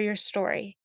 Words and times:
Your 0.00 0.16
story. 0.16 0.76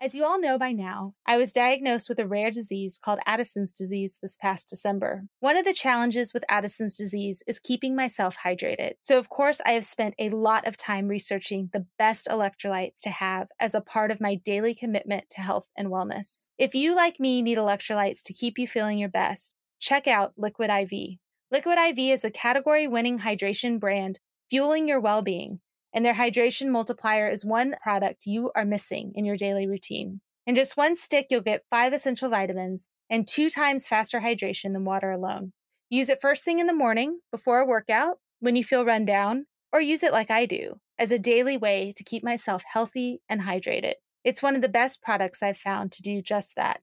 As 0.00 0.14
you 0.14 0.24
all 0.24 0.40
know 0.40 0.58
by 0.58 0.70
now, 0.70 1.14
I 1.26 1.38
was 1.38 1.52
diagnosed 1.52 2.08
with 2.08 2.20
a 2.20 2.26
rare 2.26 2.52
disease 2.52 3.00
called 3.02 3.18
Addison's 3.26 3.72
disease 3.72 4.20
this 4.22 4.36
past 4.36 4.68
December. 4.68 5.24
One 5.40 5.56
of 5.56 5.64
the 5.64 5.74
challenges 5.74 6.32
with 6.32 6.44
Addison's 6.48 6.96
disease 6.96 7.42
is 7.48 7.58
keeping 7.58 7.96
myself 7.96 8.36
hydrated. 8.44 8.92
So, 9.00 9.18
of 9.18 9.28
course, 9.28 9.60
I 9.66 9.72
have 9.72 9.84
spent 9.84 10.14
a 10.20 10.30
lot 10.30 10.68
of 10.68 10.76
time 10.76 11.08
researching 11.08 11.70
the 11.72 11.86
best 11.98 12.28
electrolytes 12.28 13.00
to 13.02 13.10
have 13.10 13.48
as 13.58 13.74
a 13.74 13.80
part 13.80 14.12
of 14.12 14.20
my 14.20 14.36
daily 14.36 14.72
commitment 14.72 15.30
to 15.30 15.40
health 15.40 15.66
and 15.76 15.88
wellness. 15.88 16.48
If 16.58 16.76
you, 16.76 16.94
like 16.94 17.18
me, 17.18 17.42
need 17.42 17.58
electrolytes 17.58 18.22
to 18.26 18.32
keep 18.32 18.56
you 18.56 18.68
feeling 18.68 18.98
your 18.98 19.08
best, 19.08 19.56
check 19.80 20.06
out 20.06 20.34
Liquid 20.36 20.70
IV. 20.70 21.18
Liquid 21.50 21.76
IV 21.76 21.98
is 21.98 22.24
a 22.24 22.30
category 22.30 22.86
winning 22.86 23.18
hydration 23.18 23.80
brand 23.80 24.20
fueling 24.48 24.86
your 24.86 25.00
well 25.00 25.22
being 25.22 25.58
and 25.92 26.04
their 26.04 26.14
hydration 26.14 26.68
multiplier 26.68 27.28
is 27.28 27.44
one 27.44 27.74
product 27.82 28.26
you 28.26 28.50
are 28.54 28.64
missing 28.64 29.12
in 29.14 29.24
your 29.24 29.36
daily 29.36 29.66
routine. 29.66 30.20
In 30.46 30.54
just 30.54 30.76
one 30.76 30.96
stick, 30.96 31.26
you'll 31.30 31.42
get 31.42 31.64
five 31.70 31.92
essential 31.92 32.30
vitamins 32.30 32.88
and 33.10 33.26
two 33.26 33.50
times 33.50 33.86
faster 33.86 34.20
hydration 34.20 34.72
than 34.72 34.84
water 34.84 35.10
alone. 35.10 35.52
Use 35.90 36.08
it 36.08 36.20
first 36.20 36.44
thing 36.44 36.58
in 36.58 36.66
the 36.66 36.74
morning, 36.74 37.20
before 37.30 37.60
a 37.60 37.66
workout, 37.66 38.18
when 38.40 38.56
you 38.56 38.64
feel 38.64 38.84
run 38.84 39.04
down, 39.04 39.46
or 39.72 39.80
use 39.80 40.02
it 40.02 40.12
like 40.12 40.30
I 40.30 40.46
do, 40.46 40.80
as 40.98 41.12
a 41.12 41.18
daily 41.18 41.56
way 41.56 41.92
to 41.96 42.04
keep 42.04 42.24
myself 42.24 42.62
healthy 42.70 43.20
and 43.28 43.40
hydrated. 43.40 43.94
It's 44.24 44.42
one 44.42 44.54
of 44.54 44.62
the 44.62 44.68
best 44.68 45.02
products 45.02 45.42
I've 45.42 45.56
found 45.56 45.92
to 45.92 46.02
do 46.02 46.20
just 46.20 46.56
that. 46.56 46.80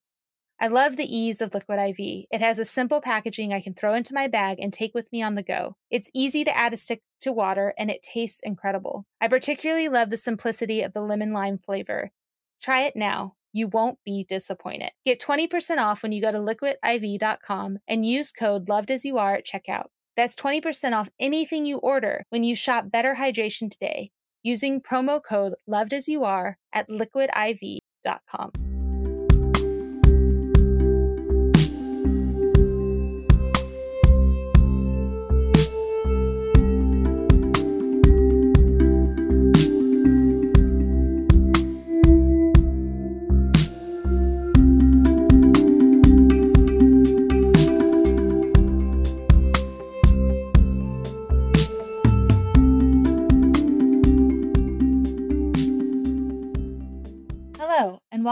I 0.59 0.67
love 0.67 0.95
the 0.95 1.15
ease 1.15 1.41
of 1.41 1.53
Liquid 1.53 1.79
IV. 1.79 2.25
It 2.31 2.41
has 2.41 2.59
a 2.59 2.65
simple 2.65 3.01
packaging 3.01 3.53
I 3.53 3.61
can 3.61 3.73
throw 3.73 3.93
into 3.93 4.13
my 4.13 4.27
bag 4.27 4.57
and 4.59 4.71
take 4.71 4.93
with 4.93 5.11
me 5.11 5.21
on 5.21 5.35
the 5.35 5.43
go. 5.43 5.75
It's 5.91 6.09
easy 6.13 6.43
to 6.45 6.57
add 6.57 6.73
a 6.73 6.77
stick 6.77 7.01
to 7.21 7.33
water 7.33 7.73
and 7.77 7.91
it 7.91 8.01
tastes 8.01 8.39
incredible. 8.41 9.05
I 9.19 9.27
particularly 9.27 9.89
love 9.89 10.09
the 10.09 10.17
simplicity 10.17 10.81
of 10.81 10.93
the 10.93 11.01
lemon 11.01 11.33
lime 11.33 11.57
flavor. 11.57 12.11
Try 12.61 12.83
it 12.83 12.95
now. 12.95 13.35
You 13.51 13.67
won't 13.67 13.99
be 14.05 14.25
disappointed. 14.27 14.91
Get 15.05 15.19
20% 15.19 15.77
off 15.77 16.03
when 16.03 16.11
you 16.11 16.21
go 16.21 16.31
to 16.31 16.39
liquidiv.com 16.39 17.79
and 17.87 18.05
use 18.05 18.31
code 18.31 18.67
LOVEDASYOUARE 18.67 19.37
at 19.37 19.45
checkout. 19.45 19.87
That's 20.15 20.35
20% 20.35 20.93
off 20.93 21.09
anything 21.19 21.65
you 21.65 21.77
order 21.77 22.25
when 22.29 22.43
you 22.43 22.55
shop 22.55 22.91
Better 22.91 23.15
Hydration 23.15 23.69
today 23.69 24.11
using 24.43 24.81
promo 24.81 25.21
code 25.21 25.53
LOVEDASYOUARE 25.69 26.55
at 26.73 26.89
liquidiv.com. 26.89 28.74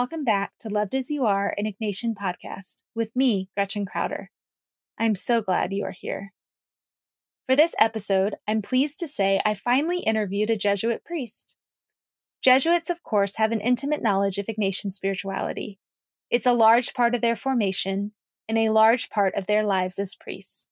welcome 0.04 0.26
back 0.26 0.52
to 0.60 0.68
Loved 0.68 0.94
as 0.96 1.10
You 1.10 1.24
Are, 1.24 1.56
an 1.58 1.64
Ignatian 1.64 2.14
podcast 2.14 2.82
with 2.94 3.16
me, 3.16 3.48
Gretchen 3.56 3.86
Crowder. 3.86 4.32
I'm 5.00 5.16
so 5.16 5.42
glad 5.42 5.72
you 5.72 5.86
are 5.86 5.96
here. 5.98 6.34
For 7.48 7.56
this 7.56 7.74
episode, 7.80 8.36
I'm 8.46 8.62
pleased 8.62 9.00
to 9.00 9.08
say 9.08 9.40
I 9.46 9.54
finally 9.54 10.00
interviewed 10.00 10.50
a 10.50 10.58
Jesuit 10.58 11.06
priest. 11.06 11.56
Jesuits, 12.44 12.90
of 12.90 13.02
course, 13.02 13.38
have 13.38 13.54
an 13.54 13.62
intimate 13.62 14.04
knowledge 14.04 14.38
of 14.38 14.48
Ignatian 14.48 14.92
spirituality. 14.92 15.80
It's 16.30 16.46
a 16.46 16.52
large 16.52 16.94
part 16.94 17.16
of 17.16 17.22
their 17.22 17.38
formation 17.38 18.12
and 18.50 18.58
a 18.58 18.72
large 18.72 19.10
part 19.10 19.34
of 19.36 19.48
their 19.48 19.64
lives 19.64 19.98
as 20.00 20.18
priests. 20.20 20.68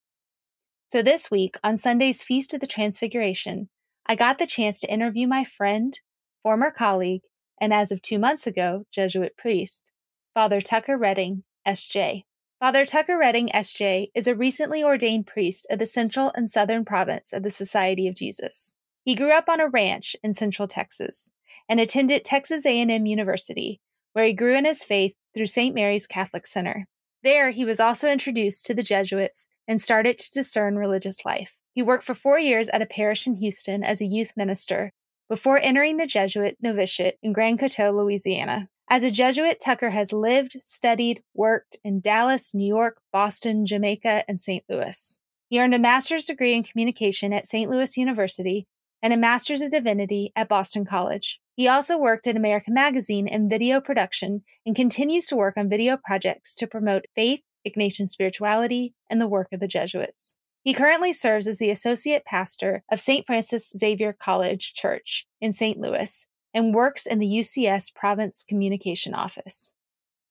So 0.88 1.00
this 1.00 1.30
week, 1.30 1.56
on 1.64 1.78
Sunday's 1.78 2.22
Feast 2.22 2.52
of 2.52 2.60
the 2.60 2.66
Transfiguration, 2.66 3.70
I 4.04 4.14
got 4.14 4.38
the 4.38 4.46
chance 4.46 4.78
to 4.80 4.92
interview 4.92 5.26
my 5.26 5.42
friend, 5.42 5.98
former 6.42 6.70
colleague, 6.70 7.22
and 7.62 7.72
as 7.72 7.92
of 7.92 8.02
two 8.02 8.18
months 8.18 8.44
ago, 8.44 8.84
Jesuit 8.90 9.36
priest, 9.36 9.92
Father 10.34 10.60
Tucker 10.60 10.98
Redding, 10.98 11.44
S.J. 11.64 12.24
Father 12.58 12.84
Tucker 12.84 13.16
Redding, 13.16 13.54
S.J., 13.54 14.10
is 14.16 14.26
a 14.26 14.34
recently 14.34 14.82
ordained 14.82 15.28
priest 15.28 15.68
of 15.70 15.78
the 15.78 15.86
central 15.86 16.32
and 16.34 16.50
southern 16.50 16.84
province 16.84 17.32
of 17.32 17.44
the 17.44 17.52
Society 17.52 18.08
of 18.08 18.16
Jesus. 18.16 18.74
He 19.04 19.14
grew 19.14 19.30
up 19.30 19.48
on 19.48 19.60
a 19.60 19.68
ranch 19.68 20.16
in 20.24 20.34
central 20.34 20.66
Texas 20.66 21.30
and 21.68 21.78
attended 21.78 22.24
Texas 22.24 22.66
A&M 22.66 23.06
University, 23.06 23.80
where 24.12 24.24
he 24.26 24.32
grew 24.32 24.56
in 24.56 24.64
his 24.64 24.82
faith 24.82 25.14
through 25.32 25.46
St. 25.46 25.72
Mary's 25.72 26.08
Catholic 26.08 26.48
Center. 26.48 26.88
There, 27.22 27.52
he 27.52 27.64
was 27.64 27.78
also 27.78 28.10
introduced 28.10 28.66
to 28.66 28.74
the 28.74 28.82
Jesuits 28.82 29.46
and 29.68 29.80
started 29.80 30.18
to 30.18 30.32
discern 30.32 30.74
religious 30.74 31.24
life. 31.24 31.56
He 31.74 31.82
worked 31.82 32.02
for 32.02 32.14
four 32.14 32.40
years 32.40 32.68
at 32.70 32.82
a 32.82 32.86
parish 32.86 33.24
in 33.28 33.34
Houston 33.34 33.84
as 33.84 34.00
a 34.00 34.06
youth 34.06 34.32
minister 34.36 34.92
before 35.32 35.58
entering 35.62 35.96
the 35.96 36.06
Jesuit 36.06 36.58
novitiate 36.60 37.16
in 37.22 37.32
Grand 37.32 37.58
Coteau, 37.58 37.90
Louisiana. 37.90 38.68
As 38.90 39.02
a 39.02 39.10
Jesuit, 39.10 39.58
Tucker 39.64 39.88
has 39.88 40.12
lived, 40.12 40.58
studied, 40.60 41.22
worked 41.32 41.74
in 41.82 42.02
Dallas, 42.02 42.52
New 42.52 42.66
York, 42.66 43.00
Boston, 43.14 43.64
Jamaica, 43.64 44.24
and 44.28 44.38
St. 44.38 44.62
Louis. 44.68 45.18
He 45.48 45.58
earned 45.58 45.74
a 45.74 45.78
master's 45.78 46.26
degree 46.26 46.54
in 46.54 46.62
communication 46.62 47.32
at 47.32 47.46
St. 47.46 47.70
Louis 47.70 47.96
University 47.96 48.66
and 49.02 49.14
a 49.14 49.16
master's 49.16 49.62
of 49.62 49.70
divinity 49.70 50.32
at 50.36 50.50
Boston 50.50 50.84
College. 50.84 51.40
He 51.56 51.66
also 51.66 51.96
worked 51.96 52.26
at 52.26 52.36
America 52.36 52.70
Magazine 52.70 53.26
in 53.26 53.48
video 53.48 53.80
production 53.80 54.42
and 54.66 54.76
continues 54.76 55.24
to 55.28 55.36
work 55.36 55.54
on 55.56 55.70
video 55.70 55.96
projects 55.96 56.52
to 56.56 56.66
promote 56.66 57.06
faith, 57.16 57.40
Ignatian 57.66 58.06
spirituality, 58.06 58.92
and 59.08 59.18
the 59.18 59.26
work 59.26 59.48
of 59.50 59.60
the 59.60 59.66
Jesuits. 59.66 60.36
He 60.62 60.74
currently 60.74 61.12
serves 61.12 61.48
as 61.48 61.58
the 61.58 61.70
associate 61.70 62.24
pastor 62.24 62.84
of 62.90 63.00
St. 63.00 63.26
Francis 63.26 63.72
Xavier 63.76 64.12
College 64.12 64.74
Church 64.74 65.26
in 65.40 65.52
St. 65.52 65.78
Louis 65.78 66.26
and 66.54 66.74
works 66.74 67.04
in 67.04 67.18
the 67.18 67.26
UCS 67.26 67.92
Province 67.94 68.44
Communication 68.46 69.12
Office. 69.12 69.74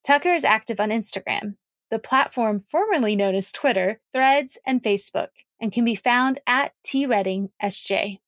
Tucker 0.05 0.33
is 0.33 0.43
active 0.43 0.79
on 0.79 0.89
Instagram, 0.89 1.55
the 1.89 1.99
platform 1.99 2.59
formerly 2.59 3.15
known 3.15 3.35
as 3.35 3.51
Twitter, 3.51 3.99
Threads, 4.13 4.57
and 4.65 4.81
Facebook, 4.81 5.29
and 5.59 5.71
can 5.71 5.83
be 5.83 5.95
found 5.95 6.39
at 6.47 6.73
TReddingSJ. 6.85 8.19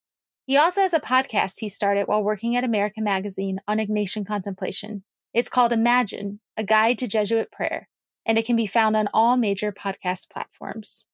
He 0.45 0.57
also 0.57 0.81
has 0.81 0.93
a 0.93 0.99
podcast 0.99 1.59
he 1.59 1.69
started 1.69 2.07
while 2.07 2.23
working 2.23 2.57
at 2.57 2.65
America 2.65 2.99
Magazine 3.01 3.59
on 3.65 3.77
Ignatian 3.77 4.27
contemplation. 4.27 5.03
It's 5.33 5.49
called 5.49 5.71
Imagine, 5.71 6.41
a 6.57 6.65
guide 6.65 6.97
to 6.97 7.07
Jesuit 7.07 7.49
prayer, 7.49 7.87
and 8.25 8.37
it 8.37 8.45
can 8.45 8.57
be 8.57 8.67
found 8.67 8.97
on 8.97 9.07
all 9.13 9.37
major 9.37 9.71
podcast 9.71 10.29
platforms. 10.29 11.05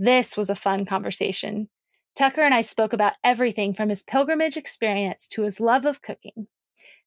This 0.00 0.36
was 0.36 0.48
a 0.48 0.54
fun 0.54 0.86
conversation. 0.86 1.68
Tucker 2.16 2.42
and 2.42 2.54
I 2.54 2.62
spoke 2.62 2.92
about 2.92 3.16
everything 3.24 3.74
from 3.74 3.88
his 3.88 4.04
pilgrimage 4.04 4.56
experience 4.56 5.26
to 5.28 5.42
his 5.42 5.58
love 5.58 5.84
of 5.84 6.02
cooking. 6.02 6.46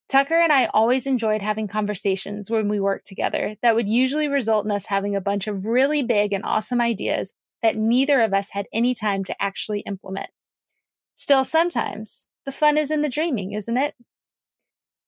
Tucker 0.10 0.42
and 0.42 0.52
I 0.52 0.66
always 0.66 1.08
enjoyed 1.08 1.42
having 1.42 1.70
conversations 1.70 2.52
when 2.52 2.68
we 2.68 2.82
worked 2.82 3.08
together 3.08 3.56
that 3.62 3.76
would 3.76 3.88
usually 3.88 4.28
result 4.28 4.66
in 4.66 4.72
us 4.72 4.88
having 4.88 5.16
a 5.16 5.22
bunch 5.22 5.48
of 5.48 5.66
really 5.66 6.04
big 6.04 6.34
and 6.34 6.44
awesome 6.44 6.82
ideas 6.82 7.34
that 7.64 7.78
neither 7.78 8.20
of 8.20 8.34
us 8.34 8.50
had 8.52 8.68
any 8.74 8.94
time 8.94 9.24
to 9.24 9.42
actually 9.42 9.80
implement. 9.82 10.30
Still, 11.16 11.46
sometimes 11.46 12.28
the 12.46 12.52
fun 12.52 12.78
is 12.78 12.92
in 12.92 13.04
the 13.04 13.10
dreaming, 13.10 13.54
isn't 13.54 13.78
it? 13.78 13.96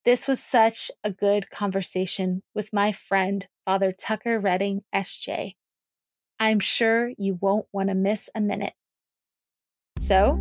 This 0.06 0.26
was 0.26 0.42
such 0.42 0.90
a 1.04 1.12
good 1.12 1.50
conversation 1.50 2.44
with 2.56 2.72
my 2.72 2.94
friend, 2.94 3.46
Father 3.66 3.92
Tucker 3.92 4.40
Redding, 4.40 4.84
SJ. 4.96 5.56
I'm 6.44 6.60
sure 6.60 7.10
you 7.18 7.38
won't 7.40 7.68
want 7.72 7.88
to 7.88 7.96
miss 7.96 8.30
a 8.36 8.42
minute. 8.42 8.74
So, 9.98 10.36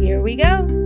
here 0.00 0.20
we 0.20 0.34
go. 0.34 0.79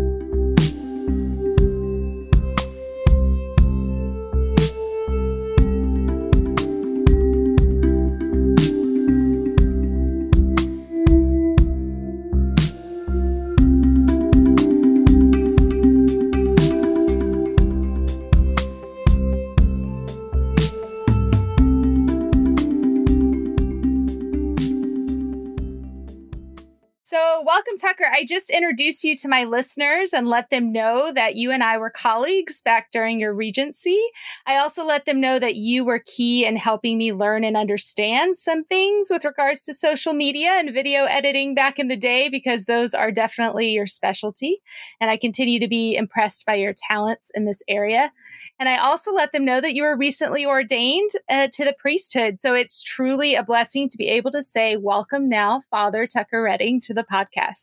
Welcome, 27.65 27.79
Tucker. 27.79 28.11
I 28.13 28.25
just 28.25 28.51
introduced 28.51 29.05
you 29.05 29.17
to 29.17 29.29
my 29.29 29.45
listeners 29.45 30.13
and 30.13 30.29
let 30.29 30.51
them 30.51 30.71
know 30.71 31.13
that 31.13 31.37
you 31.37 31.51
and 31.51 31.63
I 31.63 31.79
were 31.79 31.89
colleagues 31.89 32.61
back 32.61 32.91
during 32.91 33.21
your 33.21 33.33
regency. 33.33 33.99
I 34.47 34.59
also 34.59 34.85
let 34.85 35.07
them 35.07 35.21
know 35.21 35.39
that 35.39 35.57
you 35.57 35.85
were 35.85 36.03
key 36.05 36.45
in 36.45 36.57
helping 36.57 36.99
me 36.99 37.15
learn 37.15 37.43
and 37.43 37.57
understand 37.57 38.37
some 38.37 38.65
things 38.65 39.07
with 39.11 39.25
regards 39.25 39.65
to 39.65 39.73
social 39.73 40.13
media 40.13 40.51
and 40.51 40.75
video 40.75 41.05
editing 41.05 41.55
back 41.55 41.79
in 41.79 41.89
the 41.89 41.97
day, 41.97 42.29
because 42.29 42.65
those 42.65 42.93
are 42.93 43.11
definitely 43.11 43.71
your 43.71 43.87
specialty. 43.87 44.59
And 45.01 45.11
I 45.11 45.17
continue 45.17 45.61
to 45.61 45.69
be 45.69 45.97
impressed 45.97 46.45
by 46.45 46.57
your 46.57 46.75
talents 46.75 47.31
in 47.35 47.47
this 47.47 47.63
area. 47.67 48.13
And 48.59 48.69
I 48.69 48.77
also 48.77 49.15
let 49.15 49.33
them 49.33 49.45
know 49.45 49.61
that 49.61 49.75
you 49.75 49.85
were 49.85 49.97
recently 49.97 50.45
ordained 50.45 51.11
uh, 51.31 51.49
to 51.53 51.65
the 51.65 51.75
priesthood. 51.79 52.39
So 52.39 52.55
it's 52.55 52.83
truly 52.83 53.35
a 53.37 53.45
blessing 53.45 53.89
to 53.89 53.97
be 53.97 54.09
able 54.09 54.33
to 54.33 54.43
say, 54.43 54.77
Welcome 54.77 55.31
now, 55.31 55.63
Father 55.71 56.07
Tucker 56.07 56.43
Redding, 56.43 56.81
to 56.83 56.93
the 56.93 57.05
podcast. 57.05 57.54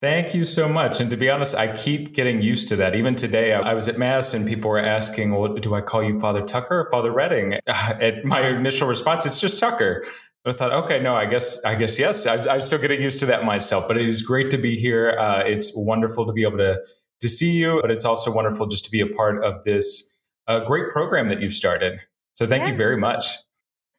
Thank 0.00 0.34
you 0.34 0.44
so 0.44 0.68
much. 0.68 1.00
And 1.00 1.08
to 1.10 1.16
be 1.16 1.30
honest, 1.30 1.54
I 1.54 1.76
keep 1.76 2.12
getting 2.12 2.42
used 2.42 2.66
to 2.68 2.76
that. 2.76 2.96
Even 2.96 3.14
today, 3.14 3.52
I 3.54 3.72
was 3.72 3.86
at 3.86 3.98
Mass 3.98 4.34
and 4.34 4.48
people 4.48 4.68
were 4.68 4.80
asking, 4.80 5.30
well, 5.30 5.54
do 5.54 5.76
I 5.76 5.80
call 5.80 6.02
you 6.02 6.18
Father 6.18 6.42
Tucker 6.42 6.80
or 6.80 6.90
Father 6.90 7.12
Redding? 7.12 7.60
And 7.68 8.24
my 8.24 8.48
initial 8.48 8.88
response, 8.88 9.26
it's 9.26 9.40
just 9.40 9.60
Tucker. 9.60 10.02
But 10.44 10.56
I 10.56 10.58
thought, 10.58 10.72
okay, 10.84 11.00
no, 11.00 11.14
I 11.14 11.26
guess, 11.26 11.64
I 11.64 11.76
guess 11.76 12.00
yes. 12.00 12.26
I, 12.26 12.54
am 12.54 12.60
still 12.62 12.80
getting 12.80 13.00
used 13.00 13.20
to 13.20 13.26
that 13.26 13.44
myself. 13.44 13.86
But 13.86 13.96
it 13.96 14.06
is 14.06 14.22
great 14.22 14.50
to 14.50 14.58
be 14.58 14.74
here. 14.74 15.16
Uh, 15.16 15.44
it's 15.46 15.72
wonderful 15.76 16.26
to 16.26 16.32
be 16.32 16.42
able 16.42 16.58
to 16.58 16.82
to 17.22 17.28
see 17.28 17.52
you, 17.52 17.78
but 17.80 17.90
it's 17.92 18.04
also 18.04 18.32
wonderful 18.32 18.66
just 18.66 18.84
to 18.84 18.90
be 18.90 19.00
a 19.00 19.06
part 19.06 19.44
of 19.44 19.62
this 19.62 20.18
uh, 20.48 20.58
great 20.64 20.90
program 20.90 21.28
that 21.28 21.40
you've 21.40 21.52
started. 21.52 22.00
So 22.34 22.48
thank 22.48 22.64
yeah. 22.64 22.70
you 22.70 22.76
very 22.76 22.96
much. 22.96 23.24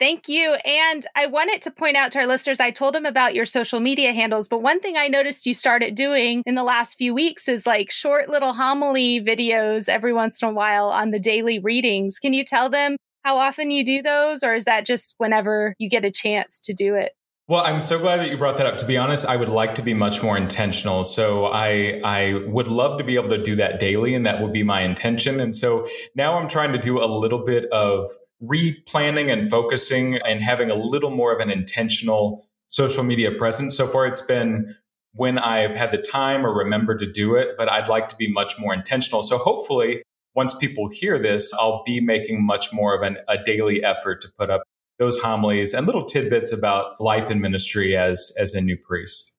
Thank 0.03 0.27
you. 0.27 0.57
And 0.65 1.05
I 1.15 1.27
wanted 1.27 1.61
to 1.61 1.71
point 1.71 1.95
out 1.95 2.11
to 2.11 2.19
our 2.19 2.27
listeners, 2.27 2.59
I 2.59 2.71
told 2.71 2.93
them 2.93 3.05
about 3.05 3.35
your 3.35 3.45
social 3.45 3.79
media 3.79 4.11
handles, 4.11 4.49
but 4.49 4.61
one 4.61 4.81
thing 4.81 4.97
I 4.97 5.07
noticed 5.07 5.45
you 5.45 5.53
started 5.53 5.95
doing 5.95 6.43
in 6.45 6.55
the 6.55 6.63
last 6.65 6.95
few 6.95 7.13
weeks 7.13 7.47
is 7.47 7.65
like 7.65 7.89
short 7.89 8.27
little 8.27 8.51
homily 8.51 9.21
videos 9.21 9.87
every 9.87 10.11
once 10.11 10.41
in 10.41 10.49
a 10.49 10.53
while 10.53 10.87
on 10.87 11.11
the 11.11 11.21
daily 11.21 11.59
readings. 11.59 12.19
Can 12.19 12.33
you 12.33 12.43
tell 12.43 12.69
them 12.69 12.97
how 13.23 13.37
often 13.37 13.71
you 13.71 13.85
do 13.85 14.01
those, 14.01 14.43
or 14.43 14.53
is 14.53 14.65
that 14.65 14.85
just 14.85 15.15
whenever 15.19 15.73
you 15.79 15.89
get 15.89 16.03
a 16.03 16.11
chance 16.11 16.59
to 16.65 16.73
do 16.73 16.95
it? 16.95 17.13
Well, 17.47 17.63
I'm 17.63 17.79
so 17.79 17.97
glad 17.97 18.19
that 18.19 18.29
you 18.29 18.37
brought 18.37 18.57
that 18.57 18.65
up. 18.65 18.75
To 18.79 18.85
be 18.85 18.97
honest, 18.97 19.25
I 19.25 19.37
would 19.37 19.47
like 19.47 19.73
to 19.75 19.81
be 19.81 19.93
much 19.93 20.21
more 20.21 20.35
intentional. 20.35 21.05
So 21.05 21.45
I 21.45 22.01
I 22.03 22.41
would 22.47 22.67
love 22.67 22.97
to 22.97 23.05
be 23.05 23.15
able 23.15 23.29
to 23.29 23.41
do 23.41 23.55
that 23.55 23.79
daily, 23.79 24.15
and 24.15 24.25
that 24.25 24.41
would 24.41 24.51
be 24.51 24.63
my 24.63 24.81
intention. 24.81 25.39
And 25.39 25.55
so 25.55 25.85
now 26.13 26.37
I'm 26.37 26.49
trying 26.49 26.73
to 26.73 26.77
do 26.77 27.01
a 27.01 27.07
little 27.07 27.43
bit 27.43 27.71
of 27.71 28.09
replanning 28.43 29.31
and 29.31 29.49
focusing 29.49 30.17
and 30.17 30.41
having 30.41 30.69
a 30.69 30.75
little 30.75 31.09
more 31.09 31.33
of 31.33 31.39
an 31.39 31.49
intentional 31.49 32.45
social 32.67 33.03
media 33.03 33.31
presence. 33.31 33.77
So 33.77 33.87
far, 33.87 34.05
it's 34.05 34.21
been 34.21 34.73
when 35.13 35.37
I've 35.37 35.75
had 35.75 35.91
the 35.91 35.97
time 35.97 36.45
or 36.45 36.53
remember 36.53 36.97
to 36.97 37.09
do 37.09 37.35
it, 37.35 37.49
but 37.57 37.71
I'd 37.71 37.87
like 37.87 38.07
to 38.09 38.15
be 38.15 38.31
much 38.31 38.59
more 38.59 38.73
intentional. 38.73 39.21
So 39.21 39.37
hopefully, 39.37 40.03
once 40.35 40.55
people 40.55 40.89
hear 40.89 41.19
this, 41.19 41.53
I'll 41.53 41.83
be 41.85 42.01
making 42.01 42.43
much 42.43 42.73
more 42.73 42.95
of 42.95 43.03
an, 43.03 43.17
a 43.27 43.37
daily 43.43 43.83
effort 43.83 44.21
to 44.21 44.27
put 44.37 44.49
up 44.49 44.63
those 44.97 45.21
homilies 45.21 45.73
and 45.73 45.85
little 45.85 46.05
tidbits 46.05 46.51
about 46.51 46.99
life 46.99 47.29
and 47.29 47.41
ministry 47.41 47.95
as 47.95 48.33
as 48.39 48.53
a 48.53 48.61
new 48.61 48.77
priest. 48.77 49.32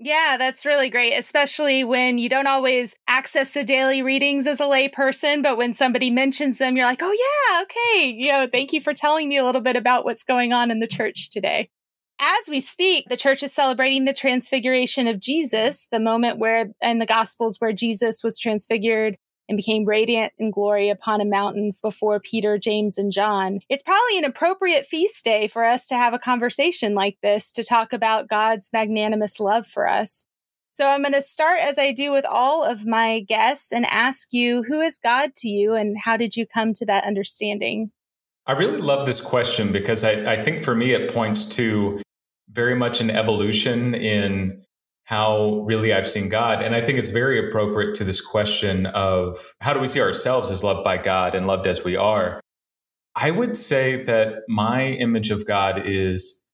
Yeah, 0.00 0.36
that's 0.38 0.64
really 0.64 0.90
great, 0.90 1.12
especially 1.14 1.82
when 1.82 2.18
you 2.18 2.28
don't 2.28 2.46
always 2.46 2.94
access 3.08 3.50
the 3.50 3.64
daily 3.64 4.02
readings 4.02 4.46
as 4.46 4.60
a 4.60 4.64
layperson, 4.64 5.42
but 5.42 5.56
when 5.56 5.74
somebody 5.74 6.08
mentions 6.08 6.58
them, 6.58 6.76
you're 6.76 6.86
like, 6.86 7.02
oh, 7.02 7.12
yeah, 7.12 7.62
okay. 7.62 8.10
You 8.10 8.30
know, 8.30 8.46
thank 8.46 8.72
you 8.72 8.80
for 8.80 8.94
telling 8.94 9.28
me 9.28 9.38
a 9.38 9.44
little 9.44 9.60
bit 9.60 9.74
about 9.74 10.04
what's 10.04 10.22
going 10.22 10.52
on 10.52 10.70
in 10.70 10.78
the 10.78 10.86
church 10.86 11.30
today. 11.30 11.68
As 12.20 12.48
we 12.48 12.60
speak, 12.60 13.06
the 13.08 13.16
church 13.16 13.42
is 13.42 13.52
celebrating 13.52 14.04
the 14.04 14.12
transfiguration 14.12 15.08
of 15.08 15.18
Jesus, 15.18 15.88
the 15.90 16.00
moment 16.00 16.38
where 16.38 16.66
in 16.80 16.98
the 16.98 17.06
Gospels 17.06 17.56
where 17.58 17.72
Jesus 17.72 18.22
was 18.22 18.38
transfigured 18.38 19.16
and 19.48 19.56
became 19.56 19.84
radiant 19.84 20.32
in 20.38 20.50
glory 20.50 20.90
upon 20.90 21.20
a 21.20 21.24
mountain 21.24 21.72
before 21.82 22.20
Peter, 22.20 22.58
James, 22.58 22.98
and 22.98 23.10
John. 23.10 23.60
It's 23.68 23.82
probably 23.82 24.18
an 24.18 24.24
appropriate 24.24 24.86
feast 24.86 25.24
day 25.24 25.48
for 25.48 25.64
us 25.64 25.86
to 25.88 25.94
have 25.94 26.14
a 26.14 26.18
conversation 26.18 26.94
like 26.94 27.18
this 27.22 27.52
to 27.52 27.64
talk 27.64 27.92
about 27.92 28.28
God's 28.28 28.70
magnanimous 28.72 29.40
love 29.40 29.66
for 29.66 29.88
us. 29.88 30.26
So 30.66 30.86
I'm 30.86 31.00
going 31.00 31.14
to 31.14 31.22
start 31.22 31.60
as 31.60 31.78
I 31.78 31.92
do 31.92 32.12
with 32.12 32.26
all 32.26 32.62
of 32.62 32.84
my 32.84 33.20
guests 33.20 33.72
and 33.72 33.86
ask 33.86 34.34
you, 34.34 34.62
who 34.62 34.82
is 34.82 34.98
God 34.98 35.34
to 35.36 35.48
you 35.48 35.72
and 35.72 35.96
how 35.98 36.18
did 36.18 36.36
you 36.36 36.46
come 36.46 36.74
to 36.74 36.86
that 36.86 37.04
understanding? 37.04 37.90
I 38.46 38.52
really 38.52 38.78
love 38.78 39.06
this 39.06 39.20
question 39.20 39.72
because 39.72 40.04
I, 40.04 40.32
I 40.32 40.44
think 40.44 40.62
for 40.62 40.74
me 40.74 40.92
it 40.92 41.12
points 41.12 41.46
to 41.56 42.00
very 42.50 42.74
much 42.74 43.00
an 43.00 43.10
evolution 43.10 43.94
in 43.94 44.62
how 45.08 45.60
really 45.60 45.94
I've 45.94 46.06
seen 46.06 46.28
God. 46.28 46.60
And 46.60 46.74
I 46.74 46.84
think 46.84 46.98
it's 46.98 47.08
very 47.08 47.38
appropriate 47.48 47.94
to 47.94 48.04
this 48.04 48.20
question 48.20 48.84
of 48.84 49.54
how 49.58 49.72
do 49.72 49.80
we 49.80 49.86
see 49.86 50.02
ourselves 50.02 50.50
as 50.50 50.62
loved 50.62 50.84
by 50.84 50.98
God 50.98 51.34
and 51.34 51.46
loved 51.46 51.66
as 51.66 51.82
we 51.82 51.96
are? 51.96 52.42
I 53.14 53.30
would 53.30 53.56
say 53.56 54.04
that 54.04 54.40
my 54.48 54.84
image 54.84 55.30
of 55.30 55.46
God 55.46 55.80
is 55.86 56.44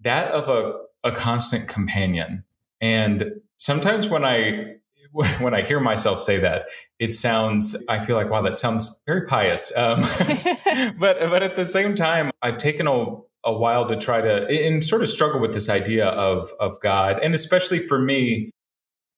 that 0.00 0.28
of 0.28 0.50
a, 0.50 0.74
a 1.08 1.10
constant 1.10 1.68
companion. 1.68 2.44
And 2.82 3.30
sometimes 3.56 4.10
when 4.10 4.26
I 4.26 4.74
when 5.40 5.54
I 5.54 5.62
hear 5.62 5.80
myself 5.80 6.20
say 6.20 6.36
that, 6.40 6.68
it 6.98 7.14
sounds, 7.14 7.82
I 7.88 7.98
feel 7.98 8.16
like, 8.16 8.28
wow, 8.28 8.42
that 8.42 8.58
sounds 8.58 9.02
very 9.06 9.24
pious. 9.24 9.72
Um, 9.74 10.02
but, 10.98 11.18
but 11.18 11.42
at 11.42 11.56
the 11.56 11.64
same 11.64 11.94
time, 11.94 12.30
I've 12.42 12.58
taken 12.58 12.86
a, 12.86 13.16
a 13.46 13.52
while 13.52 13.86
to 13.86 13.96
try 13.96 14.20
to 14.20 14.46
and 14.48 14.84
sort 14.84 15.00
of 15.00 15.08
struggle 15.08 15.40
with 15.40 15.54
this 15.54 15.70
idea 15.70 16.08
of 16.08 16.50
of 16.60 16.78
God, 16.80 17.18
and 17.22 17.32
especially 17.32 17.78
for 17.86 17.98
me, 17.98 18.50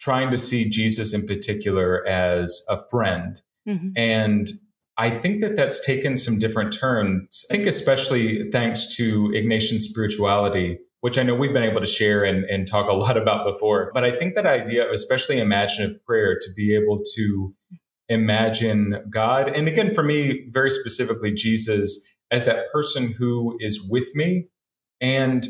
trying 0.01 0.31
to 0.31 0.37
see 0.37 0.69
Jesus 0.69 1.13
in 1.13 1.27
particular 1.27 2.07
as 2.07 2.63
a 2.69 2.79
friend. 2.91 3.41
Mm-hmm. 3.69 3.89
And 3.97 4.47
I 4.97 5.11
think 5.11 5.41
that 5.41 5.57
that's 5.57 5.85
taken 5.85 6.17
some 6.17 6.39
different 6.39 6.73
turns. 6.73 7.45
I 7.51 7.55
think 7.55 7.67
especially 7.67 8.51
thanks 8.51 8.97
to 8.97 9.29
Ignatian 9.29 9.79
spirituality, 9.79 10.79
which 11.01 11.19
I 11.19 11.23
know 11.23 11.35
we've 11.35 11.53
been 11.53 11.63
able 11.63 11.81
to 11.81 11.87
share 11.87 12.25
and, 12.25 12.45
and 12.45 12.67
talk 12.67 12.89
a 12.89 12.95
lot 12.95 13.17
about 13.17 13.47
before. 13.47 13.91
But 13.95 14.05
I 14.05 14.17
think 14.17 14.35
that 14.35 14.47
idea 14.47 14.85
of 14.87 14.91
especially 14.93 15.39
imaginative 15.39 16.05
prayer 16.05 16.37
to 16.41 16.49
be 16.57 16.75
able 16.75 17.01
to 17.17 17.55
imagine 18.09 19.05
God, 19.11 19.49
and 19.49 19.69
again, 19.69 19.95
for 19.95 20.03
me, 20.03 20.49
very 20.51 20.71
specifically, 20.71 21.33
Jesus 21.33 22.11
as 22.31 22.45
that 22.45 22.67
person 22.73 23.13
who 23.19 23.57
is 23.61 23.87
with 23.91 24.15
me. 24.15 24.49
And 25.01 25.47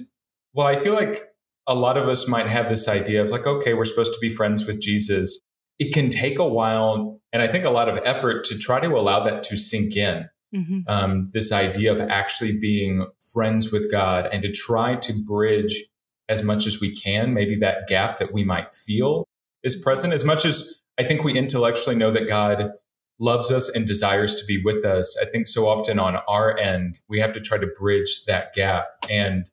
well, 0.54 0.66
I 0.66 0.78
feel 0.80 0.94
like 0.94 1.22
a 1.66 1.74
lot 1.74 1.98
of 1.98 2.08
us 2.08 2.28
might 2.28 2.46
have 2.46 2.68
this 2.68 2.88
idea 2.88 3.22
of 3.22 3.30
like, 3.30 3.46
okay, 3.46 3.74
we're 3.74 3.84
supposed 3.84 4.12
to 4.12 4.18
be 4.20 4.30
friends 4.30 4.66
with 4.66 4.80
Jesus. 4.80 5.38
It 5.78 5.92
can 5.92 6.08
take 6.08 6.38
a 6.38 6.48
while, 6.48 7.20
and 7.32 7.42
I 7.42 7.46
think 7.46 7.64
a 7.64 7.70
lot 7.70 7.88
of 7.88 8.00
effort 8.04 8.44
to 8.44 8.58
try 8.58 8.80
to 8.80 8.88
allow 8.88 9.24
that 9.24 9.42
to 9.44 9.56
sink 9.56 9.96
in. 9.96 10.28
Mm-hmm. 10.54 10.80
Um, 10.88 11.30
this 11.34 11.52
idea 11.52 11.92
of 11.92 12.00
actually 12.00 12.58
being 12.58 13.06
friends 13.32 13.70
with 13.70 13.90
God 13.90 14.28
and 14.32 14.42
to 14.42 14.50
try 14.50 14.96
to 14.96 15.12
bridge 15.12 15.84
as 16.28 16.42
much 16.42 16.66
as 16.66 16.80
we 16.80 16.94
can, 16.94 17.34
maybe 17.34 17.56
that 17.56 17.86
gap 17.86 18.16
that 18.16 18.32
we 18.32 18.44
might 18.44 18.72
feel 18.72 19.26
is 19.62 19.76
present. 19.76 20.14
As 20.14 20.24
much 20.24 20.46
as 20.46 20.80
I 20.98 21.04
think 21.04 21.22
we 21.22 21.36
intellectually 21.36 21.96
know 21.96 22.10
that 22.10 22.28
God 22.28 22.70
loves 23.18 23.50
us 23.50 23.68
and 23.68 23.86
desires 23.86 24.36
to 24.36 24.46
be 24.46 24.62
with 24.62 24.84
us. 24.84 25.16
I 25.20 25.24
think 25.24 25.46
so 25.46 25.68
often 25.68 25.98
on 25.98 26.16
our 26.28 26.56
end, 26.58 27.00
we 27.08 27.18
have 27.20 27.32
to 27.32 27.40
try 27.40 27.58
to 27.58 27.66
bridge 27.78 28.24
that 28.26 28.54
gap. 28.54 28.86
And 29.10 29.44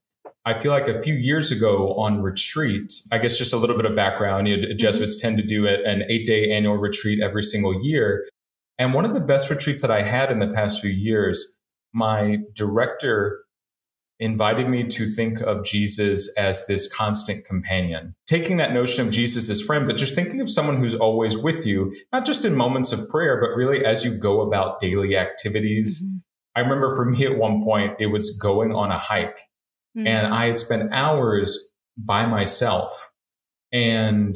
I 0.46 0.58
feel 0.60 0.72
like 0.72 0.88
a 0.88 1.02
few 1.02 1.16
years 1.16 1.52
ago 1.52 1.96
on 1.96 2.22
retreat, 2.22 2.94
I 3.12 3.18
guess 3.18 3.38
just 3.38 3.54
a 3.54 3.58
little 3.58 3.76
bit 3.76 3.86
of 3.86 3.96
background, 3.96 4.48
you 4.48 4.58
know, 4.58 4.68
mm-hmm. 4.68 4.78
Jesuits 4.78 5.20
tend 5.20 5.38
to 5.38 5.44
do 5.44 5.68
an 5.68 6.04
eight 6.08 6.28
day 6.28 6.52
annual 6.52 6.78
retreat 6.78 7.20
every 7.22 7.42
single 7.42 7.84
year. 7.84 8.26
And 8.78 8.94
one 8.94 9.06
of 9.06 9.14
the 9.14 9.22
best 9.22 9.50
retreats 9.50 9.82
that 9.82 9.90
I 9.90 10.04
had 10.04 10.32
in 10.32 10.40
the 10.40 10.48
past 10.48 10.82
few 10.82 10.92
years, 10.92 11.60
my 11.94 12.40
director 12.54 13.40
invited 14.20 14.70
me 14.70 14.84
to 14.86 15.08
think 15.08 15.42
of 15.42 15.66
Jesus 15.66 16.34
as 16.38 16.66
this 16.68 16.92
constant 16.94 17.46
companion. 17.46 18.16
Taking 18.28 18.58
that 18.58 18.74
notion 18.74 19.06
of 19.06 19.14
Jesus 19.14 19.50
as 19.50 19.62
friend, 19.62 19.86
but 19.86 19.98
just 19.98 20.16
thinking 20.16 20.40
of 20.42 20.50
someone 20.50 20.78
who's 20.78 20.96
always 20.96 21.38
with 21.38 21.66
you, 21.66 21.92
not 22.14 22.26
just 22.26 22.46
in 22.46 22.56
moments 22.56 22.92
of 22.92 23.10
prayer, 23.10 23.40
but 23.42 23.56
really 23.56 23.84
as 23.86 24.06
you 24.06 24.14
go 24.14 24.42
about 24.42 24.80
daily 24.80 25.18
activities. 25.18 26.02
Mm-hmm. 26.02 26.18
I 26.58 26.62
remember 26.62 26.96
for 26.96 27.06
me 27.06 27.26
at 27.26 27.38
one 27.38 27.64
point, 27.64 27.96
it 28.00 28.08
was 28.08 28.38
going 28.42 28.72
on 28.72 28.92
a 28.92 28.98
hike 28.98 29.40
mm-hmm. 29.98 30.08
and 30.08 30.34
I 30.34 30.46
had 30.46 30.58
spent 30.58 30.94
hours 30.94 31.72
by 31.98 32.26
myself. 32.26 33.12
And 33.72 34.36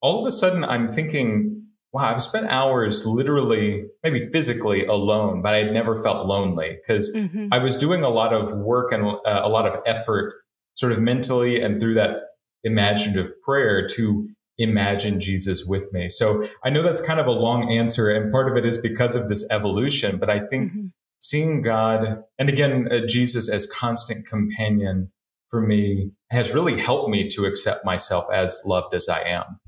all 0.00 0.20
of 0.20 0.26
a 0.26 0.32
sudden 0.32 0.64
I'm 0.64 0.88
thinking, 0.88 1.53
wow, 1.94 2.12
I've 2.12 2.20
spent 2.20 2.48
hours 2.50 3.06
literally, 3.06 3.86
maybe 4.02 4.28
physically 4.32 4.84
alone, 4.84 5.42
but 5.42 5.54
I'd 5.54 5.72
never 5.72 6.02
felt 6.02 6.26
lonely 6.26 6.76
because 6.82 7.14
mm-hmm. 7.14 7.46
I 7.52 7.58
was 7.58 7.76
doing 7.76 8.02
a 8.02 8.08
lot 8.08 8.32
of 8.34 8.52
work 8.52 8.90
and 8.90 9.04
uh, 9.04 9.40
a 9.44 9.48
lot 9.48 9.64
of 9.64 9.80
effort, 9.86 10.34
sort 10.74 10.90
of 10.90 11.00
mentally 11.00 11.62
and 11.62 11.80
through 11.80 11.94
that 11.94 12.16
imaginative 12.64 13.30
prayer 13.42 13.86
to 13.94 14.28
imagine 14.58 15.20
Jesus 15.20 15.66
with 15.68 15.88
me. 15.92 16.08
So 16.08 16.42
I 16.64 16.70
know 16.70 16.82
that's 16.82 17.00
kind 17.00 17.20
of 17.20 17.28
a 17.28 17.32
long 17.32 17.70
answer, 17.70 18.10
and 18.10 18.32
part 18.32 18.50
of 18.50 18.56
it 18.56 18.66
is 18.66 18.76
because 18.76 19.14
of 19.14 19.28
this 19.28 19.48
evolution, 19.52 20.18
but 20.18 20.28
I 20.28 20.40
think 20.40 20.72
mm-hmm. 20.72 20.86
seeing 21.20 21.62
God, 21.62 22.24
and 22.40 22.48
again, 22.48 22.88
uh, 22.90 23.06
Jesus 23.06 23.48
as 23.48 23.68
constant 23.68 24.26
companion 24.26 25.12
for 25.48 25.60
me 25.60 26.10
has 26.32 26.52
really 26.52 26.80
helped 26.80 27.08
me 27.08 27.28
to 27.28 27.44
accept 27.44 27.84
myself 27.84 28.24
as 28.32 28.62
loved 28.66 28.94
as 28.94 29.08
I 29.08 29.20
am. 29.20 29.60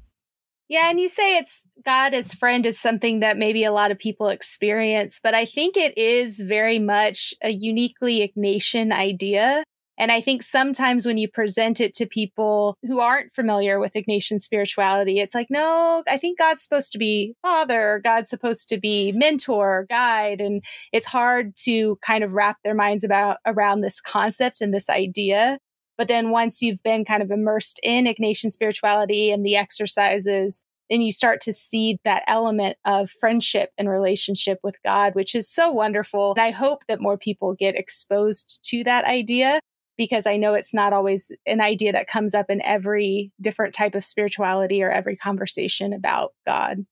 Yeah, 0.69 0.91
and 0.91 0.99
you 0.99 1.09
say 1.09 1.39
it's 1.39 1.65
God 1.85 2.13
as 2.13 2.33
friend 2.35 2.67
is 2.67 2.79
something 2.79 3.21
that 3.21 3.37
maybe 3.37 3.63
a 3.65 3.73
lot 3.73 3.93
of 3.93 3.99
people 3.99 4.29
experience, 4.29 5.21
but 5.23 5.35
I 5.35 5.45
think 5.45 5.77
it 5.77 5.97
is 5.97 6.41
very 6.41 6.81
much 6.81 7.33
a 7.43 7.51
uniquely 7.51 8.29
Ignatian 8.29 8.93
idea. 8.93 9.63
And 9.99 10.13
I 10.13 10.21
think 10.21 10.43
sometimes 10.43 11.07
when 11.07 11.17
you 11.17 11.29
present 11.29 11.81
it 11.81 11.95
to 11.95 12.07
people 12.07 12.77
who 12.83 13.01
aren't 13.01 13.35
familiar 13.35 13.81
with 13.81 13.95
Ignatian 13.95 14.41
spirituality, 14.41 15.21
it's 15.21 15.35
like, 15.35 15.47
no, 15.49 16.03
I 16.09 16.19
think 16.19 16.39
God's 16.39 16.63
supposed 16.63 16.93
to 16.93 16.99
be 16.99 17.35
father, 17.43 18.01
God's 18.05 18.29
supposed 18.29 18.69
to 18.69 18.79
be 18.79 19.13
mentor, 19.13 19.87
guide. 19.89 20.41
And 20.41 20.63
it's 20.93 21.07
hard 21.07 21.55
to 21.65 21.97
kind 22.03 22.25
of 22.25 22.35
wrap 22.35 22.59
their 22.63 22.75
minds 22.75 23.05
about 23.05 23.39
around 23.47 23.81
this 23.81 24.01
concept 24.01 24.61
and 24.61 24.75
this 24.75 24.91
idea. 24.91 25.59
But 25.99 26.09
then 26.09 26.31
once 26.31 26.63
you've 26.63 26.83
been 26.83 27.05
kind 27.05 27.23
of 27.23 27.31
immersed 27.31 27.81
in 27.83 28.05
Ignatian 28.05 28.51
spirituality 28.51 29.31
and 29.31 29.45
the 29.45 29.57
exercises, 29.57 30.63
then 30.91 31.01
you 31.01 31.11
start 31.11 31.41
to 31.43 31.53
see 31.53 31.99
that 32.05 32.25
element 32.27 32.77
of 32.85 33.11
friendship 33.11 33.71
and 33.77 33.89
relationship 33.89 34.59
with 34.63 34.77
God, 34.85 35.15
which 35.15 35.35
is 35.35 35.49
so 35.49 35.71
wonderful. 35.71 36.33
And 36.33 36.41
I 36.41 36.51
hope 36.51 36.87
that 36.87 37.01
more 37.01 37.19
people 37.19 37.55
get 37.55 37.77
exposed 37.77 38.61
to 38.71 38.85
that 38.85 39.05
idea 39.05 39.61
because 39.97 40.27
I 40.27 40.37
know 40.37 40.55
it's 40.55 40.75
not 40.75 40.93
always 40.93 41.33
an 41.47 41.61
idea 41.61 41.93
that 41.93 42.07
comes 42.07 42.35
up 42.35 42.51
in 42.51 42.61
every 42.63 43.33
different 43.41 43.75
type 43.75 43.95
of 43.95 44.05
spirituality 44.05 44.83
or 44.83 44.91
every 44.91 45.17
conversation 45.17 45.93
about 45.93 46.33
God. 46.47 46.85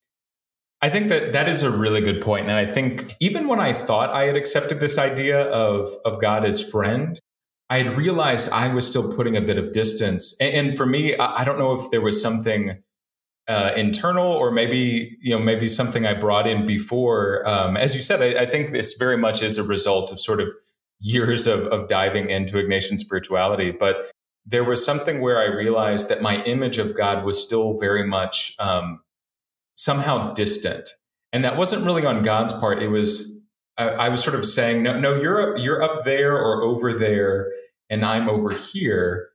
I 0.80 0.90
think 0.90 1.08
that 1.08 1.32
that 1.32 1.48
is 1.48 1.62
a 1.62 1.70
really 1.70 2.00
good 2.00 2.20
point. 2.20 2.48
And 2.48 2.56
I 2.56 2.70
think 2.70 3.14
even 3.20 3.48
when 3.48 3.60
I 3.60 3.72
thought 3.72 4.10
I 4.10 4.24
had 4.24 4.36
accepted 4.36 4.80
this 4.80 4.98
idea 4.98 5.42
of, 5.50 5.88
of 6.04 6.20
God 6.20 6.44
as 6.44 6.68
friend, 6.70 7.18
I 7.70 7.78
had 7.78 7.96
realized 7.96 8.50
I 8.50 8.72
was 8.72 8.86
still 8.86 9.14
putting 9.14 9.36
a 9.36 9.40
bit 9.40 9.58
of 9.58 9.72
distance. 9.72 10.36
And, 10.40 10.68
and 10.68 10.76
for 10.76 10.86
me, 10.86 11.16
I, 11.16 11.40
I, 11.40 11.44
don't 11.44 11.58
know 11.58 11.72
if 11.72 11.90
there 11.90 12.00
was 12.00 12.20
something 12.20 12.82
uh, 13.48 13.72
internal 13.76 14.26
or 14.26 14.50
maybe, 14.50 15.16
you 15.20 15.36
know, 15.36 15.42
maybe 15.42 15.68
something 15.68 16.06
I 16.06 16.14
brought 16.14 16.46
in 16.46 16.66
before. 16.66 17.46
Um, 17.48 17.76
as 17.76 17.94
you 17.94 18.00
said, 18.00 18.22
I, 18.22 18.42
I 18.42 18.50
think 18.50 18.72
this 18.72 18.94
very 18.98 19.16
much 19.16 19.42
is 19.42 19.58
a 19.58 19.64
result 19.64 20.12
of 20.12 20.20
sort 20.20 20.40
of 20.40 20.52
years 21.00 21.46
of, 21.46 21.60
of 21.66 21.88
diving 21.88 22.30
into 22.30 22.56
Ignatian 22.56 22.98
spirituality. 22.98 23.70
But 23.70 24.10
there 24.46 24.64
was 24.64 24.84
something 24.84 25.20
where 25.20 25.38
I 25.38 25.46
realized 25.46 26.08
that 26.10 26.22
my 26.22 26.42
image 26.44 26.78
of 26.78 26.96
God 26.96 27.24
was 27.24 27.42
still 27.42 27.78
very 27.78 28.06
much 28.06 28.54
um, 28.58 29.00
somehow 29.74 30.32
distant. 30.32 30.88
And 31.32 31.44
that 31.44 31.56
wasn't 31.56 31.84
really 31.84 32.06
on 32.06 32.22
God's 32.22 32.52
part. 32.52 32.82
It 32.82 32.88
was, 32.88 33.42
I, 33.76 33.88
I 33.88 34.08
was 34.08 34.22
sort 34.22 34.36
of 34.36 34.44
saying, 34.44 34.82
no, 34.82 34.98
no, 34.98 35.14
you're 35.20 35.54
up, 35.54 35.62
you're 35.62 35.82
up 35.82 36.04
there 36.04 36.34
or 36.34 36.62
over 36.62 36.92
there, 36.92 37.52
and 37.90 38.04
I'm 38.04 38.28
over 38.28 38.50
here. 38.50 39.30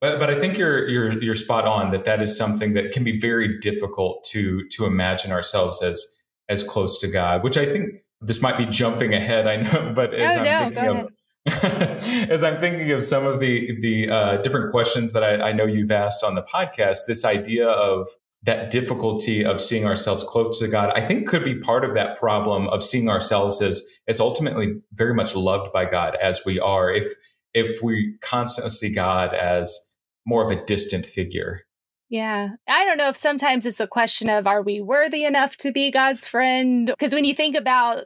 But, 0.00 0.18
but 0.18 0.30
I 0.30 0.38
think 0.38 0.58
you're, 0.58 0.86
you're, 0.88 1.22
you're 1.22 1.34
spot 1.34 1.66
on 1.66 1.90
that 1.90 2.04
that 2.04 2.22
is 2.22 2.36
something 2.36 2.74
that 2.74 2.92
can 2.92 3.02
be 3.02 3.18
very 3.18 3.58
difficult 3.58 4.24
to, 4.30 4.66
to 4.68 4.84
imagine 4.84 5.32
ourselves 5.32 5.82
as, 5.82 6.04
as 6.48 6.62
close 6.62 7.00
to 7.00 7.08
God, 7.08 7.42
which 7.42 7.56
I 7.56 7.66
think 7.66 7.96
this 8.20 8.40
might 8.40 8.58
be 8.58 8.66
jumping 8.66 9.14
ahead, 9.14 9.46
I 9.46 9.56
know, 9.56 9.92
but 9.96 10.14
as 10.14 10.36
oh, 10.36 10.40
I'm 10.40 10.44
no, 10.44 10.70
thinking 10.70 10.96
of 11.04 11.14
as 11.62 12.44
I'm 12.44 12.60
thinking 12.60 12.90
of 12.92 13.02
some 13.02 13.24
of 13.24 13.40
the 13.40 13.78
the 13.80 14.10
uh, 14.10 14.36
different 14.38 14.70
questions 14.70 15.12
that 15.14 15.24
I, 15.24 15.48
I 15.48 15.52
know 15.52 15.64
you've 15.64 15.90
asked 15.90 16.22
on 16.22 16.34
the 16.34 16.42
podcast, 16.42 17.06
this 17.06 17.24
idea 17.24 17.68
of 17.68 18.08
that 18.44 18.70
difficulty 18.70 19.44
of 19.44 19.60
seeing 19.60 19.84
ourselves 19.84 20.22
close 20.24 20.60
to 20.60 20.68
God, 20.68 20.92
I 20.94 21.00
think 21.00 21.28
could 21.28 21.44
be 21.44 21.58
part 21.58 21.84
of 21.84 21.94
that 21.94 22.18
problem 22.18 22.68
of 22.68 22.82
seeing 22.82 23.08
ourselves 23.08 23.60
as 23.60 23.82
as 24.06 24.20
ultimately 24.20 24.74
very 24.92 25.14
much 25.14 25.34
loved 25.34 25.72
by 25.72 25.84
God 25.84 26.16
as 26.22 26.42
we 26.46 26.60
are. 26.60 26.92
If 26.92 27.06
if 27.54 27.82
we 27.82 28.16
constantly 28.20 28.70
see 28.70 28.94
God 28.94 29.34
as 29.34 29.78
more 30.26 30.44
of 30.44 30.50
a 30.50 30.64
distant 30.64 31.06
figure. 31.06 31.62
Yeah. 32.10 32.50
I 32.66 32.84
don't 32.84 32.96
know 32.96 33.08
if 33.08 33.16
sometimes 33.16 33.66
it's 33.66 33.80
a 33.80 33.86
question 33.86 34.28
of 34.28 34.46
are 34.46 34.62
we 34.62 34.80
worthy 34.80 35.24
enough 35.24 35.56
to 35.58 35.72
be 35.72 35.90
God's 35.90 36.26
friend? 36.26 36.86
Because 36.86 37.12
when 37.12 37.24
you 37.24 37.34
think 37.34 37.54
about 37.54 38.04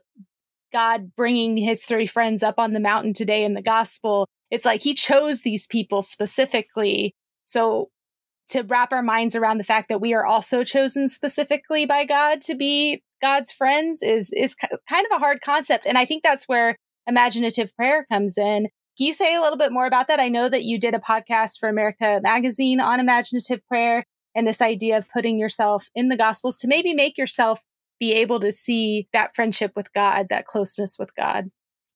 God 0.73 1.13
bringing 1.17 1.57
his 1.57 1.85
three 1.85 2.07
friends 2.07 2.43
up 2.43 2.59
on 2.59 2.73
the 2.73 2.81
mountain 2.81 3.13
today 3.13 3.45
in 3.45 3.55
the 3.55 3.63
gospel, 3.63 4.27
it's 4.51 4.65
like 4.65 4.83
he 4.83 4.95
chose 4.95 5.43
these 5.43 5.67
people 5.67 6.03
specifically. 6.03 7.15
So 7.45 7.91
to 8.53 8.63
wrap 8.63 8.93
our 8.93 9.03
minds 9.03 9.37
around 9.37 9.59
the 9.59 9.65
fact 9.65 9.89
that 9.89 10.01
we 10.01 10.15
are 10.15 10.25
also 10.25 10.65
chosen 10.65 11.09
specifically 11.09 11.87
by 11.87 12.05
God 12.05 12.41
to 12.43 12.55
be 12.55 13.03
God's 13.21 13.53
friends 13.53 14.03
is 14.03 14.33
is 14.33 14.55
kind 14.55 15.07
of 15.11 15.17
a 15.17 15.19
hard 15.19 15.41
concept 15.41 15.87
and 15.87 15.99
I 15.99 16.05
think 16.05 16.23
that's 16.23 16.49
where 16.49 16.77
imaginative 17.07 17.75
prayer 17.77 18.07
comes 18.11 18.39
in 18.39 18.69
can 18.99 19.07
you 19.07 19.13
say 19.15 19.35
a 19.35 19.41
little 19.41 19.57
bit 19.57 19.73
more 19.73 19.87
about 19.87 20.09
that? 20.09 20.21
I 20.21 20.29
know 20.29 20.51
that 20.51 20.65
you 20.65 20.79
did 20.79 20.95
a 20.95 20.99
podcast 20.99 21.59
for 21.59 21.69
America 21.69 22.21
Magazine 22.23 22.79
on 22.79 23.01
imaginative 23.01 23.67
prayer 23.67 24.05
and 24.35 24.47
this 24.47 24.61
idea 24.61 24.99
of 24.99 25.09
putting 25.09 25.39
yourself 25.39 25.89
in 25.95 26.09
the 26.09 26.17
Gospels 26.17 26.57
to 26.57 26.69
maybe 26.69 26.93
make 26.93 27.17
yourself 27.17 27.65
be 27.99 28.13
able 28.13 28.39
to 28.41 28.53
see 28.53 29.09
that 29.13 29.35
friendship 29.35 29.73
with 29.77 29.93
God, 29.95 30.27
that 30.29 30.45
closeness 30.45 30.97
with 30.99 31.15
God. 31.15 31.51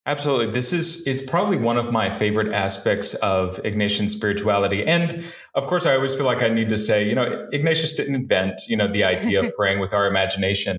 Absolutely. 0.07 0.51
This 0.51 0.71
is, 0.71 1.05
it's 1.05 1.21
probably 1.21 1.57
one 1.57 1.77
of 1.77 1.91
my 1.91 2.09
favorite 2.17 2.53
aspects 2.53 3.13
of 3.15 3.61
Ignatian 3.63 4.09
spirituality. 4.09 4.85
And 4.85 5.21
of 5.53 5.67
course, 5.67 5.85
I 5.85 5.95
always 5.95 6.15
feel 6.15 6.25
like 6.25 6.41
I 6.41 6.47
need 6.47 6.69
to 6.69 6.77
say, 6.77 7.05
you 7.05 7.13
know, 7.13 7.45
Ignatius 7.51 7.93
didn't 7.93 8.15
invent, 8.15 8.61
you 8.69 8.77
know, 8.77 8.87
the 8.87 9.03
idea 9.03 9.43
of 9.43 9.53
praying 9.57 9.81
with 9.81 9.93
our 9.93 10.07
imagination. 10.07 10.77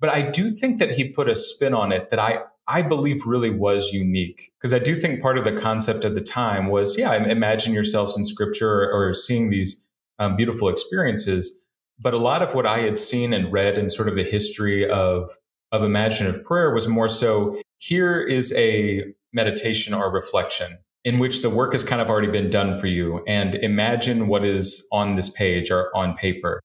But 0.00 0.08
I 0.08 0.22
do 0.22 0.48
think 0.48 0.78
that 0.78 0.92
he 0.94 1.10
put 1.10 1.28
a 1.28 1.34
spin 1.34 1.74
on 1.74 1.92
it 1.92 2.08
that 2.08 2.18
I 2.18 2.38
I 2.66 2.82
believe 2.82 3.26
really 3.26 3.50
was 3.50 3.92
unique 3.92 4.52
because 4.56 4.72
I 4.72 4.78
do 4.78 4.94
think 4.94 5.20
part 5.20 5.36
of 5.36 5.44
the 5.44 5.52
concept 5.52 6.04
of 6.04 6.14
the 6.14 6.20
time 6.20 6.68
was, 6.68 6.96
yeah, 6.96 7.12
imagine 7.28 7.74
yourselves 7.74 8.16
in 8.16 8.24
scripture 8.24 8.84
or, 8.84 9.08
or 9.08 9.12
seeing 9.12 9.50
these 9.50 9.88
um, 10.20 10.36
beautiful 10.36 10.68
experiences. 10.68 11.66
But 11.98 12.14
a 12.14 12.18
lot 12.18 12.42
of 12.42 12.54
what 12.54 12.66
I 12.66 12.78
had 12.78 12.96
seen 12.96 13.34
and 13.34 13.52
read 13.52 13.76
in 13.76 13.88
sort 13.90 14.08
of 14.08 14.14
the 14.14 14.22
history 14.22 14.88
of, 14.88 15.36
of 15.72 15.82
imaginative 15.82 16.44
prayer 16.44 16.72
was 16.72 16.86
more 16.86 17.08
so 17.08 17.56
here 17.80 18.20
is 18.20 18.52
a 18.56 19.04
meditation 19.32 19.94
or 19.94 20.12
reflection 20.12 20.78
in 21.04 21.18
which 21.18 21.40
the 21.40 21.48
work 21.48 21.72
has 21.72 21.82
kind 21.82 22.02
of 22.02 22.08
already 22.08 22.30
been 22.30 22.50
done 22.50 22.76
for 22.76 22.86
you 22.86 23.24
and 23.26 23.54
imagine 23.56 24.28
what 24.28 24.44
is 24.44 24.86
on 24.92 25.16
this 25.16 25.30
page 25.30 25.70
or 25.70 25.90
on 25.96 26.14
paper. 26.14 26.60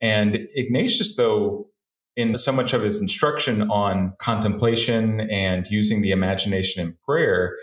And 0.00 0.38
Ignatius, 0.54 1.16
though, 1.16 1.68
in 2.16 2.38
so 2.38 2.50
much 2.50 2.72
of 2.72 2.82
his 2.82 3.00
instruction 3.00 3.70
on 3.70 4.14
contemplation 4.18 5.20
and 5.30 5.66
using 5.66 6.00
the 6.00 6.12
imagination 6.12 6.86
in 6.86 6.96
prayer, 7.04 7.58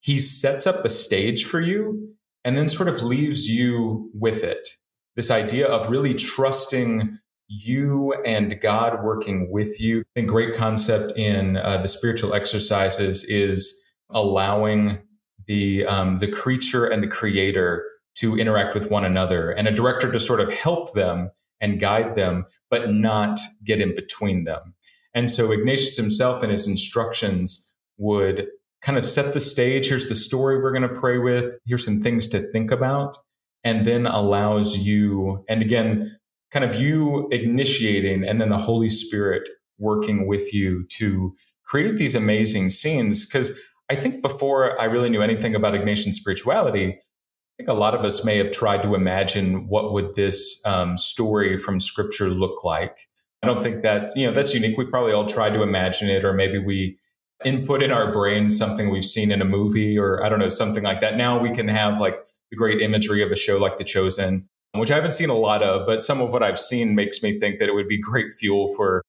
he 0.00 0.18
sets 0.18 0.66
up 0.66 0.84
a 0.84 0.88
stage 0.88 1.44
for 1.44 1.60
you 1.60 2.14
and 2.44 2.56
then 2.56 2.68
sort 2.68 2.88
of 2.88 3.02
leaves 3.02 3.48
you 3.48 4.10
with 4.14 4.44
it. 4.44 4.68
This 5.16 5.30
idea 5.30 5.66
of 5.66 5.90
really 5.90 6.14
trusting 6.14 7.18
you 7.48 8.12
and 8.24 8.60
God 8.60 9.04
working 9.04 9.50
with 9.50 9.80
you. 9.80 10.04
The 10.14 10.22
great 10.22 10.54
concept 10.54 11.12
in 11.16 11.56
uh, 11.56 11.78
the 11.78 11.88
spiritual 11.88 12.34
exercises 12.34 13.24
is 13.24 13.74
allowing 14.10 14.98
the 15.46 15.84
um, 15.86 16.16
the 16.16 16.28
creature 16.28 16.86
and 16.86 17.02
the 17.02 17.08
creator 17.08 17.84
to 18.16 18.36
interact 18.36 18.74
with 18.74 18.90
one 18.90 19.04
another, 19.04 19.50
and 19.50 19.66
a 19.66 19.72
director 19.72 20.10
to 20.10 20.20
sort 20.20 20.40
of 20.40 20.52
help 20.52 20.94
them 20.94 21.30
and 21.60 21.80
guide 21.80 22.14
them, 22.14 22.44
but 22.70 22.90
not 22.90 23.38
get 23.64 23.80
in 23.80 23.94
between 23.94 24.44
them. 24.44 24.74
And 25.14 25.30
so 25.30 25.52
Ignatius 25.52 25.96
himself 25.96 26.42
in 26.42 26.50
his 26.50 26.66
instructions 26.66 27.74
would 27.98 28.48
kind 28.82 28.98
of 28.98 29.04
set 29.04 29.32
the 29.32 29.40
stage. 29.40 29.88
Here's 29.88 30.08
the 30.08 30.14
story 30.14 30.60
we're 30.60 30.72
going 30.72 30.88
to 30.88 31.00
pray 31.00 31.18
with. 31.18 31.58
Here's 31.66 31.84
some 31.84 31.98
things 31.98 32.26
to 32.28 32.50
think 32.50 32.70
about. 32.70 33.16
And 33.62 33.86
then 33.86 34.06
allows 34.06 34.78
you, 34.78 35.42
and 35.48 35.62
again, 35.62 36.18
kind 36.54 36.64
of 36.64 36.76
you 36.76 37.28
initiating 37.32 38.22
and 38.24 38.40
then 38.40 38.48
the 38.48 38.56
Holy 38.56 38.88
Spirit 38.88 39.48
working 39.78 40.28
with 40.28 40.54
you 40.54 40.86
to 40.88 41.34
create 41.66 41.96
these 41.96 42.14
amazing 42.14 42.68
scenes. 42.68 43.26
Because 43.26 43.58
I 43.90 43.96
think 43.96 44.22
before 44.22 44.80
I 44.80 44.84
really 44.84 45.10
knew 45.10 45.20
anything 45.20 45.56
about 45.56 45.74
Ignatian 45.74 46.12
spirituality, 46.12 46.92
I 46.92 47.56
think 47.58 47.68
a 47.68 47.74
lot 47.74 47.94
of 47.94 48.04
us 48.04 48.24
may 48.24 48.38
have 48.38 48.52
tried 48.52 48.84
to 48.84 48.94
imagine 48.94 49.66
what 49.68 49.92
would 49.92 50.14
this 50.14 50.62
um, 50.64 50.96
story 50.96 51.56
from 51.56 51.80
Scripture 51.80 52.30
look 52.30 52.62
like. 52.62 52.96
I 53.42 53.46
don't 53.48 53.62
think 53.62 53.82
that 53.82 54.10
you 54.16 54.26
know 54.26 54.32
that's 54.32 54.54
unique. 54.54 54.78
We 54.78 54.86
probably 54.86 55.12
all 55.12 55.26
tried 55.26 55.52
to 55.52 55.62
imagine 55.62 56.08
it, 56.08 56.24
or 56.24 56.32
maybe 56.32 56.58
we 56.58 56.98
input 57.44 57.82
in 57.82 57.90
our 57.90 58.10
brain 58.10 58.48
something 58.48 58.90
we've 58.90 59.04
seen 59.04 59.30
in 59.30 59.42
a 59.42 59.44
movie, 59.44 59.98
or 59.98 60.24
I 60.24 60.28
don't 60.28 60.38
know 60.38 60.48
something 60.48 60.82
like 60.82 61.00
that. 61.00 61.16
Now 61.16 61.38
we 61.38 61.50
can 61.50 61.68
have 61.68 62.00
like 62.00 62.18
the 62.50 62.56
great 62.56 62.80
imagery 62.80 63.22
of 63.22 63.30
a 63.30 63.36
show 63.36 63.58
like 63.58 63.76
The 63.76 63.84
Chosen, 63.84 64.48
which 64.80 64.90
I 64.90 64.96
haven't 64.96 65.12
seen 65.12 65.30
a 65.30 65.36
lot 65.36 65.62
of, 65.62 65.86
but 65.86 66.02
some 66.02 66.20
of 66.20 66.32
what 66.32 66.42
I've 66.42 66.58
seen 66.58 66.94
makes 66.94 67.22
me 67.22 67.38
think 67.38 67.58
that 67.58 67.68
it 67.68 67.74
would 67.74 67.88
be 67.88 67.98
great 67.98 68.32
fuel 68.32 68.72
for 68.74 69.02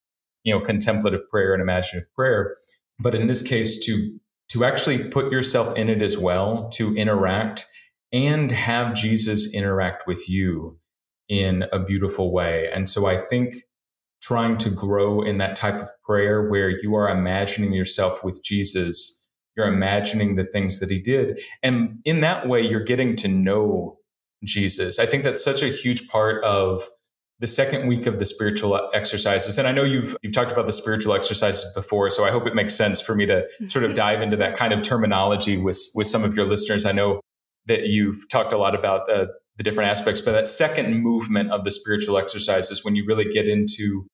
you 0.44 0.54
know 0.54 0.60
contemplative 0.60 1.28
prayer 1.28 1.52
and 1.52 1.62
imaginative 1.62 2.12
prayer. 2.14 2.56
But 2.98 3.14
in 3.14 3.26
this 3.26 3.42
case, 3.42 3.84
to 3.86 4.18
to 4.50 4.64
actually 4.64 5.04
put 5.08 5.32
yourself 5.32 5.76
in 5.76 5.88
it 5.88 6.02
as 6.02 6.16
well, 6.16 6.68
to 6.70 6.94
interact 6.94 7.66
and 8.12 8.50
have 8.52 8.94
Jesus 8.94 9.52
interact 9.52 10.06
with 10.06 10.28
you 10.28 10.78
in 11.28 11.64
a 11.72 11.80
beautiful 11.80 12.32
way. 12.32 12.70
And 12.72 12.88
so 12.88 13.06
I 13.06 13.16
think 13.16 13.54
trying 14.22 14.56
to 14.58 14.70
grow 14.70 15.22
in 15.22 15.38
that 15.38 15.56
type 15.56 15.74
of 15.80 15.86
prayer 16.04 16.48
where 16.48 16.70
you 16.70 16.94
are 16.96 17.10
imagining 17.10 17.72
yourself 17.72 18.24
with 18.24 18.42
Jesus 18.42 19.28
You're 19.56 19.68
imagining 19.68 20.36
the 20.36 20.44
things 20.44 20.80
that 20.80 20.90
he 20.90 21.00
did. 21.00 21.38
And 21.62 21.98
in 22.04 22.20
that 22.20 22.46
way, 22.46 22.60
you're 22.60 22.84
getting 22.84 23.16
to 23.16 23.28
know 23.28 23.96
Jesus. 24.44 24.98
I 24.98 25.06
think 25.06 25.24
that's 25.24 25.42
such 25.42 25.62
a 25.62 25.68
huge 25.68 26.08
part 26.08 26.44
of 26.44 26.88
the 27.38 27.46
second 27.46 27.86
week 27.86 28.06
of 28.06 28.18
the 28.18 28.24
spiritual 28.24 28.88
exercises. 28.94 29.58
And 29.58 29.68
I 29.68 29.72
know 29.72 29.84
you've 29.84 30.16
you've 30.22 30.32
talked 30.32 30.52
about 30.52 30.66
the 30.66 30.72
spiritual 30.72 31.14
exercises 31.14 31.70
before, 31.74 32.08
so 32.10 32.24
I 32.24 32.30
hope 32.30 32.46
it 32.46 32.54
makes 32.54 32.74
sense 32.74 33.00
for 33.00 33.14
me 33.14 33.26
to 33.26 33.46
sort 33.68 33.84
of 33.84 33.94
dive 34.04 34.22
into 34.22 34.36
that 34.38 34.56
kind 34.56 34.72
of 34.72 34.82
terminology 34.82 35.56
with 35.56 35.78
with 35.94 36.06
some 36.06 36.24
of 36.24 36.34
your 36.34 36.46
listeners. 36.48 36.84
I 36.84 36.92
know 36.92 37.20
that 37.66 37.84
you've 37.84 38.28
talked 38.30 38.52
a 38.52 38.58
lot 38.58 38.74
about 38.74 39.06
the, 39.06 39.28
the 39.56 39.64
different 39.64 39.90
aspects, 39.90 40.20
but 40.20 40.32
that 40.32 40.48
second 40.48 41.02
movement 41.02 41.50
of 41.50 41.64
the 41.64 41.70
spiritual 41.70 42.16
exercises, 42.16 42.84
when 42.84 42.94
you 42.94 43.04
really 43.04 43.24
get 43.24 43.48
into 43.48 44.06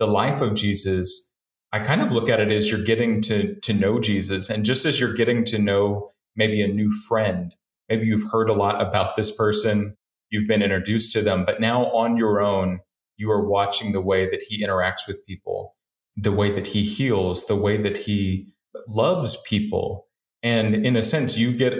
the 0.00 0.06
life 0.06 0.40
of 0.40 0.54
Jesus, 0.54 1.32
I 1.72 1.78
kind 1.78 2.02
of 2.02 2.10
look 2.10 2.28
at 2.28 2.40
it 2.40 2.50
as 2.50 2.70
you're 2.70 2.84
getting 2.84 3.20
to 3.22 3.54
to 3.60 3.72
know 3.72 4.00
Jesus, 4.00 4.50
and 4.50 4.64
just 4.64 4.84
as 4.84 5.00
you're 5.00 5.14
getting 5.14 5.44
to 5.44 5.58
know 5.58 6.10
maybe 6.34 6.60
a 6.60 6.68
new 6.68 6.90
friend, 7.08 7.54
maybe 7.88 8.06
you've 8.06 8.30
heard 8.30 8.48
a 8.48 8.54
lot 8.54 8.80
about 8.80 9.16
this 9.16 9.34
person, 9.34 9.94
you've 10.30 10.48
been 10.48 10.62
introduced 10.62 11.12
to 11.12 11.22
them, 11.22 11.44
but 11.44 11.60
now 11.60 11.86
on 11.86 12.16
your 12.16 12.40
own, 12.40 12.80
you 13.16 13.30
are 13.30 13.48
watching 13.48 13.92
the 13.92 14.00
way 14.00 14.28
that 14.28 14.42
he 14.48 14.64
interacts 14.64 15.06
with 15.06 15.24
people, 15.26 15.74
the 16.16 16.32
way 16.32 16.50
that 16.50 16.66
he 16.66 16.82
heals, 16.82 17.46
the 17.46 17.56
way 17.56 17.76
that 17.76 17.96
he 17.96 18.52
loves 18.88 19.40
people, 19.48 20.06
and 20.42 20.86
in 20.86 20.96
a 20.96 21.02
sense, 21.02 21.38
you 21.38 21.52
get 21.52 21.74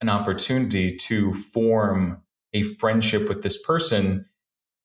an 0.00 0.08
opportunity 0.08 0.94
to 0.96 1.32
form 1.32 2.22
a 2.52 2.62
friendship 2.62 3.28
with 3.28 3.42
this 3.42 3.62
person 3.62 4.26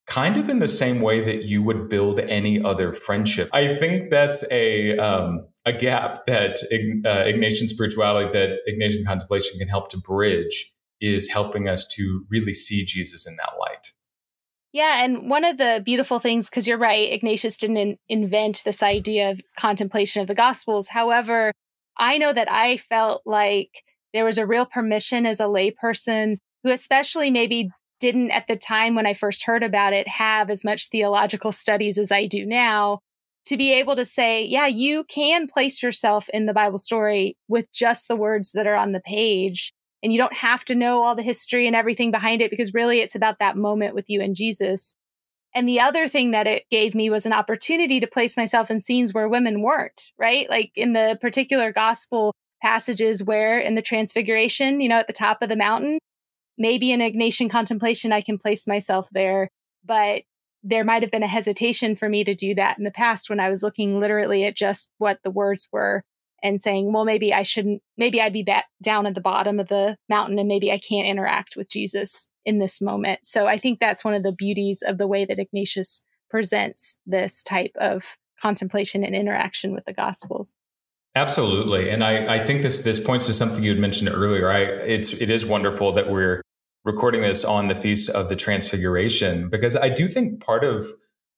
kind 0.08 0.38
of 0.38 0.50
in 0.50 0.60
the 0.60 0.68
same 0.68 1.02
way 1.02 1.22
that 1.22 1.46
you 1.46 1.64
would 1.64 1.90
build 1.90 2.20
any 2.20 2.64
other 2.64 2.94
friendship. 2.94 3.50
I 3.54 3.78
think 3.78 4.12
that's 4.12 4.44
a 4.52 4.98
um, 4.98 5.48
a 5.66 5.74
gap 5.74 6.26
that 6.28 6.58
uh, 6.72 7.26
Ignatian 7.26 7.68
spirituality, 7.68 8.32
that 8.32 8.60
Ignatian 8.70 9.06
contemplation 9.06 9.58
can 9.60 9.68
help 9.68 9.90
to 9.90 9.98
bridge, 9.98 10.72
is 11.02 11.30
helping 11.30 11.68
us 11.68 11.88
to 11.96 12.26
really 12.30 12.54
see 12.54 12.86
Jesus 12.86 13.28
in 13.28 13.36
that 13.38 13.54
light. 13.60 13.94
Yeah, 14.74 15.06
and 15.06 15.30
one 15.30 15.46
of 15.46 15.58
the 15.58 15.82
beautiful 15.86 16.20
things, 16.20 16.50
because 16.50 16.68
you're 16.68 16.78
right, 16.78 17.12
Ignatius 17.12 17.58
didn't 17.58 17.78
in- 17.78 17.98
invent 18.10 18.62
this 18.66 18.84
idea 18.84 19.32
of 19.32 19.42
contemplation 19.58 20.22
of 20.22 20.28
the 20.28 20.36
Gospels. 20.36 20.90
However, 20.90 21.54
I 21.98 22.18
know 22.18 22.34
that 22.34 22.52
I 22.52 22.78
felt 22.78 23.22
like 23.26 23.70
there 24.14 24.26
was 24.26 24.38
a 24.38 24.46
real 24.46 24.66
permission 24.66 25.26
as 25.26 25.40
a 25.40 25.46
layperson 25.46 26.36
who, 26.64 26.72
especially 26.72 27.32
maybe 27.32 27.70
didn't 28.00 28.32
at 28.32 28.48
the 28.48 28.58
time 28.58 28.96
when 28.96 29.06
I 29.06 29.14
first 29.14 29.46
heard 29.46 29.64
about 29.64 29.94
it 29.94 30.08
have 30.08 30.50
as 30.50 30.64
much 30.64 30.90
theological 30.90 31.52
studies 31.52 31.98
as 31.98 32.12
I 32.12 32.28
do 32.28 32.46
now 32.46 33.00
to 33.46 33.58
be 33.58 33.74
able 33.74 33.96
to 33.96 34.06
say, 34.06 34.44
yeah, 34.44 34.66
you 34.66 35.04
can 35.06 35.48
place 35.48 35.82
yourself 35.84 36.28
in 36.30 36.46
the 36.46 36.54
Bible 36.54 36.80
story 36.80 37.38
with 37.48 37.72
just 37.72 38.08
the 38.08 38.16
words 38.16 38.54
that 38.54 38.68
are 38.68 38.76
on 38.76 38.92
the 38.92 39.02
page. 39.02 39.72
And 40.02 40.12
you 40.12 40.18
don't 40.18 40.34
have 40.34 40.66
to 40.66 40.76
know 40.76 41.04
all 41.04 41.16
the 41.16 41.24
history 41.24 41.68
and 41.68 41.76
everything 41.76 42.12
behind 42.12 42.42
it 42.42 42.52
because 42.52 42.74
really 42.74 43.00
it's 43.00 43.16
about 43.16 43.40
that 43.40 43.58
moment 43.58 43.96
with 43.96 44.10
you 44.10 44.22
and 44.22 44.36
Jesus. 44.36 44.96
And 45.54 45.70
the 45.70 45.80
other 45.80 46.08
thing 46.08 46.32
that 46.32 46.48
it 46.48 46.64
gave 46.70 46.96
me 46.96 47.10
was 47.10 47.26
an 47.26 47.34
opportunity 47.34 48.00
to 48.00 48.08
place 48.08 48.36
myself 48.36 48.70
in 48.70 48.80
scenes 48.80 49.14
where 49.14 49.30
women 49.30 49.62
weren't, 49.62 50.12
right? 50.18 50.50
Like 50.50 50.72
in 50.76 50.94
the 50.94 51.18
particular 51.22 51.72
gospel 51.72 52.34
passages 52.62 53.24
where 53.24 53.60
in 53.60 53.76
the 53.76 53.82
transfiguration, 53.82 54.82
you 54.82 54.90
know, 54.90 55.00
at 55.00 55.08
the 55.08 55.14
top 55.14 55.42
of 55.42 55.50
the 55.50 55.56
mountain, 55.56 56.00
maybe 56.58 56.92
in 56.92 57.00
Ignatian 57.00 57.50
contemplation, 57.50 58.12
I 58.12 58.22
can 58.22 58.38
place 58.38 58.68
myself 58.68 59.08
there, 59.12 59.50
but 59.84 60.24
there 60.64 60.84
might 60.84 61.04
have 61.04 61.12
been 61.12 61.24
a 61.24 61.28
hesitation 61.28 61.96
for 61.96 62.10
me 62.10 62.24
to 62.24 62.34
do 62.34 62.56
that 62.56 62.78
in 62.78 62.84
the 62.84 62.92
past 62.92 63.30
when 63.30 63.40
I 63.40 63.50
was 63.50 63.62
looking 63.62 64.00
literally 64.00 64.46
at 64.46 64.56
just 64.56 64.92
what 64.98 65.20
the 65.24 65.30
words 65.30 65.70
were 65.72 66.04
and 66.42 66.60
saying, 66.60 66.92
well, 66.92 67.06
maybe 67.06 67.34
I 67.34 67.44
shouldn't, 67.44 67.82
maybe 67.98 68.20
I'd 68.20 68.34
be 68.34 68.44
back 68.44 68.66
down 68.84 69.06
at 69.06 69.16
the 69.16 69.22
bottom 69.22 69.60
of 69.60 69.68
the 69.68 69.96
mountain 70.10 70.40
and 70.40 70.48
maybe 70.48 70.72
I 70.72 70.80
can't 70.80 71.08
interact 71.08 71.56
with 71.56 71.70
Jesus 71.70 72.28
in 72.46 72.60
this 72.60 72.82
moment. 72.82 73.20
So 73.24 73.48
I 73.48 73.58
think 73.58 73.80
that's 73.80 74.04
one 74.04 74.14
of 74.14 74.24
the 74.24 74.32
beauties 74.32 74.84
of 74.86 74.98
the 74.98 75.08
way 75.08 75.26
that 75.26 75.40
Ignatius 75.40 76.04
presents 76.30 76.98
this 77.06 77.44
type 77.44 77.72
of 77.80 78.18
contemplation 78.42 79.04
and 79.04 79.16
interaction 79.16 79.74
with 79.74 79.86
the 79.86 79.94
Gospels. 79.94 80.56
Absolutely, 81.16 81.90
and 81.90 82.04
I, 82.04 82.36
I 82.36 82.46
think 82.46 82.62
this 82.62 82.80
this 82.80 83.00
points 83.00 83.28
to 83.28 83.34
something 83.34 83.64
you 83.64 83.70
had 83.70 83.80
mentioned 83.80 84.10
earlier. 84.10 84.50
I 84.50 84.60
it's 84.60 85.14
it 85.14 85.30
is 85.30 85.46
wonderful 85.46 85.94
that 85.94 86.10
we're 86.10 86.42
recording 86.84 87.22
this 87.22 87.46
on 87.46 87.70
the 87.70 87.76
feast 87.76 88.10
of 88.10 88.28
the 88.28 88.36
Transfiguration 88.36 89.50
because 89.50 89.78
I 89.78 89.88
do 89.88 90.10
think 90.10 90.44
part 90.44 90.66
of 90.66 90.86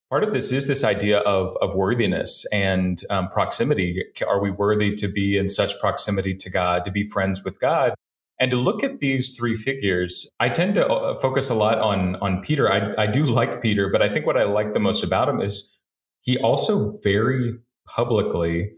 part 0.10 0.24
of 0.24 0.34
this 0.34 0.52
is 0.52 0.68
this 0.68 0.84
idea 0.84 1.20
of 1.20 1.56
of 1.62 1.76
worthiness 1.76 2.44
and 2.52 3.00
um, 3.12 3.28
proximity. 3.28 4.04
Are 4.28 4.42
we 4.42 4.50
worthy 4.50 4.96
to 4.96 5.08
be 5.08 5.38
in 5.38 5.48
such 5.48 5.80
proximity 5.80 6.34
to 6.34 6.50
God, 6.50 6.84
to 6.86 6.92
be 6.92 7.04
friends 7.04 7.44
with 7.44 7.60
God? 7.60 7.94
And 8.40 8.50
to 8.50 8.58
look 8.58 8.84
at 8.84 9.00
these 9.00 9.36
three 9.38 9.56
figures, 9.56 10.28
I 10.40 10.50
tend 10.50 10.74
to 10.76 10.88
uh, 10.88 11.14
focus 11.20 11.52
a 11.52 11.56
lot 11.56 11.78
on 11.78 12.16
on 12.16 12.42
Peter. 12.42 12.72
I, 12.72 12.90
I 12.98 13.06
do 13.06 13.24
like 13.26 13.62
Peter, 13.62 13.90
but 13.92 14.02
I 14.02 14.10
think 14.10 14.26
what 14.26 14.38
I 14.38 14.44
like 14.46 14.74
the 14.74 14.80
most 14.80 15.04
about 15.04 15.30
him 15.30 15.40
is 15.40 15.78
he 16.24 16.36
also 16.40 16.94
very 17.04 17.60
publicly 17.88 18.72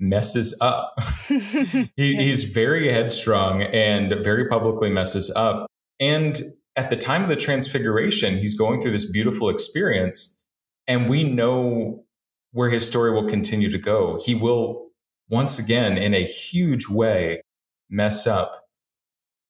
messes 0.00 0.56
up. 0.60 0.94
he, 1.28 1.90
he's 1.96 2.44
very 2.44 2.90
headstrong 2.90 3.62
and 3.62 4.14
very 4.22 4.48
publicly 4.48 4.90
messes 4.90 5.30
up. 5.34 5.66
And 6.00 6.40
at 6.76 6.90
the 6.90 6.96
time 6.96 7.22
of 7.22 7.28
the 7.28 7.36
transfiguration, 7.36 8.36
he's 8.36 8.58
going 8.58 8.80
through 8.80 8.92
this 8.92 9.10
beautiful 9.10 9.48
experience. 9.48 10.40
And 10.86 11.08
we 11.08 11.24
know 11.24 12.04
where 12.52 12.70
his 12.70 12.86
story 12.86 13.12
will 13.12 13.26
continue 13.26 13.70
to 13.70 13.78
go. 13.78 14.18
He 14.24 14.34
will, 14.34 14.88
once 15.28 15.58
again, 15.58 15.96
in 15.96 16.14
a 16.14 16.24
huge 16.24 16.88
way, 16.88 17.42
mess 17.90 18.26
up. 18.26 18.60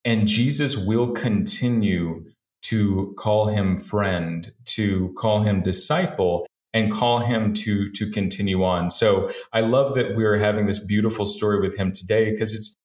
And 0.03 0.27
Jesus 0.27 0.77
will 0.77 1.11
continue 1.11 2.23
to 2.63 3.13
call 3.17 3.47
him 3.47 3.75
friend, 3.75 4.51
to 4.65 5.13
call 5.17 5.41
him 5.41 5.61
disciple 5.61 6.45
and 6.75 6.91
call 6.91 7.19
him 7.19 7.53
to 7.53 7.89
to 7.91 8.11
continue 8.11 8.63
on. 8.63 8.91
So 8.91 9.29
I 9.53 9.61
love 9.61 9.95
that 9.95 10.15
we're 10.15 10.37
having 10.37 10.67
this 10.67 10.77
beautiful 10.77 11.25
story 11.25 11.59
with 11.59 11.75
him 11.77 11.91
today 11.91 12.29
because 12.31 12.53
it's 12.53 12.75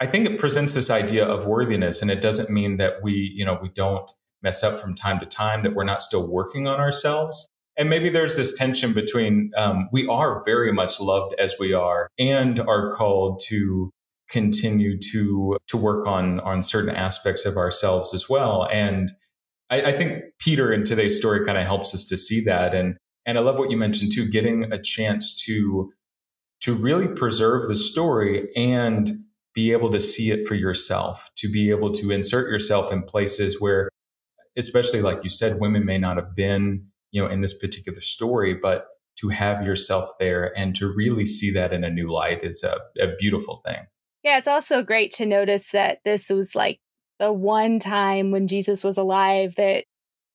I 0.00 0.06
think 0.06 0.26
it 0.26 0.38
presents 0.38 0.72
this 0.72 0.88
idea 0.88 1.26
of 1.26 1.46
worthiness 1.46 2.00
and 2.00 2.10
it 2.10 2.22
doesn't 2.22 2.48
mean 2.48 2.78
that 2.78 3.02
we, 3.02 3.34
you 3.34 3.44
know, 3.44 3.58
we 3.60 3.68
don't 3.68 4.10
mess 4.42 4.62
up 4.62 4.78
from 4.78 4.94
time 4.94 5.20
to 5.20 5.26
time, 5.26 5.60
that 5.60 5.74
we're 5.74 5.84
not 5.84 6.00
still 6.00 6.26
working 6.26 6.66
on 6.66 6.80
ourselves. 6.80 7.46
And 7.76 7.90
maybe 7.90 8.08
there's 8.08 8.36
this 8.36 8.56
tension 8.56 8.94
between 8.94 9.50
um, 9.56 9.88
we 9.92 10.06
are 10.06 10.42
very 10.44 10.72
much 10.72 11.00
loved 11.00 11.34
as 11.38 11.56
we 11.60 11.74
are 11.74 12.08
and 12.18 12.58
are 12.60 12.90
called 12.92 13.42
to 13.48 13.90
continue 14.30 14.96
to 15.12 15.58
to 15.66 15.76
work 15.76 16.06
on 16.06 16.38
on 16.40 16.62
certain 16.62 16.94
aspects 16.94 17.44
of 17.44 17.56
ourselves 17.56 18.14
as 18.14 18.28
well. 18.28 18.68
And 18.70 19.10
I, 19.70 19.82
I 19.82 19.92
think 19.92 20.22
Peter 20.38 20.72
in 20.72 20.84
today's 20.84 21.16
story 21.16 21.44
kind 21.44 21.58
of 21.58 21.64
helps 21.64 21.94
us 21.94 22.04
to 22.06 22.16
see 22.16 22.42
that. 22.44 22.74
And 22.74 22.96
and 23.26 23.38
I 23.38 23.40
love 23.40 23.58
what 23.58 23.70
you 23.70 23.76
mentioned 23.76 24.12
too, 24.12 24.28
getting 24.28 24.72
a 24.72 24.80
chance 24.80 25.34
to 25.46 25.92
to 26.62 26.74
really 26.74 27.08
preserve 27.08 27.68
the 27.68 27.74
story 27.74 28.48
and 28.54 29.10
be 29.54 29.72
able 29.72 29.90
to 29.90 29.98
see 29.98 30.30
it 30.30 30.46
for 30.46 30.54
yourself, 30.54 31.30
to 31.36 31.50
be 31.50 31.70
able 31.70 31.90
to 31.90 32.10
insert 32.10 32.50
yourself 32.50 32.92
in 32.92 33.02
places 33.02 33.60
where, 33.60 33.88
especially 34.56 35.00
like 35.00 35.24
you 35.24 35.30
said, 35.30 35.58
women 35.58 35.86
may 35.86 35.96
not 35.96 36.16
have 36.16 36.36
been, 36.36 36.84
you 37.12 37.22
know, 37.22 37.28
in 37.28 37.40
this 37.40 37.56
particular 37.56 38.00
story, 38.00 38.54
but 38.54 38.86
to 39.20 39.28
have 39.30 39.64
yourself 39.64 40.10
there 40.18 40.56
and 40.56 40.74
to 40.76 40.92
really 40.94 41.24
see 41.24 41.50
that 41.50 41.72
in 41.72 41.82
a 41.82 41.90
new 41.90 42.12
light 42.12 42.42
is 42.42 42.62
a, 42.62 42.78
a 43.02 43.14
beautiful 43.18 43.62
thing. 43.66 43.86
Yeah, 44.22 44.38
it's 44.38 44.46
also 44.46 44.82
great 44.82 45.12
to 45.12 45.26
notice 45.26 45.70
that 45.70 46.00
this 46.04 46.28
was 46.28 46.54
like 46.54 46.78
the 47.18 47.32
one 47.32 47.78
time 47.78 48.30
when 48.30 48.48
Jesus 48.48 48.84
was 48.84 48.98
alive 48.98 49.54
that 49.56 49.84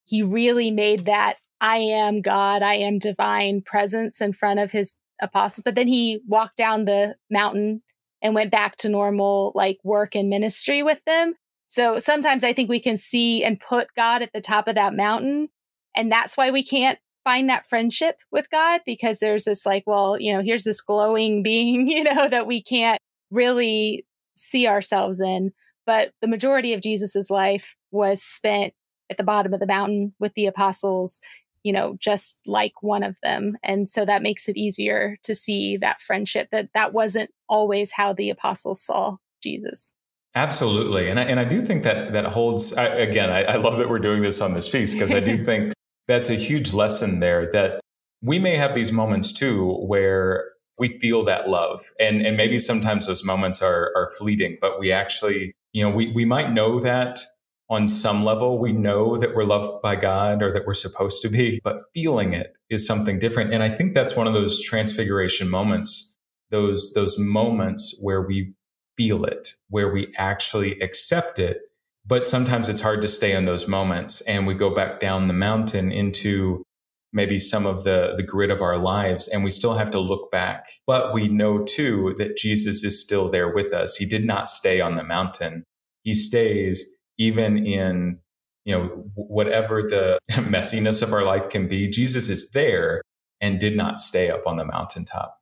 he 0.06 0.24
really 0.24 0.72
made 0.72 1.06
that 1.06 1.38
I 1.62 1.78
am 1.78 2.22
God, 2.22 2.62
I 2.62 2.76
am 2.76 3.00
divine 3.00 3.62
presence 3.62 4.22
in 4.22 4.34
front 4.34 4.60
of 4.60 4.72
his 4.72 4.98
apostles. 5.22 5.64
But 5.64 5.76
then 5.76 5.88
he 5.88 6.22
walked 6.28 6.58
down 6.58 6.86
the 6.86 7.16
mountain 7.30 7.82
and 8.22 8.36
went 8.36 8.52
back 8.52 8.76
to 8.78 8.90
normal 8.90 9.52
like 9.56 9.78
work 9.84 10.16
and 10.16 10.30
ministry 10.30 10.84
with 10.84 11.04
them. 11.06 11.36
So 11.66 12.00
sometimes 12.00 12.44
I 12.44 12.54
think 12.54 12.70
we 12.70 12.80
can 12.80 12.98
see 12.98 13.44
and 13.44 13.60
put 13.60 13.88
God 13.96 14.22
at 14.22 14.34
the 14.34 14.42
top 14.42 14.68
of 14.68 14.76
that 14.76 14.94
mountain. 14.94 15.50
And 15.96 16.12
that's 16.12 16.38
why 16.38 16.52
we 16.52 16.64
can't 16.64 17.00
find 17.24 17.50
that 17.50 17.66
friendship 17.66 18.18
with 18.32 18.50
God 18.52 18.82
because 18.86 19.20
there's 19.20 19.46
this 19.46 19.66
like, 19.66 19.84
well, 19.88 20.20
you 20.20 20.34
know, 20.34 20.42
here's 20.42 20.64
this 20.64 20.82
glowing 20.82 21.44
being, 21.44 21.88
you 21.88 22.04
know, 22.04 22.30
that 22.30 22.48
we 22.48 22.62
can't 22.62 23.00
really 23.32 24.06
see 24.36 24.68
ourselves 24.68 25.20
in. 25.20 25.52
But 25.86 26.12
the 26.22 26.28
majority 26.28 26.74
of 26.74 26.82
Jesus's 26.82 27.30
life 27.30 27.76
was 27.92 28.22
spent 28.22 28.74
at 29.10 29.18
the 29.18 29.24
bottom 29.24 29.54
of 29.54 29.60
the 29.60 29.68
mountain 29.68 30.14
with 30.20 30.34
the 30.34 30.48
apostles 30.48 31.22
you 31.66 31.74
know, 31.74 31.98
just 32.00 32.44
like 32.46 32.84
one 32.84 33.02
of 33.02 33.18
them. 33.24 33.58
And 33.64 33.90
so 33.90 34.06
that 34.06 34.22
makes 34.22 34.48
it 34.48 34.56
easier 34.56 35.18
to 35.24 35.34
see 35.34 35.78
that 35.78 36.00
friendship 36.00 36.50
that 36.52 36.70
that 36.76 36.94
wasn't 36.94 37.32
always 37.50 37.92
how 37.92 38.14
the 38.14 38.30
apostles 38.30 38.86
saw 38.86 39.18
Jesus. 39.42 39.92
Absolutely. 40.36 41.10
And 41.10 41.20
I, 41.20 41.24
and 41.24 41.40
I 41.40 41.44
do 41.44 41.64
think 41.64 41.82
that 41.82 42.14
that 42.14 42.26
holds, 42.28 42.72
I, 42.74 42.86
again, 42.86 43.32
I, 43.32 43.46
I 43.46 43.56
love 43.56 43.78
that 43.80 43.90
we're 43.90 43.98
doing 43.98 44.22
this 44.22 44.42
on 44.42 44.54
this 44.54 44.68
feast 44.68 44.94
because 44.94 45.12
I 45.12 45.20
do 45.20 45.44
think 45.44 45.74
that's 46.08 46.30
a 46.30 46.36
huge 46.36 46.72
lesson 46.72 47.20
there 47.20 47.50
that 47.52 47.82
we 48.22 48.38
may 48.38 48.58
have 48.58 48.76
these 48.76 48.92
moments 48.92 49.32
too 49.32 49.74
where 49.88 50.52
we 50.78 51.00
feel 51.00 51.26
that 51.26 51.50
love. 51.50 51.82
And, 52.00 52.22
and 52.22 52.38
maybe 52.38 52.60
sometimes 52.60 53.08
those 53.08 53.24
moments 53.24 53.64
are, 53.64 53.92
are 53.96 54.12
fleeting, 54.20 54.60
but 54.62 54.80
we 54.80 54.92
actually, 54.92 55.56
you 55.74 55.84
know, 55.84 55.90
we, 55.90 56.12
we 56.12 56.26
might 56.26 56.52
know 56.52 56.80
that 56.80 57.22
on 57.70 57.88
some 57.88 58.24
level. 58.24 58.60
We 58.60 58.72
know 58.72 59.18
that 59.18 59.36
we're 59.36 59.46
loved 59.46 59.82
by 59.82 59.96
God 59.96 60.44
or 60.44 60.54
that 60.54 60.66
we're 60.66 60.74
supposed 60.74 61.22
to 61.24 61.30
be, 61.30 61.60
but 61.64 61.80
feeling 61.94 62.34
it 62.34 62.54
is 62.70 62.86
something 62.86 63.20
different. 63.20 63.54
And 63.54 63.64
I 63.64 63.70
think 63.70 63.94
that's 63.94 64.16
one 64.16 64.28
of 64.28 64.34
those 64.34 64.64
transfiguration 64.64 65.50
moments, 65.50 66.18
those, 66.52 66.94
those 66.94 67.18
moments 67.18 67.98
where 68.02 68.22
we 68.22 68.54
feel 68.98 69.26
it, 69.26 69.50
where 69.70 69.92
we 69.92 70.14
actually 70.18 70.80
accept 70.80 71.40
it. 71.40 71.60
But 72.06 72.24
sometimes 72.24 72.70
it's 72.70 72.82
hard 72.82 73.02
to 73.02 73.08
stay 73.08 73.36
in 73.36 73.46
those 73.46 73.68
moments 73.68 74.22
and 74.22 74.46
we 74.46 74.54
go 74.54 74.74
back 74.74 75.00
down 75.00 75.28
the 75.28 75.34
mountain 75.34 75.92
into 75.92 76.64
maybe 77.12 77.40
some 77.40 77.66
of 77.66 77.84
the, 77.84 78.14
the 78.16 78.24
grid 78.24 78.52
of 78.52 78.62
our 78.62 78.78
lives 78.78 79.28
and 79.28 79.44
we 79.44 79.50
still 79.50 79.74
have 79.74 79.90
to 79.90 80.00
look 80.00 80.30
back. 80.30 80.68
But 80.86 81.14
we 81.14 81.30
know 81.30 81.64
too 81.64 82.14
that 82.18 82.38
Jesus 82.38 82.84
is 82.84 83.02
still 83.02 83.28
there 83.28 83.52
with 83.52 83.74
us. 83.74 83.96
He 83.96 84.06
did 84.06 84.26
not 84.26 84.50
stay 84.50 84.82
on 84.82 84.96
the 84.96 85.04
mountain. 85.04 85.64
He 86.04 86.14
stays 86.14 86.95
even 87.18 87.66
in, 87.66 88.20
you 88.66 88.78
know, 88.78 88.86
whatever 89.16 89.82
the 89.82 90.20
messiness 90.32 91.02
of 91.02 91.14
our 91.14 91.24
life 91.24 91.50
can 91.50 91.68
be. 91.68 91.90
Jesus 91.90 92.30
is 92.30 92.50
there 92.52 93.02
and 93.42 93.60
did 93.60 93.76
not 93.76 93.98
stay 93.98 94.30
up 94.30 94.48
on 94.48 94.58
the 94.58 94.66
mountaintop. 94.66 95.36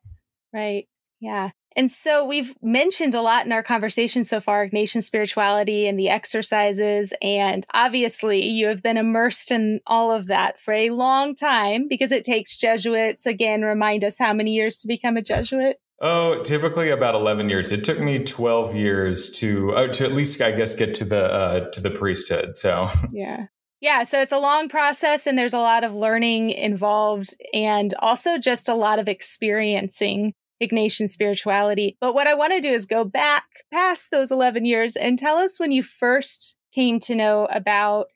Right. 0.51 0.87
Yeah. 1.19 1.51
And 1.75 1.89
so 1.89 2.25
we've 2.25 2.53
mentioned 2.61 3.15
a 3.15 3.21
lot 3.21 3.45
in 3.45 3.51
our 3.51 3.63
conversation 3.63 4.23
so 4.23 4.39
far 4.39 4.67
Ignatian 4.67 5.01
spirituality 5.01 5.87
and 5.87 5.97
the 5.97 6.09
exercises. 6.09 7.13
And 7.21 7.65
obviously, 7.73 8.45
you 8.45 8.67
have 8.67 8.83
been 8.83 8.97
immersed 8.97 9.49
in 9.49 9.79
all 9.87 10.11
of 10.11 10.27
that 10.27 10.59
for 10.59 10.73
a 10.73 10.91
long 10.91 11.33
time 11.33 11.87
because 11.87 12.11
it 12.11 12.23
takes 12.23 12.57
Jesuits, 12.57 13.25
again, 13.25 13.63
remind 13.63 14.03
us 14.03 14.19
how 14.19 14.33
many 14.33 14.53
years 14.53 14.79
to 14.79 14.87
become 14.87 15.17
a 15.17 15.21
Jesuit? 15.21 15.77
Oh, 16.05 16.41
typically 16.41 16.89
about 16.89 17.15
eleven 17.15 17.47
years. 17.47 17.71
It 17.71 17.85
took 17.85 17.97
me 17.97 18.19
twelve 18.19 18.75
years 18.75 19.29
to 19.39 19.71
uh, 19.71 19.87
to 19.93 20.03
at 20.03 20.11
least, 20.11 20.41
I 20.41 20.51
guess, 20.51 20.75
get 20.75 20.93
to 20.95 21.05
the 21.05 21.25
uh, 21.25 21.69
to 21.71 21.79
the 21.79 21.91
priesthood. 21.91 22.53
So 22.53 22.89
yeah, 23.13 23.45
yeah. 23.79 24.03
So 24.03 24.21
it's 24.21 24.33
a 24.33 24.37
long 24.37 24.67
process, 24.67 25.25
and 25.25 25.37
there's 25.37 25.53
a 25.53 25.59
lot 25.59 25.85
of 25.85 25.93
learning 25.93 26.49
involved, 26.49 27.33
and 27.53 27.93
also 27.99 28.37
just 28.37 28.67
a 28.67 28.75
lot 28.75 28.99
of 28.99 29.07
experiencing 29.07 30.33
Ignatian 30.61 31.07
spirituality. 31.07 31.95
But 32.01 32.13
what 32.13 32.27
I 32.27 32.33
want 32.33 32.51
to 32.51 32.59
do 32.59 32.73
is 32.73 32.85
go 32.85 33.05
back 33.05 33.45
past 33.71 34.11
those 34.11 34.29
11 34.29 34.65
years 34.65 34.97
and 34.97 35.17
tell 35.17 35.37
us 35.37 35.57
when 35.57 35.71
you 35.71 35.83
first 35.83 36.57
came 36.73 36.99
to 37.01 37.15
know 37.15 37.47
about 37.49 38.07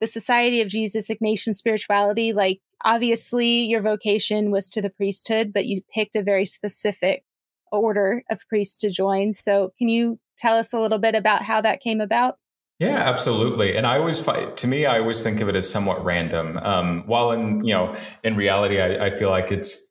the 0.00 0.06
Society 0.06 0.60
of 0.60 0.68
Jesus 0.68 1.10
Ignatian 1.10 1.56
spirituality. 1.56 2.32
Like, 2.32 2.60
obviously, 2.84 3.64
your 3.64 3.82
vocation 3.82 4.52
was 4.52 4.70
to 4.70 4.80
the 4.80 4.90
priesthood, 4.90 5.52
but 5.52 5.66
you 5.66 5.80
picked 5.92 6.14
a 6.14 6.22
very 6.22 6.44
specific 6.44 7.24
order 7.72 8.22
of 8.30 8.40
priests 8.48 8.76
to 8.78 8.90
join. 8.90 9.32
So, 9.32 9.72
can 9.78 9.88
you 9.88 10.18
tell 10.38 10.56
us 10.56 10.72
a 10.72 10.80
little 10.80 10.98
bit 10.98 11.14
about 11.14 11.42
how 11.42 11.60
that 11.60 11.80
came 11.80 12.00
about? 12.00 12.36
Yeah, 12.78 12.96
absolutely. 12.96 13.76
And 13.76 13.86
I 13.86 13.98
always 13.98 14.20
to 14.20 14.66
me, 14.66 14.86
I 14.86 14.98
always 14.98 15.22
think 15.22 15.40
of 15.40 15.48
it 15.48 15.54
as 15.54 15.70
somewhat 15.70 16.04
random. 16.04 16.58
Um, 16.58 17.04
while 17.06 17.30
in, 17.30 17.64
you 17.64 17.72
know, 17.72 17.94
in 18.24 18.34
reality, 18.34 18.80
I, 18.80 19.06
I 19.06 19.10
feel 19.10 19.30
like 19.30 19.52
it's, 19.52 19.88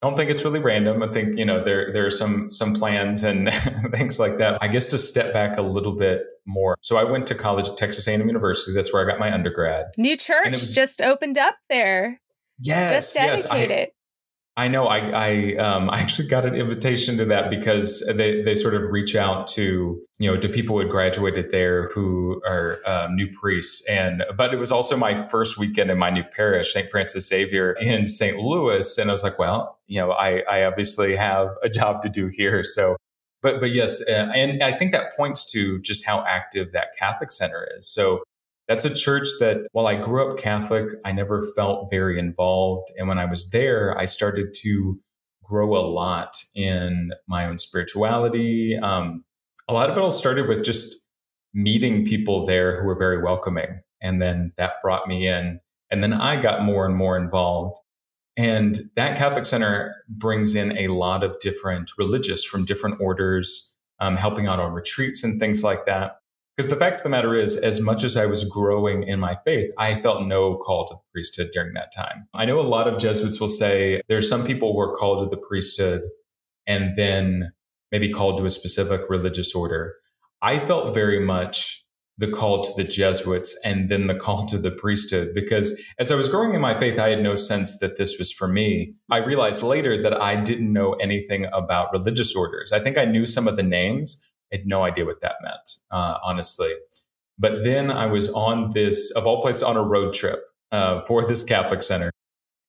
I 0.00 0.06
don't 0.06 0.16
think 0.16 0.30
it's 0.30 0.42
really 0.44 0.60
random. 0.60 1.02
I 1.02 1.08
think 1.08 1.36
you 1.38 1.46
know 1.46 1.64
there 1.64 1.90
there 1.92 2.04
are 2.04 2.10
some 2.10 2.50
some 2.50 2.74
plans 2.74 3.24
and 3.24 3.50
things 3.90 4.20
like 4.20 4.36
that. 4.36 4.58
I 4.62 4.68
guess 4.68 4.86
to 4.88 4.98
step 4.98 5.32
back 5.32 5.56
a 5.56 5.62
little 5.62 5.96
bit 5.96 6.22
more. 6.46 6.76
So 6.82 6.96
I 6.96 7.04
went 7.04 7.26
to 7.28 7.34
college 7.34 7.68
at 7.68 7.78
Texas 7.78 8.06
A&M 8.06 8.26
University. 8.26 8.74
That's 8.74 8.92
where 8.92 9.02
I 9.02 9.10
got 9.10 9.18
my 9.18 9.32
undergrad. 9.32 9.86
New 9.96 10.16
church 10.16 10.50
was, 10.50 10.74
just 10.74 11.00
opened 11.00 11.38
up 11.38 11.56
there. 11.70 12.20
Yes, 12.58 13.14
just 13.14 13.48
dedicated. 13.48 13.70
yes. 13.70 13.88
I, 13.88 13.92
I 14.56 14.68
know. 14.68 14.86
I 14.86 14.98
I, 14.98 15.54
um, 15.56 15.90
I 15.92 16.00
actually 16.00 16.28
got 16.28 16.46
an 16.46 16.54
invitation 16.54 17.16
to 17.16 17.24
that 17.26 17.50
because 17.50 18.04
they 18.14 18.42
they 18.42 18.54
sort 18.54 18.74
of 18.74 18.82
reach 18.90 19.16
out 19.16 19.46
to 19.48 20.00
you 20.18 20.30
know 20.30 20.40
to 20.40 20.48
people 20.48 20.76
who 20.76 20.80
had 20.80 20.90
graduated 20.90 21.50
there 21.50 21.88
who 21.88 22.40
are 22.46 22.78
um, 22.86 23.16
new 23.16 23.28
priests, 23.28 23.84
and 23.88 24.24
but 24.36 24.54
it 24.54 24.58
was 24.58 24.70
also 24.70 24.96
my 24.96 25.14
first 25.14 25.58
weekend 25.58 25.90
in 25.90 25.98
my 25.98 26.10
new 26.10 26.24
parish, 26.24 26.72
St. 26.72 26.90
Francis 26.90 27.28
Xavier 27.28 27.72
in 27.72 28.06
St. 28.06 28.36
Louis, 28.38 28.98
and 28.98 29.10
I 29.10 29.12
was 29.12 29.22
like, 29.22 29.38
well, 29.38 29.78
you 29.86 30.00
know, 30.00 30.12
I 30.12 30.42
I 30.48 30.64
obviously 30.64 31.16
have 31.16 31.50
a 31.62 31.68
job 31.68 32.02
to 32.02 32.08
do 32.08 32.28
here, 32.28 32.62
so. 32.64 32.96
But, 33.42 33.60
but 33.60 33.72
yes, 33.72 34.00
uh, 34.08 34.30
and 34.34 34.62
I 34.62 34.74
think 34.74 34.92
that 34.92 35.14
points 35.14 35.44
to 35.52 35.78
just 35.80 36.06
how 36.06 36.24
active 36.26 36.72
that 36.72 36.94
Catholic 36.98 37.30
Center 37.30 37.68
is. 37.76 37.86
So 37.86 38.22
that's 38.68 38.84
a 38.84 38.94
church 38.94 39.26
that 39.40 39.66
while 39.72 39.86
I 39.86 39.94
grew 39.94 40.30
up 40.30 40.38
Catholic, 40.38 40.88
I 41.04 41.12
never 41.12 41.42
felt 41.54 41.90
very 41.90 42.18
involved. 42.18 42.88
And 42.96 43.08
when 43.08 43.18
I 43.18 43.26
was 43.26 43.50
there, 43.50 43.96
I 43.98 44.06
started 44.06 44.54
to 44.62 44.98
grow 45.42 45.76
a 45.76 45.84
lot 45.86 46.34
in 46.54 47.12
my 47.28 47.46
own 47.46 47.58
spirituality. 47.58 48.76
Um, 48.76 49.24
a 49.68 49.74
lot 49.74 49.90
of 49.90 49.96
it 49.96 50.00
all 50.00 50.10
started 50.10 50.48
with 50.48 50.64
just 50.64 51.06
meeting 51.52 52.04
people 52.04 52.44
there 52.44 52.80
who 52.80 52.86
were 52.86 52.98
very 52.98 53.22
welcoming. 53.22 53.80
And 54.02 54.20
then 54.20 54.52
that 54.56 54.74
brought 54.82 55.06
me 55.06 55.28
in. 55.28 55.60
And 55.90 56.02
then 56.02 56.12
I 56.12 56.36
got 56.40 56.62
more 56.62 56.86
and 56.86 56.96
more 56.96 57.16
involved. 57.16 57.76
And 58.36 58.76
that 58.96 59.16
Catholic 59.16 59.44
Center 59.44 59.94
brings 60.08 60.54
in 60.54 60.76
a 60.76 60.88
lot 60.88 61.22
of 61.22 61.38
different 61.38 61.92
religious 61.96 62.44
from 62.44 62.64
different 62.64 63.00
orders, 63.00 63.76
um, 64.00 64.16
helping 64.16 64.48
out 64.48 64.58
on 64.58 64.72
retreats 64.72 65.22
and 65.22 65.38
things 65.38 65.62
like 65.62 65.86
that. 65.86 66.16
Because 66.56 66.70
the 66.70 66.76
fact 66.76 67.00
of 67.00 67.04
the 67.04 67.10
matter 67.10 67.34
is, 67.34 67.56
as 67.56 67.80
much 67.80 68.04
as 68.04 68.16
I 68.16 68.26
was 68.26 68.44
growing 68.44 69.02
in 69.02 69.18
my 69.18 69.36
faith, 69.44 69.72
I 69.76 69.96
felt 69.96 70.22
no 70.22 70.56
call 70.56 70.86
to 70.86 70.94
the 70.94 71.00
priesthood 71.12 71.50
during 71.52 71.74
that 71.74 71.92
time. 71.94 72.28
I 72.32 72.44
know 72.44 72.60
a 72.60 72.62
lot 72.62 72.86
of 72.86 72.98
Jesuits 72.98 73.40
will 73.40 73.48
say 73.48 74.00
there's 74.08 74.28
some 74.28 74.44
people 74.44 74.72
who 74.72 74.80
are 74.80 74.94
called 74.94 75.18
to 75.18 75.36
the 75.36 75.42
priesthood 75.42 76.02
and 76.66 76.94
then 76.96 77.52
maybe 77.90 78.08
called 78.08 78.38
to 78.38 78.44
a 78.44 78.50
specific 78.50 79.02
religious 79.08 79.54
order. 79.54 79.94
I 80.42 80.60
felt 80.60 80.94
very 80.94 81.18
much 81.18 81.84
the 82.18 82.28
call 82.28 82.62
to 82.62 82.70
the 82.76 82.84
Jesuits 82.84 83.58
and 83.64 83.88
then 83.88 84.06
the 84.06 84.14
call 84.14 84.46
to 84.46 84.58
the 84.58 84.70
priesthood 84.70 85.30
because 85.34 85.80
as 85.98 86.12
I 86.12 86.14
was 86.14 86.28
growing 86.28 86.54
in 86.54 86.60
my 86.60 86.78
faith, 86.78 86.98
I 86.98 87.08
had 87.10 87.22
no 87.22 87.34
sense 87.34 87.78
that 87.80 87.96
this 87.96 88.18
was 88.18 88.30
for 88.30 88.46
me. 88.46 88.94
I 89.10 89.18
realized 89.18 89.64
later 89.64 90.00
that 90.00 90.20
I 90.20 90.36
didn't 90.36 90.72
know 90.72 90.92
anything 90.94 91.46
about 91.52 91.92
religious 91.92 92.36
orders. 92.36 92.70
I 92.72 92.78
think 92.78 92.96
I 92.96 93.04
knew 93.04 93.26
some 93.26 93.48
of 93.48 93.56
the 93.56 93.64
names, 93.64 94.24
had 94.56 94.66
no 94.66 94.84
idea 94.84 95.04
what 95.04 95.20
that 95.20 95.36
meant, 95.42 95.68
uh, 95.90 96.18
honestly. 96.22 96.72
But 97.38 97.64
then 97.64 97.90
I 97.90 98.06
was 98.06 98.28
on 98.30 98.70
this, 98.70 99.10
of 99.12 99.26
all 99.26 99.40
places, 99.40 99.62
on 99.62 99.76
a 99.76 99.82
road 99.82 100.12
trip 100.12 100.44
uh, 100.72 101.00
for 101.02 101.26
this 101.26 101.42
Catholic 101.42 101.82
center. 101.82 102.10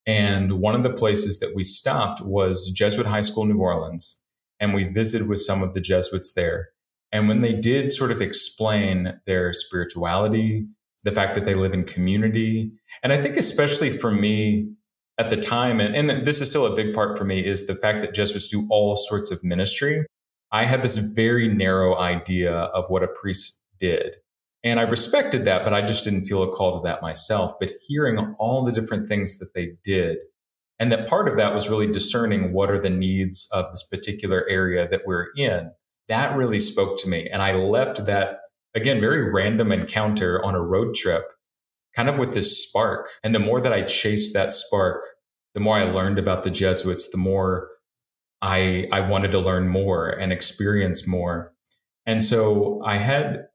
And 0.07 0.59
one 0.59 0.75
of 0.75 0.83
the 0.83 0.93
places 0.93 1.39
that 1.39 1.55
we 1.55 1.63
stopped 1.63 2.21
was 2.21 2.69
Jesuit 2.69 3.07
High 3.07 3.21
School, 3.21 3.45
New 3.45 3.59
Orleans. 3.59 4.21
And 4.59 4.73
we 4.73 4.85
visited 4.85 5.27
with 5.27 5.39
some 5.39 5.63
of 5.63 5.73
the 5.73 5.81
Jesuits 5.81 6.33
there. 6.33 6.69
And 7.11 7.27
when 7.27 7.41
they 7.41 7.53
did 7.53 7.91
sort 7.91 8.11
of 8.11 8.21
explain 8.21 9.19
their 9.25 9.53
spirituality, 9.53 10.67
the 11.03 11.11
fact 11.11 11.35
that 11.35 11.45
they 11.45 11.53
live 11.53 11.73
in 11.73 11.83
community, 11.83 12.71
and 13.03 13.13
I 13.13 13.21
think 13.21 13.37
especially 13.37 13.91
for 13.91 14.11
me 14.11 14.71
at 15.17 15.29
the 15.29 15.37
time, 15.37 15.79
and, 15.79 15.95
and 15.95 16.25
this 16.25 16.41
is 16.41 16.49
still 16.49 16.65
a 16.65 16.75
big 16.75 16.93
part 16.93 17.17
for 17.17 17.23
me, 17.23 17.45
is 17.45 17.67
the 17.67 17.75
fact 17.75 18.01
that 18.01 18.13
Jesuits 18.13 18.47
do 18.47 18.67
all 18.69 18.95
sorts 18.95 19.31
of 19.31 19.43
ministry. 19.43 20.05
I 20.55 20.63
had 20.63 20.81
this 20.81 20.95
very 20.95 21.49
narrow 21.49 21.97
idea 21.97 22.53
of 22.53 22.85
what 22.87 23.03
a 23.03 23.09
priest 23.09 23.61
did. 23.77 24.15
And 24.63 24.79
I 24.79 24.83
respected 24.83 25.43
that, 25.43 25.65
but 25.65 25.73
I 25.73 25.81
just 25.81 26.05
didn't 26.05 26.23
feel 26.23 26.43
a 26.43 26.47
call 26.47 26.79
to 26.79 26.87
that 26.87 27.01
myself. 27.01 27.55
But 27.59 27.73
hearing 27.89 28.33
all 28.39 28.63
the 28.63 28.71
different 28.71 29.07
things 29.09 29.37
that 29.39 29.53
they 29.53 29.73
did, 29.83 30.15
and 30.79 30.93
that 30.93 31.09
part 31.09 31.27
of 31.27 31.35
that 31.35 31.53
was 31.53 31.69
really 31.69 31.91
discerning 31.91 32.53
what 32.53 32.71
are 32.71 32.79
the 32.79 32.89
needs 32.89 33.49
of 33.51 33.69
this 33.69 33.83
particular 33.83 34.47
area 34.47 34.87
that 34.89 35.01
we're 35.05 35.27
in, 35.35 35.71
that 36.07 36.37
really 36.37 36.61
spoke 36.61 36.97
to 36.99 37.09
me. 37.09 37.27
And 37.29 37.41
I 37.41 37.53
left 37.53 38.05
that, 38.05 38.39
again, 38.73 39.01
very 39.01 39.29
random 39.29 39.73
encounter 39.73 40.41
on 40.41 40.55
a 40.55 40.61
road 40.61 40.95
trip, 40.95 41.25
kind 41.93 42.07
of 42.07 42.17
with 42.17 42.33
this 42.33 42.63
spark. 42.63 43.09
And 43.25 43.35
the 43.35 43.39
more 43.39 43.59
that 43.59 43.73
I 43.73 43.81
chased 43.81 44.33
that 44.35 44.53
spark, 44.53 45.03
the 45.53 45.59
more 45.59 45.75
I 45.77 45.83
learned 45.83 46.17
about 46.17 46.43
the 46.43 46.49
Jesuits, 46.49 47.09
the 47.11 47.17
more 47.17 47.71
I, 48.45 48.87
I 48.91 49.01
wanted 49.01 49.31
to 49.31 49.39
learn 49.39 49.67
more 49.67 50.07
and 50.07 50.31
experience 50.31 51.07
more. 51.07 51.51
And 52.05 52.23
so 52.23 52.79
I 52.85 52.97
had 52.97 53.47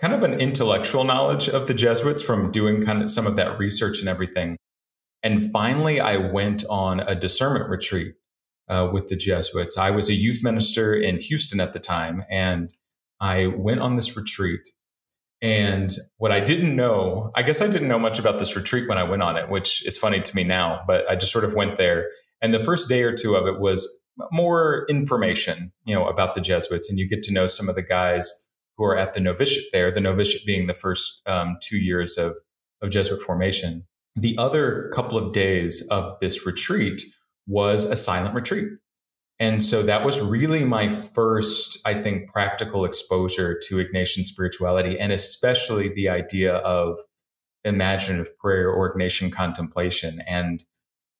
kind 0.00 0.14
of 0.14 0.22
an 0.22 0.40
intellectual 0.40 1.04
knowledge 1.04 1.50
of 1.50 1.66
the 1.66 1.74
Jesuits 1.74 2.22
from 2.22 2.50
doing 2.50 2.80
kind 2.80 3.02
of 3.02 3.10
some 3.10 3.26
of 3.26 3.36
that 3.36 3.58
research 3.58 4.00
and 4.00 4.08
everything. 4.08 4.56
And 5.22 5.44
finally, 5.52 6.00
I 6.00 6.16
went 6.16 6.64
on 6.70 7.00
a 7.00 7.14
discernment 7.14 7.68
retreat 7.68 8.14
uh, 8.70 8.88
with 8.90 9.08
the 9.08 9.16
Jesuits. 9.16 9.76
I 9.76 9.90
was 9.90 10.08
a 10.08 10.14
youth 10.14 10.42
minister 10.42 10.94
in 10.94 11.18
Houston 11.18 11.60
at 11.60 11.74
the 11.74 11.80
time, 11.80 12.24
and 12.30 12.72
I 13.20 13.48
went 13.48 13.80
on 13.80 13.96
this 13.96 14.16
retreat. 14.16 14.66
And 15.42 15.94
what 16.16 16.32
I 16.32 16.40
didn't 16.40 16.74
know, 16.74 17.32
I 17.34 17.42
guess 17.42 17.60
I 17.60 17.66
didn't 17.66 17.88
know 17.88 17.98
much 17.98 18.18
about 18.18 18.38
this 18.38 18.56
retreat 18.56 18.88
when 18.88 18.96
I 18.96 19.02
went 19.02 19.22
on 19.22 19.36
it, 19.36 19.50
which 19.50 19.84
is 19.86 19.98
funny 19.98 20.20
to 20.22 20.36
me 20.36 20.42
now, 20.42 20.80
but 20.86 21.08
I 21.10 21.16
just 21.16 21.32
sort 21.32 21.44
of 21.44 21.54
went 21.54 21.76
there. 21.76 22.08
And 22.40 22.54
the 22.54 22.58
first 22.58 22.88
day 22.88 23.02
or 23.02 23.12
two 23.12 23.34
of 23.34 23.46
it 23.46 23.60
was 23.60 24.02
more 24.32 24.86
information, 24.88 25.72
you 25.84 25.94
know, 25.94 26.06
about 26.06 26.34
the 26.34 26.40
Jesuits, 26.40 26.88
and 26.88 26.98
you 26.98 27.08
get 27.08 27.22
to 27.24 27.32
know 27.32 27.46
some 27.46 27.68
of 27.68 27.74
the 27.74 27.82
guys 27.82 28.48
who 28.76 28.84
are 28.84 28.96
at 28.96 29.12
the 29.12 29.20
novitiate 29.20 29.66
there. 29.72 29.90
The 29.90 30.00
novitiate 30.00 30.46
being 30.46 30.66
the 30.66 30.74
first 30.74 31.22
um, 31.26 31.56
two 31.62 31.78
years 31.78 32.16
of 32.16 32.36
of 32.80 32.90
Jesuit 32.90 33.20
formation. 33.22 33.84
The 34.14 34.36
other 34.38 34.90
couple 34.94 35.18
of 35.18 35.32
days 35.32 35.86
of 35.90 36.12
this 36.20 36.46
retreat 36.46 37.02
was 37.46 37.84
a 37.84 37.96
silent 37.96 38.34
retreat. 38.34 38.68
And 39.40 39.62
so 39.62 39.82
that 39.84 40.04
was 40.04 40.20
really 40.20 40.64
my 40.64 40.88
first, 40.88 41.78
I 41.86 41.94
think, 41.94 42.28
practical 42.28 42.84
exposure 42.84 43.58
to 43.68 43.76
Ignatian 43.76 44.24
spirituality 44.24 44.98
and 44.98 45.12
especially 45.12 45.88
the 45.94 46.08
idea 46.08 46.56
of 46.56 46.98
imaginative 47.64 48.36
prayer 48.38 48.68
or 48.68 48.92
Ignatian 48.92 49.32
contemplation. 49.32 50.22
And 50.26 50.64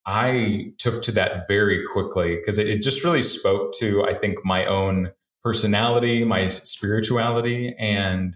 I 0.08 0.72
took 0.78 1.02
to 1.02 1.12
that 1.12 1.46
very 1.46 1.84
quickly 1.84 2.36
because 2.36 2.56
it 2.56 2.80
just 2.80 3.04
really 3.04 3.20
spoke 3.20 3.72
to, 3.74 4.06
I 4.06 4.14
think, 4.14 4.38
my 4.42 4.64
own 4.64 5.12
personality, 5.42 6.24
my 6.24 6.46
spirituality, 6.48 7.76
and 7.78 8.34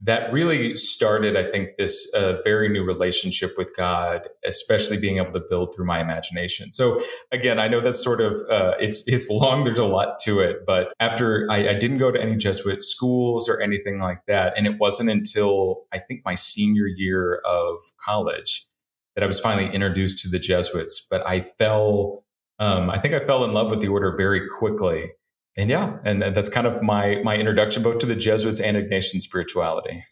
that 0.00 0.32
really 0.32 0.76
started, 0.76 1.36
I 1.36 1.50
think, 1.50 1.76
this 1.76 2.10
uh, 2.14 2.38
very 2.42 2.70
new 2.70 2.84
relationship 2.84 3.52
with 3.58 3.76
God, 3.76 4.30
especially 4.46 4.96
being 4.96 5.18
able 5.18 5.32
to 5.32 5.42
build 5.46 5.74
through 5.74 5.84
my 5.84 6.00
imagination. 6.00 6.72
So 6.72 6.98
again, 7.30 7.58
I 7.58 7.68
know 7.68 7.82
that's 7.82 8.02
sort 8.02 8.22
of 8.22 8.42
uh, 8.50 8.72
it's 8.80 9.06
it's 9.06 9.28
long. 9.28 9.64
There's 9.64 9.78
a 9.78 9.84
lot 9.84 10.18
to 10.20 10.40
it, 10.40 10.64
but 10.66 10.94
after 11.00 11.46
I, 11.50 11.68
I, 11.68 11.74
didn't 11.74 11.98
go 11.98 12.12
to 12.12 12.20
any 12.20 12.36
Jesuit 12.36 12.80
schools 12.80 13.46
or 13.46 13.60
anything 13.60 13.98
like 13.98 14.24
that, 14.26 14.54
and 14.56 14.66
it 14.66 14.78
wasn't 14.78 15.10
until 15.10 15.84
I 15.92 15.98
think 15.98 16.22
my 16.24 16.34
senior 16.34 16.86
year 16.86 17.42
of 17.44 17.78
college 18.02 18.66
that 19.14 19.24
I 19.24 19.26
was 19.26 19.40
finally 19.40 19.72
introduced 19.72 20.18
to 20.20 20.28
the 20.28 20.38
Jesuits. 20.38 21.06
But 21.10 21.26
I 21.26 21.40
fell, 21.40 22.24
um, 22.58 22.90
I 22.90 22.98
think 22.98 23.14
I 23.14 23.20
fell 23.20 23.44
in 23.44 23.52
love 23.52 23.70
with 23.70 23.80
the 23.80 23.88
order 23.88 24.14
very 24.16 24.48
quickly 24.48 25.10
and 25.56 25.70
yeah, 25.70 25.98
and 26.04 26.20
that's 26.20 26.48
kind 26.48 26.66
of 26.66 26.82
my 26.82 27.20
my 27.22 27.36
introduction 27.36 27.82
both 27.82 27.98
to 27.98 28.06
the 28.06 28.16
Jesuits 28.16 28.60
and 28.60 28.76
Ignatian 28.76 29.20
spirituality. 29.20 30.02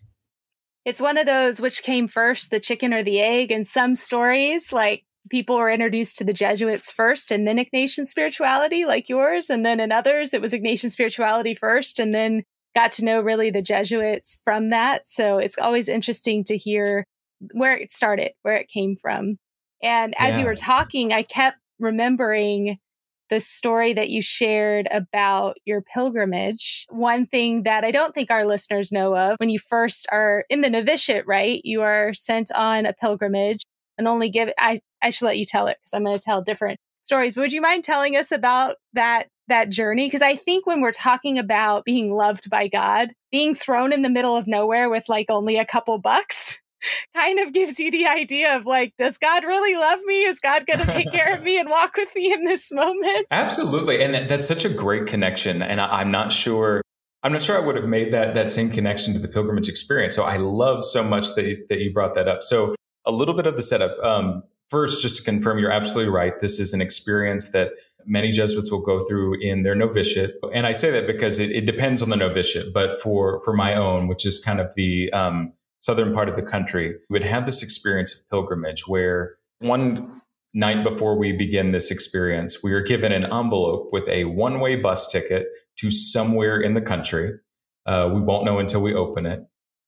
It's 0.85 1.01
one 1.01 1.17
of 1.17 1.27
those 1.27 1.61
which 1.61 1.83
came 1.83 2.09
first, 2.09 2.51
the 2.51 2.61
chicken 2.61 2.93
or 2.95 3.03
the 3.03 3.21
egg. 3.21 3.51
In 3.51 3.65
some 3.65 3.95
stories, 3.95 4.73
like 4.73 5.05
people 5.31 5.57
were 5.57 5.71
introduced 5.71 6.19
to 6.19 6.25
the 6.25 6.33
Jesuits 6.33 6.91
first 6.91 7.31
and 7.31 7.47
then 7.47 7.59
Ignatian 7.59 8.05
spirituality, 8.05 8.85
like 8.85 9.09
yours. 9.09 9.49
And 9.49 9.65
then 9.65 9.79
in 9.79 9.93
others, 9.93 10.35
it 10.35 10.41
was 10.41 10.53
Ignatian 10.53 10.91
spirituality 10.91 11.55
first 11.55 12.01
and 12.01 12.13
then 12.13 12.43
got 12.75 12.91
to 12.93 13.05
know 13.05 13.21
really 13.21 13.51
the 13.51 13.63
Jesuits 13.63 14.41
from 14.45 14.71
that. 14.71 15.07
So 15.07 15.39
it's 15.39 15.59
always 15.59 15.89
interesting 15.89 16.43
to 16.45 16.57
hear 16.57 17.07
where 17.53 17.77
it 17.77 17.91
started, 17.91 18.33
where 18.43 18.57
it 18.57 18.69
came 18.69 18.97
from. 18.97 19.37
And 19.83 20.15
as 20.19 20.35
yeah. 20.35 20.41
you 20.41 20.47
were 20.47 20.55
talking, 20.55 21.13
I 21.13 21.23
kept 21.23 21.59
remembering 21.79 22.79
the 23.31 23.41
story 23.41 23.95
that 23.95 24.11
you 24.11 24.21
shared 24.21 24.87
about 24.93 25.57
your 25.65 25.81
pilgrimage. 25.81 26.87
One 26.91 27.27
thing 27.27 27.63
that 27.63 27.83
I 27.83 27.91
don't 27.91 28.15
think 28.15 28.31
our 28.31 28.45
listeners 28.45 28.93
know 28.93 29.17
of 29.17 29.37
when 29.39 29.49
you 29.49 29.59
first 29.59 30.07
are 30.13 30.45
in 30.51 30.61
the 30.61 30.69
novitiate, 30.69 31.27
right? 31.27 31.61
You 31.65 31.81
are 31.81 32.13
sent 32.13 32.53
on 32.55 32.85
a 32.85 32.93
pilgrimage 32.93 33.63
and 33.97 34.07
only 34.07 34.29
give 34.29 34.51
I, 34.59 34.81
I 35.01 35.11
should 35.11 35.25
let 35.25 35.39
you 35.39 35.47
tell 35.47 35.67
it 35.67 35.79
because 35.81 35.95
I'm 35.95 36.05
going 36.05 36.19
to 36.19 36.23
tell 36.23 36.43
different 36.43 36.79
stories. 37.01 37.35
But 37.35 37.41
would 37.43 37.53
you 37.55 37.63
mind 37.63 37.85
telling 37.85 38.17
us 38.17 38.33
about 38.33 38.77
that 38.93 39.29
that 39.49 39.71
journey? 39.71 40.07
Because 40.07 40.23
I 40.23 40.37
think 40.37 40.67
when 40.67 40.83
we're 40.83 40.93
talking 40.93 41.39
about 41.39 41.85
being 41.87 42.13
loved 42.13 42.51
by 42.51 42.69
God, 42.69 43.13
being 43.31 43.55
thrown 43.55 43.95
in 43.95 44.03
the 44.03 44.11
middle 44.11 44.37
of 44.37 44.47
nowhere 44.47 44.91
with 44.91 45.09
like 45.09 45.31
only 45.31 45.57
a 45.57 45.65
couple 45.65 45.99
bucks 45.99 46.59
kind 47.15 47.39
of 47.39 47.53
gives 47.53 47.79
you 47.79 47.91
the 47.91 48.07
idea 48.07 48.57
of 48.57 48.67
like, 48.67 48.95
does 48.97 49.19
God 49.19 49.45
really 49.45 49.75
love 49.75 50.01
me? 50.05 50.25
Is 50.25 50.41
God 50.41 50.67
going 50.67 50.81
to 50.81 50.87
take 50.87 51.11
care 51.11 51.35
of 51.35 51.43
me 51.45 51.59
and 51.59 51.69
walk 51.69 51.97
with 51.97 52.15
me 52.15 52.33
in 52.33 52.45
this 52.45 52.73
moment? 52.73 53.27
Absolutely. 53.31 54.03
And 54.03 54.29
that's 54.29 54.47
such 54.47 54.65
a 54.65 54.69
great 54.69 55.07
connection. 55.07 55.63
And 55.63 55.81
I'm 55.81 56.11
not 56.11 56.33
sure. 56.33 56.83
I'm 57.23 57.33
not 57.33 57.43
sure 57.43 57.57
I 57.57 57.65
would 57.65 57.77
have 57.77 57.87
made 57.87 58.13
that 58.13 58.35
that 58.35 58.51
same 58.51 58.69
connection 58.69 59.15
to 59.15 59.21
the 59.21 59.29
pilgrimage 59.29 59.69
experience. 59.69 60.15
So 60.15 60.25
I 60.25 60.39
love 60.39 60.83
so 60.83 61.05
much 61.05 61.35
that 61.37 61.45
you, 61.45 61.65
that 61.69 61.79
you 61.79 61.93
brought 61.93 62.15
that 62.15 62.27
up. 62.27 62.43
So 62.43 62.75
a 63.07 63.13
little 63.13 63.35
bit 63.35 63.47
of 63.47 63.57
the 63.57 63.63
setup. 63.63 63.97
Um, 64.03 64.43
first, 64.71 65.03
just 65.03 65.17
to 65.17 65.23
confirm, 65.23 65.59
you're 65.59 65.71
absolutely 65.71 66.13
right. 66.13 66.33
This 66.41 66.59
is 66.59 66.73
an 66.73 66.81
experience 66.81 67.51
that 67.51 67.73
many 68.07 68.31
Jesuits 68.31 68.73
will 68.73 68.83
go 68.83 68.99
through 69.07 69.41
in 69.41 69.63
their 69.63 69.75
novitiate, 69.75 70.35
and 70.53 70.67
I 70.67 70.73
say 70.73 70.91
that 70.91 71.07
because 71.07 71.39
it, 71.39 71.51
it 71.51 71.67
depends 71.67 72.03
on 72.03 72.11
the 72.11 72.17
novitiate. 72.17 72.73
But 72.73 73.01
for 73.01 73.39
for 73.41 73.53
my 73.53 73.75
own, 73.75 74.09
which 74.09 74.27
is 74.27 74.39
kind 74.39 74.61
of 74.61 74.73
the 74.75 75.13
um, 75.13 75.53
southern 75.83 76.15
part 76.15 76.29
of 76.29 76.37
the 76.37 76.43
country, 76.43 76.95
we 77.11 77.15
would 77.15 77.25
have 77.25 77.45
this 77.45 77.63
experience 77.63 78.15
of 78.15 78.31
pilgrimage 78.31 78.87
where 78.87 79.35
one 79.59 80.23
night 80.55 80.83
before 80.83 81.19
we 81.19 81.33
begin 81.33 81.73
this 81.73 81.91
experience, 81.91 82.63
we 82.63 82.73
are 82.73 82.81
given 82.81 83.13
an 83.13 83.25
envelope 83.25 83.89
with 83.93 84.09
a 84.09 84.25
one 84.25 84.61
way 84.61 84.77
bus 84.77 85.11
ticket 85.11 85.49
to 85.79 85.91
somewhere 85.91 86.61
in 86.61 86.75
the 86.75 86.81
country. 86.81 87.33
Uh, 87.85 88.11
we 88.15 88.21
won't 88.21 88.45
know 88.45 88.59
until 88.59 88.81
we 88.81 88.95
open 88.95 89.27
it. 89.27 89.41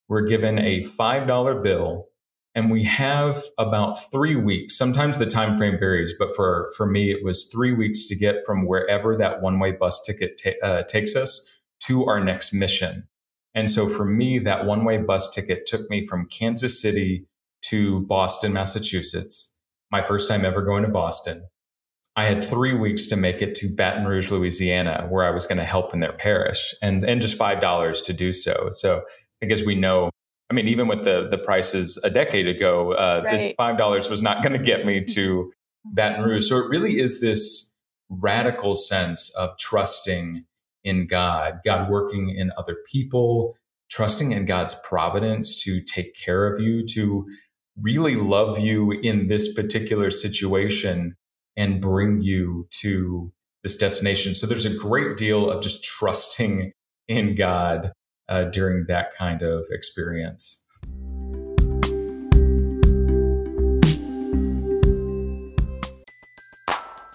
We're 0.08 0.26
given 0.26 0.58
a 0.58 0.80
$5 0.80 1.62
bill 1.62 2.08
and 2.56 2.70
we 2.70 2.84
have 2.84 3.42
about 3.58 3.94
three 4.12 4.36
weeks. 4.36 4.76
Sometimes 4.76 5.18
the 5.18 5.26
time 5.26 5.56
frame 5.56 5.78
varies, 5.78 6.14
but 6.18 6.34
for, 6.34 6.70
for 6.76 6.86
me, 6.86 7.10
it 7.10 7.24
was 7.24 7.44
three 7.44 7.72
weeks 7.72 8.06
to 8.08 8.16
get 8.16 8.36
from 8.46 8.66
wherever 8.66 9.16
that 9.16 9.42
one 9.42 9.58
way 9.58 9.72
bus 9.72 10.02
ticket 10.04 10.40
ta- 10.42 10.66
uh, 10.66 10.82
takes 10.84 11.16
us 11.16 11.60
to 11.80 12.04
our 12.06 12.20
next 12.20 12.52
mission. 12.52 13.08
And 13.54 13.70
so 13.70 13.88
for 13.88 14.04
me, 14.04 14.38
that 14.40 14.66
one 14.66 14.84
way 14.84 14.98
bus 14.98 15.32
ticket 15.32 15.66
took 15.66 15.88
me 15.88 16.06
from 16.06 16.26
Kansas 16.26 16.80
City 16.80 17.24
to 17.66 18.00
Boston, 18.00 18.52
Massachusetts. 18.52 19.58
My 19.90 20.02
first 20.02 20.28
time 20.28 20.44
ever 20.44 20.62
going 20.62 20.82
to 20.82 20.90
Boston. 20.90 21.44
I 22.16 22.26
had 22.26 22.42
three 22.42 22.74
weeks 22.74 23.06
to 23.08 23.16
make 23.16 23.42
it 23.42 23.54
to 23.56 23.74
Baton 23.74 24.06
Rouge, 24.06 24.30
Louisiana, 24.30 25.06
where 25.08 25.24
I 25.24 25.30
was 25.30 25.46
going 25.46 25.58
to 25.58 25.64
help 25.64 25.92
in 25.92 26.00
their 26.00 26.12
parish 26.12 26.74
and, 26.80 27.02
and 27.02 27.20
just 27.20 27.38
$5 27.38 28.04
to 28.04 28.12
do 28.12 28.32
so. 28.32 28.68
So 28.70 29.02
I 29.42 29.46
guess 29.46 29.64
we 29.64 29.74
know, 29.74 30.10
I 30.48 30.54
mean, 30.54 30.68
even 30.68 30.86
with 30.86 31.02
the, 31.02 31.28
the 31.28 31.38
prices 31.38 31.98
a 32.04 32.10
decade 32.10 32.46
ago, 32.46 32.92
uh, 32.92 33.22
right. 33.24 33.56
the 33.56 33.62
$5 33.62 34.10
was 34.10 34.22
not 34.22 34.42
going 34.42 34.52
to 34.52 34.64
get 34.64 34.86
me 34.86 35.02
to 35.04 35.52
Baton 35.84 36.24
Rouge. 36.24 36.48
So 36.48 36.58
it 36.58 36.68
really 36.68 37.00
is 37.00 37.20
this 37.20 37.74
radical 38.08 38.74
sense 38.74 39.34
of 39.34 39.56
trusting 39.58 40.44
in 40.84 41.06
God, 41.06 41.60
God 41.64 41.90
working 41.90 42.28
in 42.28 42.50
other 42.58 42.76
people, 42.90 43.56
trusting 43.90 44.32
in 44.32 44.44
God's 44.44 44.74
providence 44.84 45.62
to 45.64 45.80
take 45.80 46.14
care 46.14 46.46
of 46.46 46.60
you, 46.60 46.84
to 46.86 47.26
really 47.80 48.14
love 48.14 48.58
you 48.58 48.92
in 48.92 49.28
this 49.28 49.52
particular 49.52 50.10
situation 50.10 51.16
and 51.56 51.80
bring 51.80 52.20
you 52.20 52.66
to 52.70 53.32
this 53.62 53.76
destination. 53.76 54.34
So 54.34 54.46
there's 54.46 54.66
a 54.66 54.76
great 54.76 55.16
deal 55.16 55.50
of 55.50 55.62
just 55.62 55.82
trusting 55.82 56.70
in 57.08 57.34
God 57.34 57.92
uh, 58.28 58.44
during 58.44 58.86
that 58.88 59.12
kind 59.16 59.42
of 59.42 59.66
experience. 59.70 60.63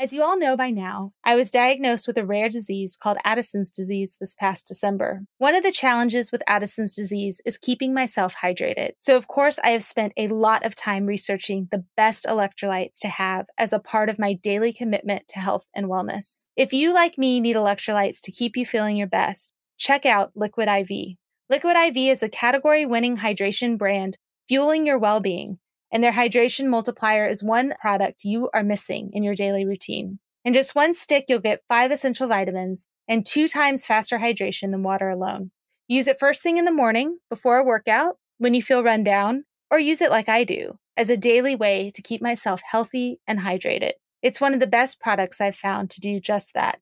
As 0.00 0.12
you 0.12 0.22
all 0.22 0.38
know 0.38 0.56
by 0.56 0.70
now, 0.70 1.10
I 1.24 1.34
was 1.34 1.50
diagnosed 1.50 2.06
with 2.06 2.16
a 2.18 2.24
rare 2.24 2.48
disease 2.48 2.96
called 2.96 3.18
Addison's 3.24 3.72
disease 3.72 4.16
this 4.20 4.32
past 4.32 4.68
December. 4.68 5.22
One 5.38 5.56
of 5.56 5.64
the 5.64 5.72
challenges 5.72 6.30
with 6.30 6.40
Addison's 6.46 6.94
disease 6.94 7.40
is 7.44 7.58
keeping 7.58 7.92
myself 7.92 8.32
hydrated. 8.36 8.90
So, 9.00 9.16
of 9.16 9.26
course, 9.26 9.58
I 9.58 9.70
have 9.70 9.82
spent 9.82 10.12
a 10.16 10.28
lot 10.28 10.64
of 10.64 10.76
time 10.76 11.06
researching 11.06 11.66
the 11.72 11.84
best 11.96 12.26
electrolytes 12.26 13.00
to 13.00 13.08
have 13.08 13.46
as 13.58 13.72
a 13.72 13.80
part 13.80 14.08
of 14.08 14.20
my 14.20 14.34
daily 14.34 14.72
commitment 14.72 15.26
to 15.30 15.40
health 15.40 15.66
and 15.74 15.86
wellness. 15.86 16.46
If 16.56 16.72
you, 16.72 16.94
like 16.94 17.18
me, 17.18 17.40
need 17.40 17.56
electrolytes 17.56 18.20
to 18.22 18.30
keep 18.30 18.56
you 18.56 18.64
feeling 18.64 18.96
your 18.96 19.08
best, 19.08 19.52
check 19.78 20.06
out 20.06 20.30
Liquid 20.36 20.68
IV. 20.68 21.16
Liquid 21.50 21.76
IV 21.76 21.96
is 21.96 22.22
a 22.22 22.28
category 22.28 22.86
winning 22.86 23.16
hydration 23.16 23.76
brand 23.76 24.16
fueling 24.48 24.86
your 24.86 24.98
well 24.98 25.18
being 25.18 25.58
and 25.92 26.02
their 26.02 26.12
hydration 26.12 26.68
multiplier 26.68 27.26
is 27.26 27.42
one 27.42 27.74
product 27.80 28.24
you 28.24 28.50
are 28.52 28.62
missing 28.62 29.10
in 29.12 29.22
your 29.22 29.34
daily 29.34 29.64
routine. 29.64 30.18
In 30.44 30.52
just 30.52 30.74
one 30.74 30.94
stick, 30.94 31.26
you'll 31.28 31.40
get 31.40 31.64
five 31.68 31.90
essential 31.90 32.28
vitamins 32.28 32.86
and 33.08 33.24
two 33.24 33.48
times 33.48 33.86
faster 33.86 34.18
hydration 34.18 34.70
than 34.70 34.82
water 34.82 35.08
alone. 35.08 35.50
Use 35.88 36.06
it 36.06 36.18
first 36.18 36.42
thing 36.42 36.58
in 36.58 36.64
the 36.64 36.72
morning, 36.72 37.18
before 37.30 37.58
a 37.58 37.64
workout, 37.64 38.16
when 38.38 38.54
you 38.54 38.62
feel 38.62 38.82
run 38.82 39.02
down, 39.02 39.44
or 39.70 39.78
use 39.78 40.00
it 40.00 40.10
like 40.10 40.28
I 40.28 40.44
do 40.44 40.78
as 40.96 41.10
a 41.10 41.16
daily 41.16 41.56
way 41.56 41.90
to 41.94 42.02
keep 42.02 42.20
myself 42.20 42.60
healthy 42.64 43.20
and 43.26 43.38
hydrated. 43.38 43.92
It's 44.22 44.40
one 44.40 44.52
of 44.52 44.60
the 44.60 44.66
best 44.66 45.00
products 45.00 45.40
I've 45.40 45.56
found 45.56 45.90
to 45.90 46.00
do 46.00 46.20
just 46.20 46.54
that. 46.54 46.80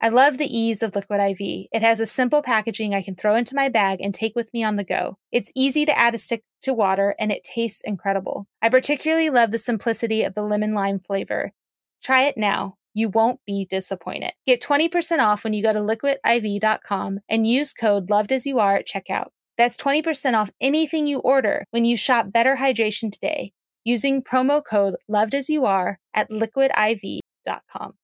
I 0.00 0.10
love 0.10 0.38
the 0.38 0.46
ease 0.46 0.84
of 0.84 0.94
Liquid 0.94 1.20
IV. 1.20 1.66
It 1.72 1.82
has 1.82 1.98
a 1.98 2.06
simple 2.06 2.40
packaging 2.40 2.94
I 2.94 3.02
can 3.02 3.16
throw 3.16 3.34
into 3.34 3.56
my 3.56 3.68
bag 3.68 4.00
and 4.00 4.14
take 4.14 4.36
with 4.36 4.52
me 4.54 4.62
on 4.62 4.76
the 4.76 4.84
go. 4.84 5.18
It's 5.32 5.50
easy 5.56 5.84
to 5.86 5.98
add 5.98 6.14
a 6.14 6.18
stick 6.18 6.44
to 6.62 6.72
water 6.72 7.16
and 7.18 7.32
it 7.32 7.42
tastes 7.42 7.82
incredible. 7.84 8.46
I 8.62 8.68
particularly 8.68 9.30
love 9.30 9.50
the 9.50 9.58
simplicity 9.58 10.22
of 10.22 10.34
the 10.34 10.42
lemon 10.42 10.72
lime 10.72 11.00
flavor. 11.00 11.52
Try 12.00 12.24
it 12.24 12.36
now. 12.36 12.76
You 12.94 13.08
won't 13.08 13.40
be 13.44 13.66
disappointed. 13.68 14.32
Get 14.46 14.62
20% 14.62 15.18
off 15.18 15.42
when 15.42 15.52
you 15.52 15.64
go 15.64 15.72
to 15.72 15.80
liquidiv.com 15.80 17.18
and 17.28 17.46
use 17.46 17.72
code 17.72 18.08
loved 18.08 18.32
as 18.32 18.46
you 18.46 18.60
are 18.60 18.76
at 18.76 18.86
checkout. 18.86 19.28
That's 19.56 19.76
20% 19.76 20.34
off 20.34 20.50
anything 20.60 21.08
you 21.08 21.18
order 21.18 21.64
when 21.70 21.84
you 21.84 21.96
shop 21.96 22.30
Better 22.32 22.56
Hydration 22.56 23.10
today 23.10 23.52
using 23.84 24.22
promo 24.22 24.62
code 24.64 24.94
loved 25.08 25.34
as 25.34 25.48
you 25.48 25.64
are 25.64 25.98
at 26.14 26.30
liquidiv.com. 26.30 27.94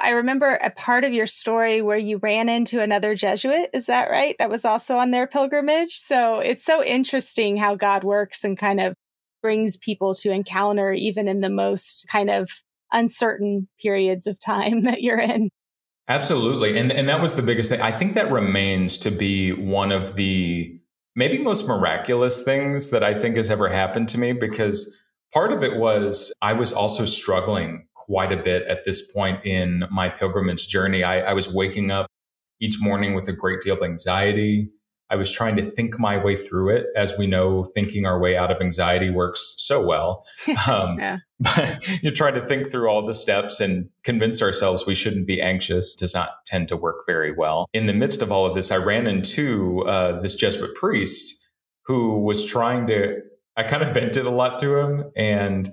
I 0.00 0.10
remember 0.10 0.54
a 0.54 0.70
part 0.70 1.04
of 1.04 1.12
your 1.12 1.26
story 1.26 1.82
where 1.82 1.98
you 1.98 2.18
ran 2.18 2.48
into 2.48 2.80
another 2.80 3.14
Jesuit. 3.14 3.70
Is 3.72 3.86
that 3.86 4.10
right? 4.10 4.36
That 4.38 4.50
was 4.50 4.64
also 4.64 4.96
on 4.96 5.10
their 5.10 5.26
pilgrimage. 5.26 5.94
So 5.94 6.40
it's 6.40 6.64
so 6.64 6.82
interesting 6.82 7.56
how 7.56 7.74
God 7.76 8.04
works 8.04 8.44
and 8.44 8.58
kind 8.58 8.80
of 8.80 8.94
brings 9.42 9.76
people 9.76 10.14
to 10.16 10.30
encounter, 10.30 10.92
even 10.92 11.28
in 11.28 11.40
the 11.40 11.50
most 11.50 12.06
kind 12.10 12.30
of 12.30 12.50
uncertain 12.92 13.68
periods 13.80 14.26
of 14.26 14.38
time 14.38 14.82
that 14.84 15.02
you're 15.02 15.20
in. 15.20 15.50
Absolutely. 16.08 16.78
And, 16.78 16.90
and 16.90 17.08
that 17.08 17.20
was 17.20 17.36
the 17.36 17.42
biggest 17.42 17.70
thing. 17.70 17.82
I 17.82 17.92
think 17.92 18.14
that 18.14 18.30
remains 18.30 18.96
to 18.98 19.10
be 19.10 19.52
one 19.52 19.92
of 19.92 20.14
the 20.14 20.74
maybe 21.14 21.38
most 21.38 21.68
miraculous 21.68 22.42
things 22.42 22.90
that 22.90 23.04
I 23.04 23.18
think 23.20 23.36
has 23.36 23.50
ever 23.50 23.68
happened 23.68 24.08
to 24.10 24.18
me 24.18 24.32
because 24.32 25.02
part 25.32 25.52
of 25.52 25.62
it 25.62 25.76
was 25.76 26.32
I 26.42 26.52
was 26.52 26.72
also 26.72 27.04
struggling 27.04 27.86
quite 27.94 28.32
a 28.32 28.36
bit 28.36 28.62
at 28.68 28.84
this 28.84 29.12
point 29.12 29.44
in 29.44 29.84
my 29.90 30.08
pilgrimage 30.08 30.68
journey. 30.68 31.04
I, 31.04 31.20
I 31.20 31.32
was 31.32 31.52
waking 31.52 31.90
up 31.90 32.06
each 32.60 32.76
morning 32.80 33.14
with 33.14 33.28
a 33.28 33.32
great 33.32 33.60
deal 33.60 33.76
of 33.76 33.82
anxiety. 33.82 34.68
I 35.10 35.16
was 35.16 35.32
trying 35.32 35.56
to 35.56 35.62
think 35.62 35.98
my 35.98 36.22
way 36.22 36.36
through 36.36 36.70
it. 36.76 36.86
As 36.94 37.16
we 37.16 37.26
know, 37.26 37.64
thinking 37.64 38.04
our 38.04 38.20
way 38.20 38.36
out 38.36 38.50
of 38.50 38.60
anxiety 38.60 39.10
works 39.10 39.54
so 39.56 39.84
well. 39.84 40.24
Um, 40.68 40.98
yeah. 40.98 41.18
But 41.40 42.02
you're 42.02 42.12
trying 42.12 42.34
to 42.34 42.44
think 42.44 42.68
through 42.68 42.88
all 42.88 43.06
the 43.06 43.14
steps 43.14 43.60
and 43.60 43.88
convince 44.02 44.42
ourselves 44.42 44.86
we 44.86 44.94
shouldn't 44.96 45.24
be 45.26 45.40
anxious 45.40 45.94
does 45.94 46.12
not 46.12 46.44
tend 46.46 46.66
to 46.68 46.76
work 46.76 47.06
very 47.06 47.32
well. 47.32 47.68
In 47.72 47.86
the 47.86 47.92
midst 47.92 48.22
of 48.22 48.32
all 48.32 48.44
of 48.44 48.54
this, 48.54 48.72
I 48.72 48.76
ran 48.76 49.06
into 49.06 49.86
uh, 49.86 50.20
this 50.20 50.34
Jesuit 50.34 50.74
priest 50.74 51.48
who 51.84 52.18
was 52.18 52.44
trying 52.44 52.88
to, 52.88 53.20
I 53.58 53.64
kind 53.64 53.82
of 53.82 53.92
vented 53.94 54.24
a 54.24 54.30
lot 54.30 54.58
to 54.60 54.78
him. 54.78 55.04
And 55.16 55.68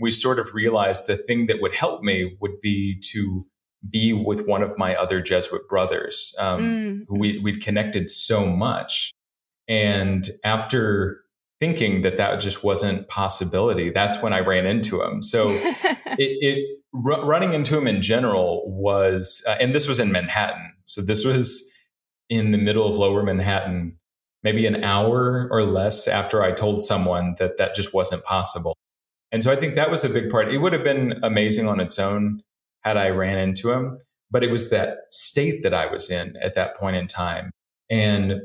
we 0.00 0.10
sort 0.10 0.38
of 0.38 0.54
realized 0.54 1.06
the 1.06 1.16
thing 1.16 1.46
that 1.46 1.60
would 1.60 1.74
help 1.74 2.02
me 2.02 2.36
would 2.40 2.60
be 2.60 3.00
to 3.12 3.46
be 3.88 4.12
with 4.12 4.46
one 4.46 4.62
of 4.62 4.76
my 4.78 4.94
other 4.96 5.20
Jesuit 5.20 5.68
brothers, 5.68 6.34
um, 6.38 6.60
mm. 6.60 7.04
who 7.08 7.18
we, 7.18 7.38
we'd 7.38 7.62
connected 7.62 8.10
so 8.10 8.44
much. 8.44 9.12
And 9.68 10.28
after 10.44 11.20
thinking 11.58 12.02
that 12.02 12.16
that 12.16 12.40
just 12.40 12.64
wasn't 12.64 13.08
possibility, 13.08 13.90
that's 13.90 14.20
when 14.22 14.32
I 14.32 14.40
ran 14.40 14.66
into 14.66 15.02
him. 15.02 15.22
So 15.22 15.50
it, 15.50 15.96
it 16.18 16.80
r- 16.94 17.24
running 17.24 17.52
into 17.52 17.76
him 17.76 17.86
in 17.86 18.02
general 18.02 18.64
was, 18.66 19.44
uh, 19.46 19.56
and 19.60 19.72
this 19.72 19.88
was 19.88 20.00
in 20.00 20.12
Manhattan. 20.12 20.72
So 20.84 21.02
this 21.02 21.24
was 21.24 21.72
in 22.28 22.50
the 22.50 22.58
middle 22.58 22.86
of 22.86 22.96
lower 22.96 23.22
Manhattan, 23.22 23.98
maybe 24.46 24.64
an 24.64 24.84
hour 24.84 25.48
or 25.50 25.64
less 25.64 26.06
after 26.06 26.40
I 26.40 26.52
told 26.52 26.80
someone 26.80 27.34
that 27.40 27.56
that 27.56 27.74
just 27.74 27.92
wasn't 27.92 28.22
possible. 28.22 28.76
And 29.32 29.42
so 29.42 29.50
I 29.50 29.56
think 29.56 29.74
that 29.74 29.90
was 29.90 30.04
a 30.04 30.08
big 30.08 30.30
part. 30.30 30.54
It 30.54 30.58
would 30.58 30.72
have 30.72 30.84
been 30.84 31.18
amazing 31.24 31.66
on 31.66 31.80
its 31.80 31.98
own 31.98 32.42
had 32.84 32.96
I 32.96 33.08
ran 33.08 33.38
into 33.38 33.72
him. 33.72 33.96
But 34.30 34.44
it 34.44 34.52
was 34.52 34.70
that 34.70 34.98
state 35.10 35.64
that 35.64 35.74
I 35.74 35.86
was 35.86 36.12
in 36.12 36.36
at 36.40 36.54
that 36.54 36.76
point 36.76 36.94
in 36.94 37.08
time. 37.08 37.50
And 37.90 38.40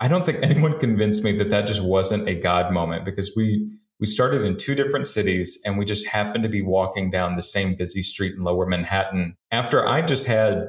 I 0.00 0.08
don't 0.08 0.26
think 0.26 0.38
anyone 0.42 0.78
convinced 0.78 1.24
me 1.24 1.32
that 1.38 1.48
that 1.48 1.66
just 1.66 1.82
wasn't 1.82 2.28
a 2.28 2.34
God 2.34 2.70
moment 2.70 3.06
because 3.06 3.32
we 3.34 3.66
we 3.98 4.04
started 4.04 4.44
in 4.44 4.58
two 4.58 4.74
different 4.74 5.06
cities 5.06 5.58
and 5.64 5.78
we 5.78 5.86
just 5.86 6.06
happened 6.06 6.44
to 6.44 6.50
be 6.50 6.60
walking 6.60 7.10
down 7.10 7.36
the 7.36 7.40
same 7.40 7.74
busy 7.74 8.02
street 8.02 8.34
in 8.34 8.44
lower 8.44 8.66
Manhattan 8.66 9.34
after 9.50 9.88
I 9.88 10.02
just 10.02 10.26
had 10.26 10.68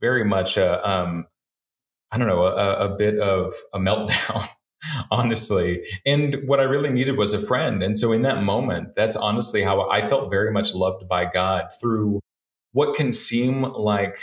very 0.00 0.24
much 0.24 0.56
a 0.56 0.80
um, 0.90 1.26
I 2.12 2.18
don't 2.18 2.28
know 2.28 2.44
a, 2.44 2.86
a 2.86 2.96
bit 2.96 3.18
of 3.18 3.52
a 3.72 3.78
meltdown 3.78 4.48
honestly. 5.10 5.82
And 6.04 6.36
what 6.46 6.60
I 6.60 6.64
really 6.64 6.90
needed 6.90 7.16
was 7.16 7.32
a 7.32 7.38
friend. 7.38 7.82
And 7.82 7.96
so 7.96 8.12
in 8.12 8.22
that 8.22 8.42
moment, 8.42 8.94
that's 8.94 9.16
honestly 9.16 9.62
how 9.62 9.88
I 9.90 10.06
felt 10.06 10.30
very 10.30 10.52
much 10.52 10.74
loved 10.74 11.08
by 11.08 11.24
God 11.24 11.68
through 11.80 12.20
what 12.72 12.94
can 12.94 13.12
seem 13.12 13.62
like 13.62 14.16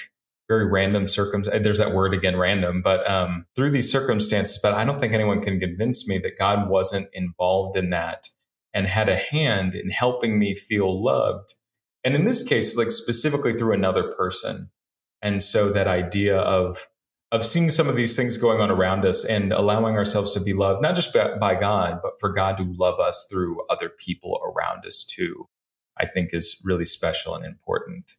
very 0.48 0.70
random 0.70 1.08
circumstances. 1.08 1.64
There's 1.64 1.78
that 1.78 1.94
word 1.94 2.14
again, 2.14 2.38
random, 2.38 2.82
but 2.82 3.10
um, 3.10 3.46
through 3.56 3.72
these 3.72 3.92
circumstances. 3.92 4.60
But 4.62 4.74
I 4.74 4.86
don't 4.86 5.00
think 5.00 5.14
anyone 5.14 5.42
can 5.42 5.60
convince 5.60 6.08
me 6.08 6.18
that 6.20 6.38
God 6.38 6.70
wasn't 6.70 7.10
involved 7.14 7.78
in 7.78 7.90
that 7.92 8.28
and 8.74 8.88
had 8.88 9.10
a 9.10 9.16
hand 9.16 9.74
in 9.74 9.90
helping 9.90 10.38
me 10.38 10.54
feel 10.54 11.04
loved. 11.04 11.56
And 12.04 12.16
in 12.16 12.26
this 12.26 12.44
case, 12.44 12.76
like 12.76 12.92
specifically 12.92 13.54
through 13.54 13.74
another 13.74 14.12
person. 14.12 14.70
And 15.22 15.42
so 15.42 15.70
that 15.70 15.88
idea 15.88 16.38
of 16.38 16.88
of 17.34 17.44
seeing 17.44 17.70
some 17.72 17.90
of 17.90 17.96
these 17.96 18.16
things 18.16 18.38
going 18.38 18.62
on 18.62 18.70
around 18.70 19.06
us 19.06 19.26
and 19.26 19.52
allowing 19.52 19.96
ourselves 19.96 20.36
to 20.36 20.40
be 20.40 20.54
loved, 20.54 20.84
not 20.84 20.94
just 20.94 21.18
by 21.42 21.56
God, 21.56 22.00
but 22.04 22.14
for 22.20 22.32
God 22.32 22.58
to 22.58 22.74
love 22.78 23.00
us 23.00 23.26
through 23.30 23.60
other 23.72 23.90
people 23.90 24.40
around 24.46 24.86
us 24.86 25.04
too, 25.04 25.48
I 25.98 26.06
think 26.06 26.30
is 26.32 26.62
really 26.64 26.86
special 26.86 27.34
and 27.34 27.44
important. 27.44 28.12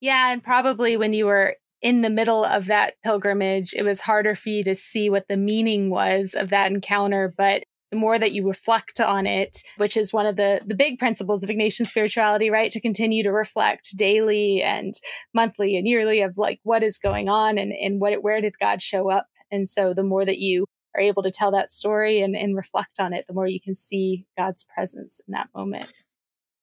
Yeah. 0.00 0.32
And 0.32 0.42
probably 0.42 0.96
when 0.96 1.12
you 1.12 1.26
were 1.26 1.54
in 1.80 2.02
the 2.02 2.10
middle 2.10 2.44
of 2.44 2.66
that 2.66 2.94
pilgrimage, 3.04 3.72
it 3.74 3.84
was 3.84 4.00
harder 4.00 4.34
for 4.34 4.48
you 4.48 4.64
to 4.64 4.74
see 4.74 5.08
what 5.08 5.28
the 5.28 5.36
meaning 5.36 5.88
was 5.88 6.34
of 6.34 6.48
that 6.50 6.72
encounter. 6.72 7.32
But 7.38 7.62
the 7.96 8.00
more 8.00 8.18
that 8.18 8.32
you 8.32 8.46
reflect 8.46 9.00
on 9.00 9.26
it, 9.26 9.62
which 9.78 9.96
is 9.96 10.12
one 10.12 10.26
of 10.26 10.36
the, 10.36 10.60
the 10.66 10.74
big 10.74 10.98
principles 10.98 11.42
of 11.42 11.48
Ignatian 11.48 11.86
spirituality, 11.86 12.50
right? 12.50 12.70
To 12.72 12.80
continue 12.80 13.22
to 13.22 13.32
reflect 13.32 13.96
daily 13.96 14.62
and 14.62 14.92
monthly 15.32 15.76
and 15.76 15.88
yearly 15.88 16.20
of 16.20 16.36
like 16.36 16.60
what 16.62 16.82
is 16.82 16.98
going 16.98 17.30
on 17.30 17.56
and, 17.56 17.72
and 17.72 17.98
what, 17.98 18.22
where 18.22 18.42
did 18.42 18.58
God 18.60 18.82
show 18.82 19.10
up? 19.10 19.26
And 19.50 19.66
so 19.66 19.94
the 19.94 20.02
more 20.02 20.26
that 20.26 20.38
you 20.38 20.66
are 20.94 21.00
able 21.00 21.22
to 21.22 21.30
tell 21.30 21.52
that 21.52 21.70
story 21.70 22.20
and, 22.20 22.36
and 22.36 22.54
reflect 22.54 23.00
on 23.00 23.14
it, 23.14 23.26
the 23.26 23.32
more 23.32 23.46
you 23.46 23.60
can 23.60 23.74
see 23.74 24.26
God's 24.36 24.66
presence 24.74 25.22
in 25.26 25.32
that 25.32 25.48
moment. 25.54 25.90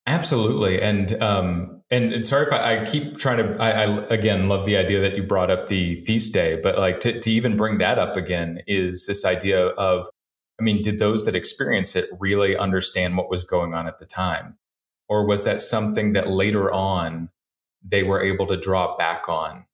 Absolutely, 0.06 0.82
and 0.82 1.13
um, 1.24 1.82
and, 1.89 2.12
and 2.12 2.26
sorry 2.26 2.46
if 2.46 2.52
I, 2.52 2.82
I 2.82 2.84
keep 2.84 3.15
trying 3.17 3.38
to. 3.38 3.56
I, 3.58 3.84
I, 3.84 4.04
again 4.08 4.50
love 4.50 4.65
the 4.65 4.76
idea 4.76 5.00
that 5.00 5.15
you 5.15 5.24
brought 5.24 5.50
up 5.50 5.67
the 5.67 5.96
feast 5.96 6.34
day, 6.34 6.60
but 6.62 6.78
like 6.78 7.00
to, 7.02 7.22
to 7.22 7.32
even 7.32 7.56
bring 7.56 7.78
that 7.78 7.98
up 7.98 8.17
again 8.17 8.60
is 8.67 9.06
this 9.08 9.24
idea 9.24 9.67
of 9.67 10.10
I 10.60 10.63
mean, 10.63 10.82
did 10.82 11.00
those 11.00 11.26
that 11.26 11.36
experience 11.36 11.96
it 11.96 12.10
really 12.20 12.56
understand 12.56 13.18
what 13.18 13.30
was 13.30 13.44
going 13.44 13.74
on 13.74 13.88
at 13.88 13.98
the 13.98 14.06
time? 14.06 14.58
Or 15.10 15.26
was 15.26 15.44
that 15.44 15.60
something 15.60 16.13
that 16.13 16.30
later 16.30 16.72
on 16.72 17.30
they 17.84 18.04
were 18.04 18.22
able 18.22 18.46
to 18.48 18.58
draw 18.58 18.96
back 18.98 19.28
on 19.28 19.66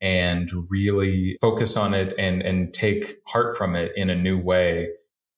and 0.00 0.48
really 0.68 1.36
focus 1.40 1.76
on 1.76 1.92
it 1.92 2.12
and, 2.18 2.40
and 2.40 2.72
take 2.72 3.16
heart 3.26 3.56
from 3.56 3.74
it 3.74 3.92
in 3.96 4.10
a 4.10 4.16
new 4.16 4.38
way 4.38 4.90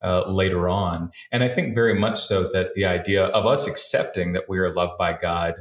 uh, 0.05 0.31
later 0.31 0.69
on? 0.69 1.11
And 1.33 1.43
I 1.43 1.49
think 1.49 1.75
very 1.75 1.95
much 1.95 2.19
so 2.19 2.49
that 2.53 2.75
the 2.75 2.85
idea 2.85 3.27
of 3.27 3.47
us 3.47 3.67
accepting 3.67 4.33
that 4.35 4.49
we 4.49 4.59
are 4.59 4.75
loved 4.75 4.99
by 4.99 5.15
God 5.15 5.57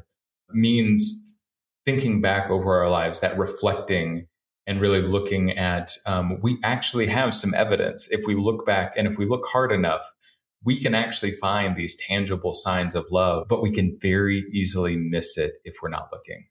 means 0.52 1.40
thinking 1.86 2.22
back 2.22 2.50
over 2.50 2.78
our 2.78 2.90
lives, 2.90 3.22
that 3.22 3.38
reflecting 3.38 4.26
and 4.70 4.80
really 4.80 5.02
looking 5.02 5.58
at 5.58 5.90
um, 6.06 6.40
we 6.42 6.60
actually 6.64 7.08
have 7.08 7.34
some 7.34 7.54
evidence. 7.56 8.10
If 8.12 8.28
we 8.28 8.36
look 8.36 8.66
back 8.66 8.94
and 8.96 9.08
if 9.08 9.18
we 9.18 9.26
look 9.26 9.46
hard 9.52 9.72
enough 9.72 10.04
we 10.64 10.78
can 10.78 10.94
actually 10.94 11.32
find 11.32 11.76
these 11.76 11.96
tangible 11.96 12.54
signs 12.54 12.94
of 12.94 13.06
love 13.12 13.48
but 13.50 13.62
we 13.62 13.72
can 13.72 13.98
very 14.02 14.46
easily 14.54 14.96
miss 14.96 15.38
it 15.38 15.54
if 15.64 15.76
we're 15.82 15.90
not 15.90 16.10
looking. 16.12 16.46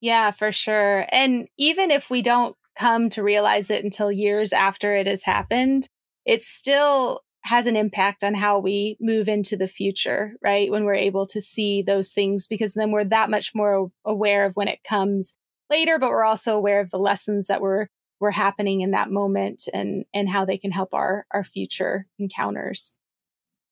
Yeah 0.00 0.30
for 0.30 0.52
sure. 0.52 1.06
And 1.10 1.48
even 1.58 1.90
if 1.90 2.08
we 2.08 2.22
don't 2.22 2.56
come 2.78 3.08
to 3.10 3.22
realize 3.22 3.70
it 3.70 3.84
until 3.84 4.10
years 4.10 4.52
after 4.52 4.94
it 4.94 5.06
has 5.06 5.24
happened 5.24 5.88
it 6.24 6.40
still 6.40 7.20
has 7.44 7.66
an 7.66 7.74
impact 7.74 8.22
on 8.22 8.34
how 8.34 8.60
we 8.60 8.96
move 9.00 9.28
into 9.28 9.56
the 9.56 9.66
future, 9.66 10.34
right? 10.42 10.70
When 10.70 10.84
we're 10.84 10.94
able 10.94 11.26
to 11.26 11.40
see 11.40 11.82
those 11.82 12.12
things, 12.12 12.46
because 12.46 12.74
then 12.74 12.92
we're 12.92 13.04
that 13.04 13.30
much 13.30 13.50
more 13.52 13.90
aware 14.04 14.46
of 14.46 14.54
when 14.54 14.68
it 14.68 14.84
comes 14.88 15.34
later, 15.72 15.98
but 15.98 16.10
we're 16.10 16.24
also 16.24 16.56
aware 16.56 16.80
of 16.80 16.90
the 16.90 16.98
lessons 16.98 17.48
that 17.48 17.60
were 17.60 17.88
were 18.20 18.30
happening 18.30 18.82
in 18.82 18.92
that 18.92 19.10
moment 19.10 19.64
and 19.74 20.04
and 20.14 20.28
how 20.28 20.44
they 20.44 20.56
can 20.56 20.70
help 20.70 20.94
our 20.94 21.26
our 21.32 21.42
future 21.42 22.06
encounters. 22.18 22.96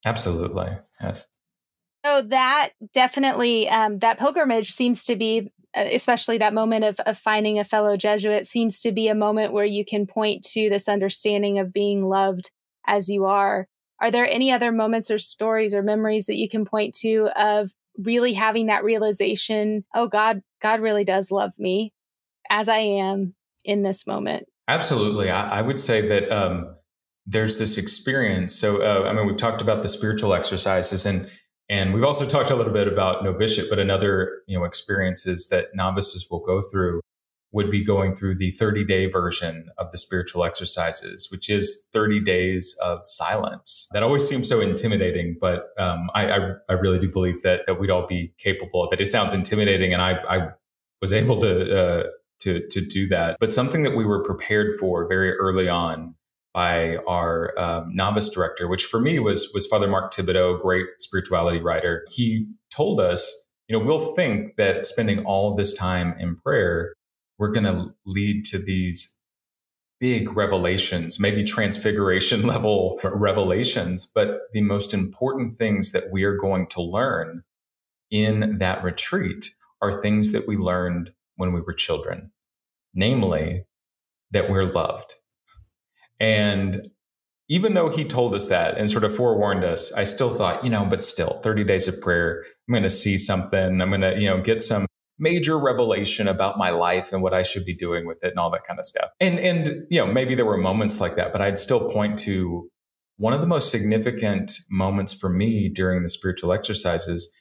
Absolutely, 0.05 0.70
yes. 1.01 1.28
So 2.05 2.22
that 2.22 2.70
definitely 2.94 3.68
um, 3.68 3.98
that 3.98 4.18
pilgrimage 4.18 4.70
seems 4.70 5.05
to 5.05 5.16
be, 5.16 5.53
uh, 5.76 5.84
especially 5.92 6.38
that 6.38 6.55
moment 6.55 6.84
of 6.84 6.98
of 7.01 7.18
finding 7.18 7.59
a 7.59 7.64
fellow 7.64 7.96
Jesuit, 7.96 8.46
seems 8.46 8.80
to 8.80 8.92
be 8.92 9.09
a 9.09 9.14
moment 9.14 9.53
where 9.53 9.64
you 9.64 9.84
can 9.84 10.07
point 10.07 10.42
to 10.53 10.68
this 10.68 10.88
understanding 10.88 11.59
of 11.59 11.72
being 11.72 12.05
loved 12.05 12.51
as 12.86 13.09
you 13.09 13.26
are. 13.26 13.68
Are 14.01 14.11
there 14.11 14.26
any 14.26 14.51
other 14.51 14.72
moments 14.72 15.11
or 15.11 15.18
stories 15.18 15.74
or 15.74 15.82
memories 15.82 16.26
that 16.26 16.38
you 16.38 16.48
can 16.48 16.64
point 16.64 16.94
to 17.03 17.28
of 17.36 17.70
really 17.99 18.32
having 18.32 18.66
that 18.66 18.84
realization, 18.84 19.84
oh 19.95 20.09
God, 20.09 20.43
God 20.62 20.80
really 20.80 21.05
does 21.05 21.30
love 21.30 21.53
me 21.59 21.93
as 22.49 22.68
I 22.68 22.78
am 22.78 23.34
in 23.64 23.82
this 23.82 24.07
moment. 24.07 24.47
Absolutely. 24.68 25.30
I, 25.30 25.59
I 25.59 25.62
would 25.62 25.78
say 25.78 26.07
that 26.09 26.30
um, 26.30 26.76
there's 27.26 27.59
this 27.59 27.76
experience. 27.76 28.55
So, 28.55 28.82
uh, 28.82 29.09
I 29.09 29.12
mean, 29.12 29.26
we've 29.26 29.36
talked 29.36 29.62
about 29.62 29.82
the 29.82 29.88
spiritual 29.88 30.34
exercises 30.34 31.07
and 31.07 31.30
and 31.68 31.95
we've 31.95 32.03
also 32.03 32.26
talked 32.26 32.51
a 32.51 32.57
little 32.57 32.72
bit 32.72 32.88
about 32.88 33.22
novitiate, 33.22 33.70
but 33.70 33.78
another, 33.78 34.43
you 34.49 34.59
know, 34.59 34.64
experiences 34.64 35.47
that 35.53 35.68
novices 35.72 36.26
will 36.28 36.41
go 36.41 36.61
through 36.61 37.01
would 37.53 37.70
be 37.70 37.82
going 37.82 38.14
through 38.14 38.36
the 38.36 38.51
30 38.53 38.84
day 38.84 39.07
version 39.07 39.68
of 39.78 39.90
the 39.90 39.98
spiritual 39.98 40.44
exercises, 40.44 41.28
which 41.30 41.51
is 41.51 41.86
30 41.92 42.20
days 42.20 42.76
of 42.82 43.01
silence. 43.03 43.88
That 43.92 44.03
always 44.03 44.28
seems 44.28 44.48
so 44.48 44.61
intimidating, 44.61 45.36
but 45.40 45.70
um, 45.78 46.11
I, 46.14 46.30
I, 46.30 46.38
I, 46.68 46.72
really 46.74 46.98
do 46.98 47.11
believe 47.11 47.42
that, 47.42 47.66
that 47.66 47.80
we'd 47.80 47.90
all 47.90 48.07
be 48.07 48.32
capable 48.38 48.84
of 48.84 48.92
it. 48.92 49.01
It 49.01 49.07
sounds 49.07 49.32
intimidating, 49.32 49.92
and 49.92 50.01
I, 50.01 50.12
I 50.28 50.48
was 51.01 51.12
able 51.12 51.38
to, 51.40 51.78
uh, 51.78 52.07
to, 52.40 52.66
to 52.68 52.80
do 52.80 53.09
that. 53.09 53.36
But 53.40 53.51
something 53.51 53.82
that 53.82 53.96
we 53.96 54.05
were 54.05 54.22
prepared 54.22 54.72
for 54.78 55.09
very 55.09 55.32
early 55.32 55.68
on 55.68 56.14
by 56.53 56.96
our 57.09 57.59
um, 57.59 57.94
novice 57.94 58.28
director, 58.28 58.68
which 58.68 58.84
for 58.84 59.01
me 59.01 59.18
was 59.18 59.51
was 59.55 59.66
Father 59.66 59.86
Mark 59.86 60.12
Thibodeaux, 60.12 60.61
great 60.61 60.86
spirituality 60.98 61.61
writer. 61.61 62.05
He 62.11 62.46
told 62.70 63.01
us, 63.01 63.46
you 63.68 63.78
know, 63.78 63.84
we'll 63.84 64.14
think 64.14 64.57
that 64.57 64.84
spending 64.84 65.24
all 65.24 65.55
this 65.55 65.74
time 65.74 66.14
in 66.18 66.36
prayer, 66.36 66.94
we're 67.41 67.51
going 67.51 67.64
to 67.64 67.93
lead 68.07 68.45
to 68.45 68.59
these 68.59 69.18
big 69.99 70.36
revelations, 70.36 71.18
maybe 71.18 71.43
transfiguration 71.43 72.43
level 72.47 73.01
revelations, 73.03 74.07
but 74.14 74.43
the 74.53 74.62
most 74.62 74.95
important 74.95 75.55
things 75.55 75.91
that 75.91 76.12
we 76.12 76.22
are 76.22 76.36
going 76.36 76.68
to 76.68 76.82
learn 76.82 77.41
in 78.12 78.59
that 78.59 78.84
retreat 78.84 79.53
are 79.82 80.01
things 80.01 80.30
that 80.30 80.47
we 80.47 80.57
learned 80.57 81.12
when 81.36 81.53
we 81.53 81.61
were 81.61 81.74
children, 81.74 82.30
namely 82.95 83.64
that 84.30 84.49
we're 84.49 84.66
loved 84.66 85.16
and 86.20 86.91
even 87.49 87.72
though 87.72 87.88
he 87.88 88.05
told 88.05 88.34
us 88.34 88.49
that 88.49 88.76
and 88.76 88.88
sort 88.88 89.03
of 89.03 89.16
forewarned 89.16 89.64
us, 89.64 89.93
I 89.95 90.05
still 90.05 90.30
thought, 90.30 90.62
you 90.62 90.70
know, 90.70 90.84
but 90.84 91.03
still 91.03 91.41
30 91.43 91.64
days 91.64 91.88
of 91.88 92.01
prayer, 92.01 92.45
I'm 92.68 92.72
going 92.72 92.84
to 92.84 92.91
see 92.91 93.16
something. 93.16 93.80
I'm 93.80 93.88
going 93.88 94.03
to, 94.03 94.16
you 94.20 94.28
know, 94.28 94.41
get 94.41 94.62
some 94.62 94.86
major 95.20 95.58
revelation 95.58 96.26
about 96.26 96.58
my 96.58 96.70
life 96.70 97.12
and 97.12 97.22
what 97.22 97.34
I 97.34 97.42
should 97.42 97.64
be 97.64 97.74
doing 97.74 98.06
with 98.06 98.24
it 98.24 98.30
and 98.30 98.38
all 98.38 98.50
that 98.50 98.64
kind 98.64 98.80
of 98.80 98.86
stuff. 98.86 99.10
And, 99.20 99.38
and, 99.38 99.86
you 99.90 100.04
know, 100.04 100.10
maybe 100.10 100.34
there 100.34 100.46
were 100.46 100.56
moments 100.56 101.00
like 101.00 101.16
that, 101.16 101.30
but 101.30 101.42
I'd 101.42 101.58
still 101.58 101.88
point 101.88 102.18
to 102.20 102.68
one 103.18 103.34
of 103.34 103.42
the 103.42 103.46
most 103.46 103.70
significant 103.70 104.50
moments 104.70 105.12
for 105.12 105.28
me 105.28 105.68
during 105.68 106.02
the 106.02 106.08
spiritual 106.08 106.52
exercises. 106.52 107.32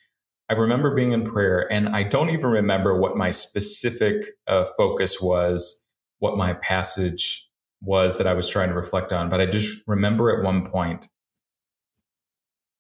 I 0.50 0.56
remember 0.56 0.94
being 0.94 1.14
in 1.14 1.24
prayer 1.24 1.72
and 1.72 1.90
I 1.90 2.04
don't 2.04 2.30
even 2.32 2.50
remember 2.50 3.00
what 3.00 3.16
my 3.16 3.30
specific 3.30 4.26
uh, 4.46 4.66
focus 4.78 5.22
was, 5.22 5.86
what 6.18 6.38
my 6.38 6.54
passage 6.54 7.48
was 7.82 8.18
that 8.18 8.28
I 8.28 8.34
was 8.34 8.50
trying 8.50 8.70
to 8.70 8.76
reflect 8.76 9.14
on. 9.14 9.30
But 9.30 9.40
I 9.40 9.46
just 9.46 9.82
remember 9.88 10.38
at 10.38 10.44
one 10.44 10.66
point 10.66 11.08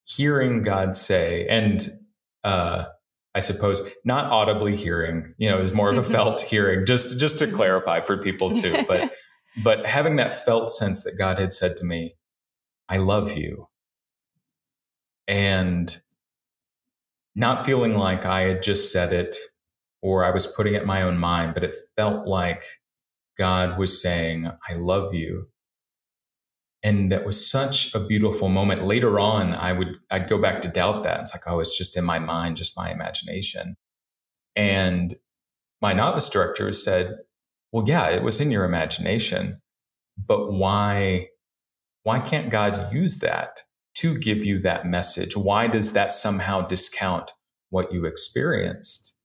hearing 0.05 0.61
God 0.61 0.95
say, 0.95 1.47
and 1.47 1.87
uh, 2.43 2.85
I 3.35 3.39
suppose 3.39 3.91
not 4.03 4.25
audibly 4.25 4.75
hearing, 4.75 5.33
you 5.37 5.49
know, 5.49 5.59
is 5.59 5.71
more 5.71 5.89
of 5.89 5.97
a 5.97 6.01
mm-hmm. 6.01 6.11
felt 6.11 6.41
hearing, 6.41 6.85
just 6.85 7.19
just 7.19 7.39
to 7.39 7.45
mm-hmm. 7.45 7.55
clarify 7.55 7.99
for 7.99 8.17
people 8.17 8.55
too. 8.55 8.83
But 8.87 9.11
but 9.63 9.85
having 9.85 10.15
that 10.17 10.33
felt 10.33 10.69
sense 10.69 11.03
that 11.03 11.17
God 11.17 11.39
had 11.39 11.53
said 11.53 11.77
to 11.77 11.85
me, 11.85 12.15
I 12.87 12.97
love 12.97 13.37
you. 13.37 13.67
And 15.27 15.95
not 17.35 17.65
feeling 17.65 17.97
like 17.97 18.25
I 18.25 18.41
had 18.41 18.63
just 18.63 18.91
said 18.91 19.13
it 19.13 19.35
or 20.01 20.25
I 20.25 20.31
was 20.31 20.47
putting 20.47 20.73
it 20.73 20.81
in 20.81 20.87
my 20.87 21.03
own 21.03 21.17
mind, 21.17 21.53
but 21.53 21.63
it 21.63 21.75
felt 21.95 22.27
like 22.27 22.63
God 23.37 23.77
was 23.77 24.01
saying, 24.01 24.47
I 24.47 24.73
love 24.73 25.13
you. 25.13 25.45
And 26.81 27.11
that 27.11 27.25
was 27.25 27.49
such 27.49 27.93
a 27.93 27.99
beautiful 27.99 28.47
moment. 28.47 28.85
Later 28.85 29.19
on, 29.19 29.53
I 29.53 29.73
would, 29.73 29.97
I'd 30.09 30.29
go 30.29 30.37
back 30.37 30.61
to 30.61 30.69
doubt 30.69 31.03
that. 31.03 31.19
It's 31.19 31.33
like, 31.33 31.43
oh, 31.45 31.59
it's 31.59 31.77
just 31.77 31.97
in 31.97 32.05
my 32.05 32.19
mind, 32.19 32.55
just 32.55 32.77
my 32.77 32.89
imagination. 32.89 33.75
And 34.55 35.15
my 35.81 35.93
novice 35.93 36.29
director 36.29 36.71
said, 36.71 37.15
well, 37.71 37.83
yeah, 37.87 38.09
it 38.09 38.23
was 38.23 38.39
in 38.39 38.49
your 38.49 38.63
imagination, 38.63 39.61
but 40.17 40.51
why, 40.51 41.27
why 42.03 42.19
can't 42.19 42.49
God 42.49 42.77
use 42.93 43.19
that 43.19 43.63
to 43.95 44.17
give 44.17 44.45
you 44.45 44.59
that 44.59 44.85
message? 44.85 45.35
Why 45.35 45.67
does 45.67 45.93
that 45.93 46.13
somehow 46.13 46.61
discount 46.61 47.31
what 47.69 47.91
you 47.91 48.05
experienced? 48.05 49.15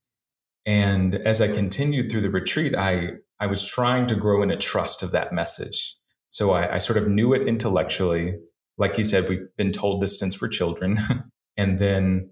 And 0.67 1.15
as 1.15 1.41
I 1.41 1.53
continued 1.53 2.11
through 2.11 2.23
the 2.23 2.31
retreat, 2.31 2.75
I, 2.75 3.11
I 3.39 3.47
was 3.47 3.69
trying 3.69 4.07
to 4.09 4.17
grow 4.17 4.43
in 4.43 4.51
a 4.51 4.57
trust 4.57 5.03
of 5.03 5.13
that 5.13 5.33
message. 5.33 5.97
So 6.35 6.51
I, 6.51 6.74
I 6.74 6.78
sort 6.78 6.97
of 6.97 7.09
knew 7.09 7.32
it 7.32 7.47
intellectually. 7.47 8.35
Like 8.76 8.97
he 8.97 9.05
said, 9.05 9.28
we've 9.28 9.47
been 9.57 9.70
told 9.70 10.01
this 10.01 10.18
since 10.18 10.43
we're 10.43 10.49
children. 10.49 10.99
and 11.57 11.78
then 11.78 12.30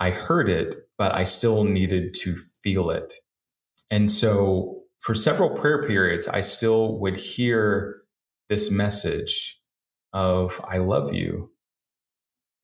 I 0.00 0.08
heard 0.08 0.48
it, 0.48 0.74
but 0.96 1.14
I 1.14 1.24
still 1.24 1.64
needed 1.64 2.14
to 2.22 2.34
feel 2.62 2.88
it. 2.88 3.12
And 3.90 4.10
so 4.10 4.84
for 5.00 5.14
several 5.14 5.50
prayer 5.50 5.86
periods, 5.86 6.26
I 6.26 6.40
still 6.40 6.98
would 7.00 7.18
hear 7.18 7.94
this 8.48 8.70
message 8.70 9.60
of, 10.14 10.58
I 10.66 10.78
love 10.78 11.12
you. 11.12 11.50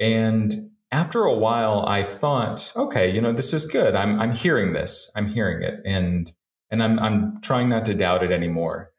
And 0.00 0.54
after 0.90 1.24
a 1.24 1.36
while, 1.36 1.84
I 1.86 2.02
thought, 2.02 2.72
okay, 2.76 3.10
you 3.14 3.20
know, 3.20 3.32
this 3.32 3.52
is 3.52 3.66
good. 3.66 3.94
I'm, 3.94 4.18
I'm 4.18 4.32
hearing 4.32 4.72
this. 4.72 5.12
I'm 5.14 5.28
hearing 5.28 5.62
it. 5.62 5.82
And, 5.84 6.32
and 6.70 6.82
I'm, 6.82 6.98
I'm 6.98 7.42
trying 7.42 7.68
not 7.68 7.84
to 7.84 7.94
doubt 7.94 8.22
it 8.22 8.32
anymore. 8.32 8.89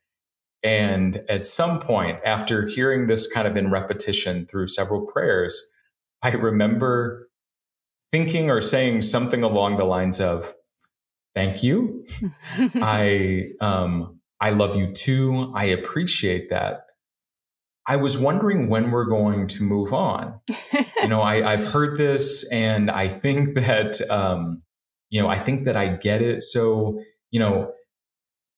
And 0.64 1.20
at 1.28 1.46
some 1.46 1.80
point, 1.80 2.20
after 2.26 2.68
hearing 2.68 3.08
this 3.08 3.32
kind 3.32 3.48
of 3.48 3.58
in 3.58 3.72
repetition 3.72 4.46
through 4.46 4.68
several 4.68 5.02
prayers, 5.02 5.70
I 6.22 6.32
remember 6.32 7.30
thinking 8.12 8.50
or 8.50 8.62
saying 8.62 9.02
something 9.02 9.42
along 9.42 9.78
the 9.78 9.86
lines 9.86 10.20
of, 10.20 10.54
thank 11.34 11.64
you. 11.64 12.04
I, 12.76 13.50
um, 13.60 14.20
I 14.40 14.52
love 14.52 14.76
you 14.76 14.92
too. 14.92 15.52
I 15.56 15.66
appreciate 15.66 16.50
that. 16.50 16.86
I 17.88 17.96
was 17.96 18.18
wondering 18.18 18.70
when 18.70 18.92
we're 18.92 19.06
going 19.06 19.48
to 19.48 19.64
move 19.64 19.92
on. 19.94 20.40
you 21.02 21.08
know, 21.08 21.24
I, 21.24 21.42
have 21.42 21.72
heard 21.72 21.98
this 21.98 22.48
and 22.52 22.92
I 22.92 23.08
think 23.08 23.56
that, 23.56 24.00
um, 24.12 24.60
you 25.10 25.22
know, 25.22 25.28
I 25.28 25.38
think 25.38 25.66
that 25.66 25.76
I 25.76 25.88
get 25.88 26.22
it. 26.22 26.42
So, 26.42 26.98
you 27.32 27.40
know, 27.40 27.72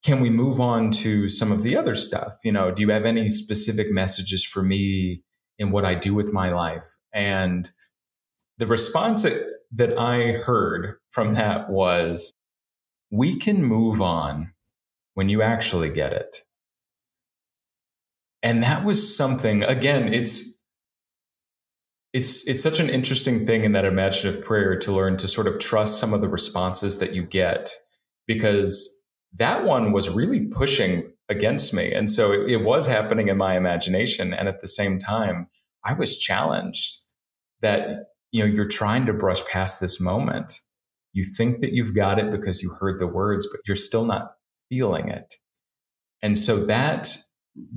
can 0.04 0.20
we 0.20 0.30
move 0.30 0.60
on 0.60 0.92
to 0.92 1.30
some 1.30 1.52
of 1.52 1.64
the 1.64 1.78
other 1.78 1.96
stuff? 1.96 2.34
You 2.44 2.52
know, 2.52 2.72
do 2.72 2.82
you 2.82 2.90
have 2.90 3.06
any 3.06 3.30
specific 3.30 3.90
messages 3.90 4.46
for 4.46 4.62
me 4.62 5.24
in 5.58 5.72
what 5.72 5.86
I 5.86 5.96
do 5.96 6.14
with 6.14 6.34
my 6.34 6.50
life? 6.50 6.84
And 7.14 7.70
the 8.58 8.68
response 8.68 9.24
that, 9.24 10.00
I 10.00 10.34
heard 10.34 10.98
from 11.10 11.34
that 11.36 11.70
was, 11.70 12.34
we 13.12 13.38
can 13.40 13.64
move 13.64 14.02
on 14.02 14.54
when 15.14 15.30
you 15.30 15.42
actually 15.42 15.90
get 15.90 16.14
it. 16.14 16.36
And 18.44 18.62
that 18.62 18.84
was 18.84 19.16
something, 19.16 19.64
again, 19.64 20.14
it's, 20.14 20.62
it's, 22.12 22.48
it's 22.48 22.62
such 22.62 22.80
an 22.80 22.90
interesting 22.90 23.46
thing 23.46 23.64
in 23.64 23.72
that 23.72 23.86
imaginative 23.86 24.44
prayer 24.44 24.78
to 24.80 24.92
learn 24.92 25.18
to 25.18 25.28
sort 25.28 25.48
of 25.48 25.60
trust 25.60 26.00
some 26.00 26.14
of 26.14 26.22
the 26.22 26.28
responses 26.28 27.00
that 27.00 27.14
you 27.14 27.24
get 27.24 27.72
because 28.28 29.03
that 29.38 29.66
one 29.66 29.92
was 29.92 30.10
really 30.10 30.48
pushing 30.48 31.12
against 31.30 31.74
me. 31.74 31.92
And 31.92 32.10
so 32.10 32.32
it, 32.32 32.52
it 32.52 32.58
was 32.58 32.86
happening 32.86 33.28
in 33.28 33.38
my 33.38 33.56
imagination. 33.56 34.34
And 34.34 34.48
at 34.48 34.60
the 34.60 34.68
same 34.68 34.98
time, 34.98 35.48
I 35.84 35.94
was 35.94 36.18
challenged 36.18 37.00
that, 37.62 38.06
you 38.32 38.46
know, 38.46 38.52
you're 38.52 38.68
trying 38.68 39.06
to 39.06 39.14
brush 39.14 39.44
past 39.46 39.82
this 39.82 40.00
moment. 40.00 40.60
You 41.14 41.24
think 41.24 41.62
that 41.62 41.74
you've 41.74 41.96
got 41.96 42.20
it 42.20 42.32
because 42.32 42.62
you 42.62 42.72
heard 42.80 43.00
the 43.00 43.08
words, 43.08 43.48
but 43.52 43.62
you're 43.68 43.76
still 43.76 44.06
not 44.06 44.34
feeling 44.70 45.10
it. 45.10 45.36
And 46.22 46.38
so 46.38 46.66
that 46.66 47.16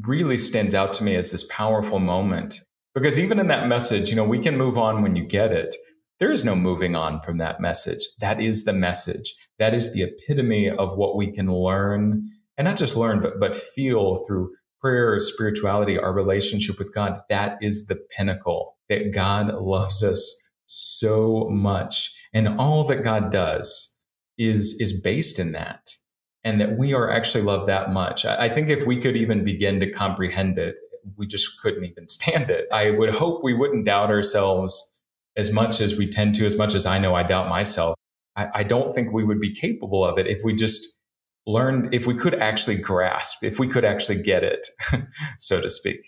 really 0.03 0.37
stands 0.37 0.75
out 0.75 0.93
to 0.95 1.05
me 1.05 1.15
as 1.17 1.33
this 1.33 1.47
powerful 1.49 1.99
moment. 1.99 2.63
Because 2.95 3.19
even 3.19 3.39
in 3.39 3.49
that 3.49 3.69
message, 3.69 4.09
you 4.09 4.17
know, 4.17 4.25
we 4.25 4.39
can 4.39 4.57
move 4.57 4.79
on 4.79 5.03
when 5.03 5.17
you 5.17 5.27
get 5.27 5.53
it. 5.53 5.75
There 6.19 6.33
is 6.33 6.45
no 6.45 6.57
moving 6.57 6.97
on 6.97 7.21
from 7.21 7.37
that 7.37 7.61
message. 7.61 8.01
That 8.21 8.41
is 8.41 8.65
the 8.65 8.73
message. 8.73 9.35
That 9.59 9.75
is 9.75 9.93
the 9.93 10.03
epitome 10.03 10.71
of 10.71 10.97
what 10.97 11.17
we 11.17 11.33
can 11.33 11.53
learn 11.53 12.25
and 12.59 12.67
not 12.67 12.77
just 12.77 12.97
learn, 12.97 13.21
but, 13.21 13.39
but 13.39 13.57
feel 13.57 14.17
through 14.27 14.51
prayer, 14.81 15.19
spirituality, 15.19 15.99
our 15.99 16.13
relationship 16.13 16.79
with 16.79 16.95
God. 16.95 17.21
That 17.29 17.59
is 17.61 17.87
the 17.87 17.97
pinnacle 18.17 18.75
that 18.89 19.13
God 19.13 19.55
loves 19.55 20.03
us 20.05 20.49
so 20.67 21.49
much. 21.51 22.13
And 22.33 22.61
all 22.61 22.85
that 22.85 23.03
God 23.03 23.31
does 23.31 23.97
is, 24.39 24.77
is 24.81 25.01
based 25.01 25.39
in 25.39 25.53
that 25.53 25.89
and 26.45 26.61
that 26.61 26.79
we 26.79 26.95
are 26.95 27.11
actually 27.11 27.43
loved 27.43 27.67
that 27.67 27.91
much. 27.91 28.25
I 28.25 28.49
think 28.49 28.69
if 28.69 28.87
we 28.87 29.01
could 29.01 29.17
even 29.17 29.45
begin 29.45 29.81
to 29.81 29.91
comprehend 29.91 30.59
it, 30.59 30.79
we 31.17 31.27
just 31.27 31.61
couldn't 31.61 31.85
even 31.85 32.09
stand 32.09 32.51
it. 32.51 32.67
I 32.73 32.91
would 32.91 33.11
hope 33.11 33.43
we 33.43 33.55
wouldn't 33.55 33.85
doubt 33.85 34.11
ourselves 34.11 34.93
as 35.37 35.53
much 35.53 35.81
as 35.81 35.97
we 35.97 36.09
tend 36.09 36.35
to, 36.37 36.47
as 36.47 36.57
much 36.57 36.75
as 36.75 36.87
I 36.87 36.99
know 36.99 37.15
I 37.15 37.23
doubt 37.23 37.49
myself. 37.49 37.97
I, 38.37 38.49
I 38.55 38.63
don't 38.63 38.93
think 38.93 39.13
we 39.13 39.25
would 39.25 39.41
be 39.41 39.55
capable 39.55 40.05
of 40.05 40.19
it 40.19 40.27
if 40.27 40.41
we 40.45 40.55
just 40.55 40.87
learned, 41.47 41.95
if 41.95 42.07
we 42.07 42.15
could 42.15 42.35
actually 42.35 42.77
grasp, 42.77 43.43
if 43.43 43.59
we 43.59 43.69
could 43.69 43.85
actually 43.85 44.23
get 44.23 44.45
it, 44.45 44.67
so 45.39 45.61
to 45.61 45.71
speak. 45.71 46.01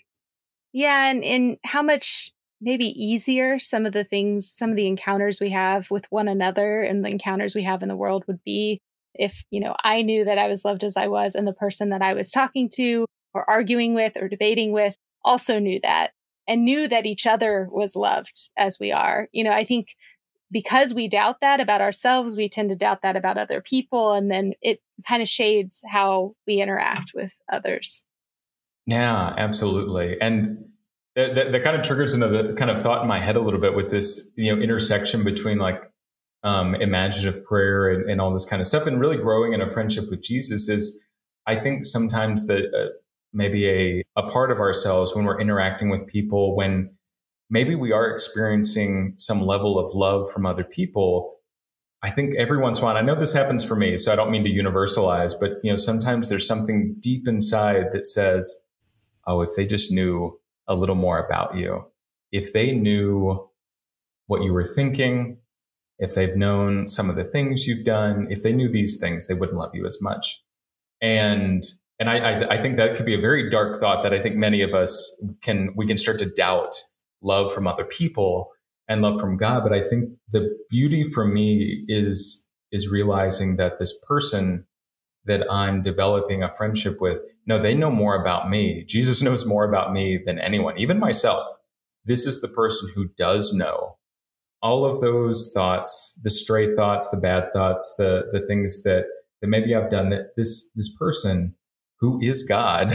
Yeah, 0.72 1.10
and 1.10 1.24
in 1.24 1.56
how 1.64 1.82
much 1.82 2.32
maybe 2.60 2.86
easier 2.86 3.58
some 3.58 3.86
of 3.86 3.92
the 3.92 4.04
things, 4.04 4.50
some 4.50 4.70
of 4.70 4.76
the 4.76 4.86
encounters 4.86 5.40
we 5.40 5.50
have 5.50 5.90
with 5.90 6.06
one 6.10 6.28
another 6.28 6.82
and 6.82 7.04
the 7.04 7.08
encounters 7.08 7.54
we 7.54 7.62
have 7.62 7.82
in 7.82 7.88
the 7.88 7.96
world 7.96 8.24
would 8.26 8.42
be 8.44 8.80
if, 9.14 9.44
you 9.50 9.60
know, 9.60 9.74
I 9.82 10.02
knew 10.02 10.24
that 10.24 10.38
I 10.38 10.48
was 10.48 10.64
loved 10.64 10.84
as 10.84 10.96
I 10.96 11.06
was 11.06 11.34
and 11.34 11.46
the 11.46 11.52
person 11.52 11.90
that 11.90 12.02
I 12.02 12.14
was 12.14 12.30
talking 12.30 12.68
to 12.74 13.06
or 13.32 13.48
arguing 13.48 13.94
with 13.94 14.16
or 14.20 14.28
debating 14.28 14.72
with 14.72 14.96
also 15.24 15.58
knew 15.58 15.80
that 15.82 16.12
and 16.46 16.64
knew 16.64 16.88
that 16.88 17.06
each 17.06 17.26
other 17.26 17.68
was 17.70 17.94
loved 17.94 18.50
as 18.56 18.78
we 18.80 18.90
are. 18.92 19.28
You 19.32 19.44
know, 19.44 19.52
I 19.52 19.64
think 19.64 19.94
because 20.50 20.94
we 20.94 21.08
doubt 21.08 21.40
that 21.40 21.60
about 21.60 21.80
ourselves, 21.80 22.36
we 22.36 22.48
tend 22.48 22.70
to 22.70 22.76
doubt 22.76 23.02
that 23.02 23.16
about 23.16 23.38
other 23.38 23.60
people. 23.60 24.12
And 24.12 24.30
then 24.30 24.54
it 24.62 24.80
kind 25.06 25.22
of 25.22 25.28
shades 25.28 25.82
how 25.90 26.34
we 26.46 26.60
interact 26.60 27.12
with 27.14 27.38
others. 27.52 28.04
Yeah, 28.86 29.34
absolutely. 29.36 30.18
And 30.20 30.64
that, 31.14 31.34
that, 31.34 31.52
that, 31.52 31.62
kind 31.62 31.76
of 31.76 31.82
triggers 31.82 32.14
another 32.14 32.54
kind 32.54 32.70
of 32.70 32.80
thought 32.80 33.02
in 33.02 33.08
my 33.08 33.18
head 33.18 33.36
a 33.36 33.40
little 33.40 33.60
bit 33.60 33.74
with 33.74 33.90
this, 33.90 34.30
you 34.36 34.54
know, 34.54 34.62
intersection 34.62 35.24
between 35.24 35.58
like 35.58 35.82
um, 36.42 36.74
imaginative 36.76 37.44
prayer 37.44 37.90
and, 37.90 38.08
and, 38.08 38.20
all 38.20 38.32
this 38.32 38.44
kind 38.44 38.60
of 38.60 38.66
stuff 38.66 38.86
and 38.86 39.00
really 39.00 39.16
growing 39.16 39.52
in 39.52 39.60
a 39.60 39.68
friendship 39.68 40.08
with 40.08 40.22
Jesus 40.22 40.68
is 40.68 41.04
I 41.46 41.56
think 41.56 41.82
sometimes 41.82 42.46
that 42.46 42.72
uh, 42.72 42.92
maybe 43.32 43.68
a, 43.68 44.04
a 44.16 44.22
part 44.30 44.50
of 44.52 44.58
ourselves 44.58 45.14
when 45.14 45.24
we're 45.24 45.40
interacting 45.40 45.90
with 45.90 46.06
people, 46.06 46.56
when 46.56 46.90
maybe 47.50 47.74
we 47.74 47.92
are 47.92 48.10
experiencing 48.10 49.14
some 49.16 49.40
level 49.40 49.78
of 49.78 49.94
love 49.94 50.30
from 50.30 50.46
other 50.46 50.64
people. 50.64 51.36
I 52.02 52.10
think 52.10 52.34
every 52.36 52.58
once 52.58 52.78
in 52.78 52.84
a 52.84 52.86
while, 52.86 52.96
I 52.96 53.02
know 53.02 53.14
this 53.14 53.32
happens 53.32 53.64
for 53.64 53.74
me, 53.74 53.96
so 53.96 54.12
I 54.12 54.16
don't 54.16 54.30
mean 54.30 54.44
to 54.44 54.50
universalize, 54.50 55.32
but 55.38 55.52
you 55.62 55.70
know, 55.70 55.76
sometimes 55.76 56.28
there's 56.28 56.46
something 56.46 56.96
deep 57.00 57.26
inside 57.26 57.86
that 57.92 58.06
says, 58.06 58.56
oh, 59.26 59.40
if 59.40 59.50
they 59.56 59.66
just 59.66 59.90
knew 59.90 60.38
a 60.68 60.74
little 60.74 60.94
more 60.94 61.18
about 61.18 61.56
you, 61.56 61.84
if 62.30 62.52
they 62.52 62.72
knew 62.72 63.48
what 64.26 64.42
you 64.42 64.52
were 64.52 64.64
thinking, 64.64 65.38
if 65.98 66.14
they've 66.14 66.36
known 66.36 66.86
some 66.86 67.10
of 67.10 67.16
the 67.16 67.24
things 67.24 67.66
you've 67.66 67.84
done, 67.84 68.28
if 68.30 68.42
they 68.42 68.52
knew 68.52 68.70
these 68.70 68.98
things, 68.98 69.26
they 69.26 69.34
wouldn't 69.34 69.58
love 69.58 69.74
you 69.74 69.84
as 69.84 69.98
much. 70.00 70.42
And 71.00 71.62
and 72.00 72.08
I, 72.08 72.18
I, 72.18 72.48
I 72.54 72.62
think 72.62 72.76
that 72.76 72.94
could 72.94 73.06
be 73.06 73.14
a 73.14 73.20
very 73.20 73.50
dark 73.50 73.80
thought 73.80 74.04
that 74.04 74.14
I 74.14 74.20
think 74.20 74.36
many 74.36 74.62
of 74.62 74.72
us 74.72 75.20
can 75.42 75.70
we 75.74 75.86
can 75.86 75.96
start 75.96 76.18
to 76.20 76.30
doubt 76.30 76.76
love 77.22 77.52
from 77.52 77.66
other 77.66 77.84
people 77.84 78.50
and 78.88 79.02
love 79.02 79.20
from 79.20 79.36
God. 79.36 79.62
But 79.62 79.72
I 79.72 79.86
think 79.86 80.10
the 80.30 80.56
beauty 80.70 81.04
for 81.04 81.26
me 81.26 81.84
is 81.88 82.48
is 82.70 82.88
realizing 82.88 83.56
that 83.56 83.78
this 83.78 83.98
person 84.06 84.66
that 85.24 85.50
I'm 85.50 85.82
developing 85.82 86.42
a 86.42 86.52
friendship 86.52 87.00
with, 87.00 87.20
no, 87.46 87.58
they 87.58 87.74
know 87.74 87.90
more 87.90 88.14
about 88.20 88.48
me. 88.48 88.84
Jesus 88.84 89.22
knows 89.22 89.46
more 89.46 89.64
about 89.64 89.92
me 89.92 90.20
than 90.24 90.38
anyone, 90.38 90.78
even 90.78 90.98
myself. 90.98 91.46
This 92.04 92.26
is 92.26 92.40
the 92.40 92.48
person 92.48 92.88
who 92.94 93.08
does 93.16 93.52
know 93.52 93.98
all 94.62 94.84
of 94.84 95.00
those 95.00 95.52
thoughts, 95.54 96.18
the 96.22 96.30
stray 96.30 96.74
thoughts, 96.74 97.08
the 97.10 97.16
bad 97.16 97.52
thoughts, 97.52 97.94
the 97.98 98.26
the 98.30 98.44
things 98.46 98.82
that 98.82 99.04
that 99.40 99.48
maybe 99.48 99.74
I've 99.74 99.90
done 99.90 100.10
that 100.10 100.36
this 100.36 100.70
this 100.74 100.94
person 100.96 101.54
who 102.00 102.18
is 102.20 102.42
God 102.42 102.92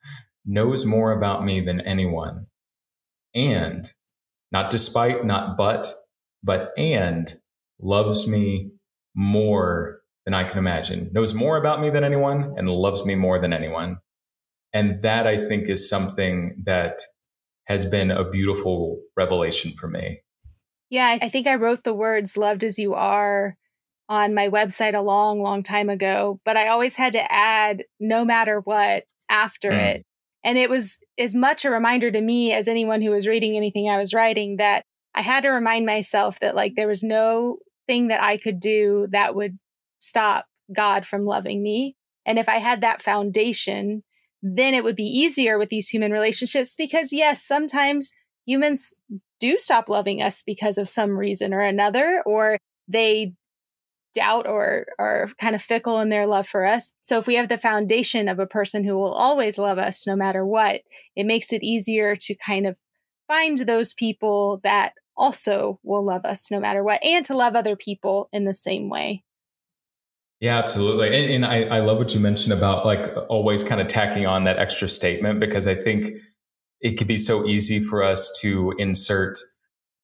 knows 0.44 0.84
more 0.84 1.12
about 1.12 1.44
me 1.44 1.60
than 1.60 1.80
anyone. 1.82 2.46
And 3.36 3.84
not 4.50 4.70
despite, 4.70 5.24
not 5.24 5.56
but, 5.56 5.86
but 6.42 6.72
and 6.76 7.32
loves 7.78 8.26
me 8.26 8.72
more 9.14 10.00
than 10.24 10.34
I 10.34 10.44
can 10.44 10.58
imagine, 10.58 11.10
knows 11.12 11.34
more 11.34 11.56
about 11.56 11.80
me 11.80 11.90
than 11.90 12.02
anyone, 12.02 12.54
and 12.56 12.68
loves 12.68 13.04
me 13.04 13.14
more 13.14 13.38
than 13.38 13.52
anyone. 13.52 13.98
And 14.72 15.00
that 15.02 15.26
I 15.26 15.46
think 15.46 15.70
is 15.70 15.88
something 15.88 16.62
that 16.66 16.98
has 17.66 17.84
been 17.84 18.10
a 18.10 18.28
beautiful 18.28 19.00
revelation 19.16 19.72
for 19.72 19.88
me. 19.88 20.18
Yeah, 20.90 21.18
I 21.20 21.28
think 21.28 21.46
I 21.46 21.56
wrote 21.56 21.84
the 21.84 21.94
words 21.94 22.36
loved 22.36 22.64
as 22.64 22.78
you 22.78 22.94
are 22.94 23.56
on 24.08 24.34
my 24.34 24.48
website 24.48 24.94
a 24.94 25.00
long, 25.00 25.42
long 25.42 25.62
time 25.62 25.88
ago, 25.88 26.40
but 26.44 26.56
I 26.56 26.68
always 26.68 26.96
had 26.96 27.12
to 27.12 27.32
add 27.32 27.84
no 27.98 28.24
matter 28.24 28.60
what 28.60 29.04
after 29.28 29.70
mm. 29.70 29.80
it. 29.80 30.06
And 30.46 30.56
it 30.56 30.70
was 30.70 31.00
as 31.18 31.34
much 31.34 31.64
a 31.64 31.70
reminder 31.70 32.08
to 32.08 32.20
me 32.20 32.52
as 32.52 32.68
anyone 32.68 33.02
who 33.02 33.10
was 33.10 33.26
reading 33.26 33.56
anything 33.56 33.90
I 33.90 33.98
was 33.98 34.14
writing 34.14 34.58
that 34.58 34.84
I 35.12 35.22
had 35.22 35.42
to 35.42 35.48
remind 35.48 35.86
myself 35.86 36.38
that 36.38 36.54
like 36.54 36.76
there 36.76 36.86
was 36.86 37.02
no 37.02 37.58
thing 37.88 38.08
that 38.08 38.22
I 38.22 38.36
could 38.36 38.60
do 38.60 39.08
that 39.10 39.34
would 39.34 39.58
stop 39.98 40.46
God 40.74 41.04
from 41.04 41.22
loving 41.24 41.64
me. 41.64 41.96
And 42.24 42.38
if 42.38 42.48
I 42.48 42.58
had 42.58 42.82
that 42.82 43.02
foundation, 43.02 44.04
then 44.40 44.72
it 44.72 44.84
would 44.84 44.94
be 44.94 45.02
easier 45.02 45.58
with 45.58 45.68
these 45.68 45.88
human 45.88 46.12
relationships 46.12 46.76
because 46.76 47.12
yes, 47.12 47.42
sometimes 47.42 48.12
humans 48.46 48.96
do 49.40 49.58
stop 49.58 49.88
loving 49.88 50.22
us 50.22 50.44
because 50.46 50.78
of 50.78 50.88
some 50.88 51.18
reason 51.18 51.52
or 51.54 51.60
another, 51.60 52.22
or 52.24 52.56
they 52.86 53.32
doubt 54.16 54.48
or 54.48 54.86
are 54.98 55.28
kind 55.38 55.54
of 55.54 55.62
fickle 55.62 56.00
in 56.00 56.08
their 56.08 56.26
love 56.26 56.48
for 56.48 56.64
us. 56.64 56.94
So 57.00 57.18
if 57.18 57.26
we 57.26 57.34
have 57.34 57.48
the 57.48 57.58
foundation 57.58 58.28
of 58.28 58.38
a 58.38 58.46
person 58.46 58.82
who 58.82 58.96
will 58.96 59.12
always 59.12 59.58
love 59.58 59.78
us 59.78 60.06
no 60.06 60.16
matter 60.16 60.44
what, 60.44 60.80
it 61.14 61.26
makes 61.26 61.52
it 61.52 61.62
easier 61.62 62.16
to 62.16 62.34
kind 62.34 62.66
of 62.66 62.76
find 63.28 63.58
those 63.58 63.94
people 63.94 64.60
that 64.64 64.94
also 65.16 65.78
will 65.82 66.04
love 66.04 66.24
us 66.24 66.50
no 66.50 66.58
matter 66.58 66.82
what 66.82 67.04
and 67.04 67.24
to 67.26 67.36
love 67.36 67.54
other 67.54 67.76
people 67.76 68.28
in 68.32 68.44
the 68.44 68.54
same 68.54 68.88
way. 68.88 69.22
Yeah, 70.40 70.58
absolutely. 70.58 71.06
And, 71.08 71.44
and 71.44 71.46
I, 71.46 71.76
I 71.76 71.80
love 71.80 71.98
what 71.98 72.14
you 72.14 72.20
mentioned 72.20 72.52
about 72.52 72.84
like 72.84 73.14
always 73.28 73.62
kind 73.62 73.80
of 73.80 73.86
tacking 73.86 74.26
on 74.26 74.44
that 74.44 74.58
extra 74.58 74.88
statement 74.88 75.40
because 75.40 75.66
I 75.66 75.74
think 75.74 76.08
it 76.80 76.98
could 76.98 77.06
be 77.06 77.16
so 77.16 77.46
easy 77.46 77.80
for 77.80 78.02
us 78.02 78.38
to 78.42 78.74
insert, 78.78 79.38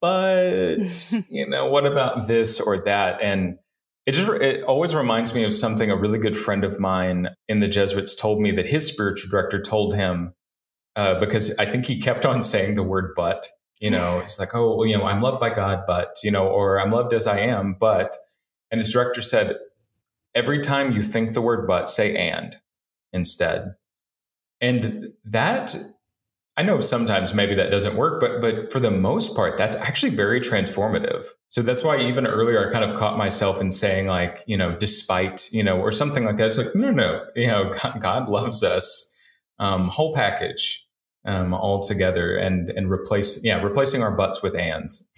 but 0.01 0.79
you 1.31 1.47
know, 1.47 1.71
what 1.71 1.87
about 1.87 2.29
this 2.29 2.61
or 2.61 2.79
that? 2.85 3.21
And 3.23 3.59
it 4.07 4.13
just 4.13 4.29
it 4.29 4.65
always 4.65 4.95
reminds 4.95 5.35
me 5.35 5.45
of 5.45 5.53
something 5.53 5.91
a 5.91 5.97
really 5.97 6.19
good 6.19 6.37
friend 6.37 6.65
of 6.65 6.81
mine 6.81 7.29
in 7.49 7.61
the 7.61 7.69
Jesuits 7.69 8.15
told 8.15 8.41
me 8.41 8.53
that 8.53 8.67
his 8.67 8.87
spiritual 8.87 9.31
director 9.31 9.61
told 9.61 9.95
him 9.95 10.35
uh, 10.97 11.19
because 11.21 11.55
I 11.59 11.71
think 11.71 11.87
he 11.87 12.01
kept 12.01 12.27
on 12.27 12.43
saying 12.43 12.75
the 12.75 12.83
word 12.83 13.13
"but." 13.17 13.47
You 13.81 13.91
know, 13.91 14.21
it's 14.21 14.39
like, 14.39 14.55
oh, 14.55 14.77
well, 14.77 14.87
you 14.87 14.97
know, 14.97 15.07
I'm 15.07 15.21
loved 15.21 15.41
by 15.41 15.51
God, 15.51 15.83
but 15.89 16.15
you 16.23 16.31
know, 16.31 16.47
or 16.47 16.81
I'm 16.81 16.93
loved 16.93 17.13
as 17.13 17.27
I 17.27 17.41
am, 17.41 17.75
but. 17.75 18.17
And 18.71 18.81
his 18.81 18.93
director 18.93 19.21
said, 19.21 19.57
every 20.35 20.61
time 20.61 20.93
you 20.93 21.03
think 21.03 21.33
the 21.33 21.43
word 21.43 21.67
"but," 21.67 21.89
say 21.91 22.15
"and" 22.15 22.57
instead. 23.13 23.75
And 24.61 25.13
that 25.25 25.75
I 26.57 26.63
know 26.63 26.81
sometimes 26.81 27.33
maybe 27.33 27.55
that 27.55 27.71
doesn't 27.71 27.97
work, 27.97 28.21
but 28.21 28.41
but 28.43 28.71
for 28.71 28.79
the 28.79 28.91
most 28.91 29.35
part, 29.35 29.57
that's 29.57 29.75
actually 29.77 30.15
very 30.15 30.39
transformative. 30.39 31.25
So 31.49 31.63
that's 31.63 31.83
why 31.83 31.99
even 31.99 32.27
earlier 32.27 32.69
I 32.69 32.71
kind 32.71 32.85
of 32.85 32.95
caught 32.95 33.17
myself 33.17 33.61
in 33.61 33.71
saying 33.71 34.07
like, 34.07 34.41
you 34.47 34.59
know, 34.59 34.77
despite, 34.77 35.51
you 35.51 35.65
know, 35.65 35.81
or 35.81 35.91
something 35.91 36.25
like 36.25 36.37
that. 36.37 36.47
It's 36.47 36.59
like, 36.59 36.75
no, 36.75 36.91
no, 36.91 37.25
you 37.35 37.47
know, 37.47 37.71
God, 37.83 38.01
God 38.01 38.29
loves 38.29 38.63
us, 38.63 39.11
um, 39.59 39.89
whole 39.89 40.15
package, 40.15 40.87
um, 41.25 41.55
all 41.55 41.81
together, 41.81 42.37
and 42.37 42.69
and 42.69 42.91
replace, 42.91 43.43
yeah, 43.43 43.63
replacing 43.63 44.03
our 44.03 44.15
butts 44.15 44.43
with 44.43 44.55
ands. 44.55 45.09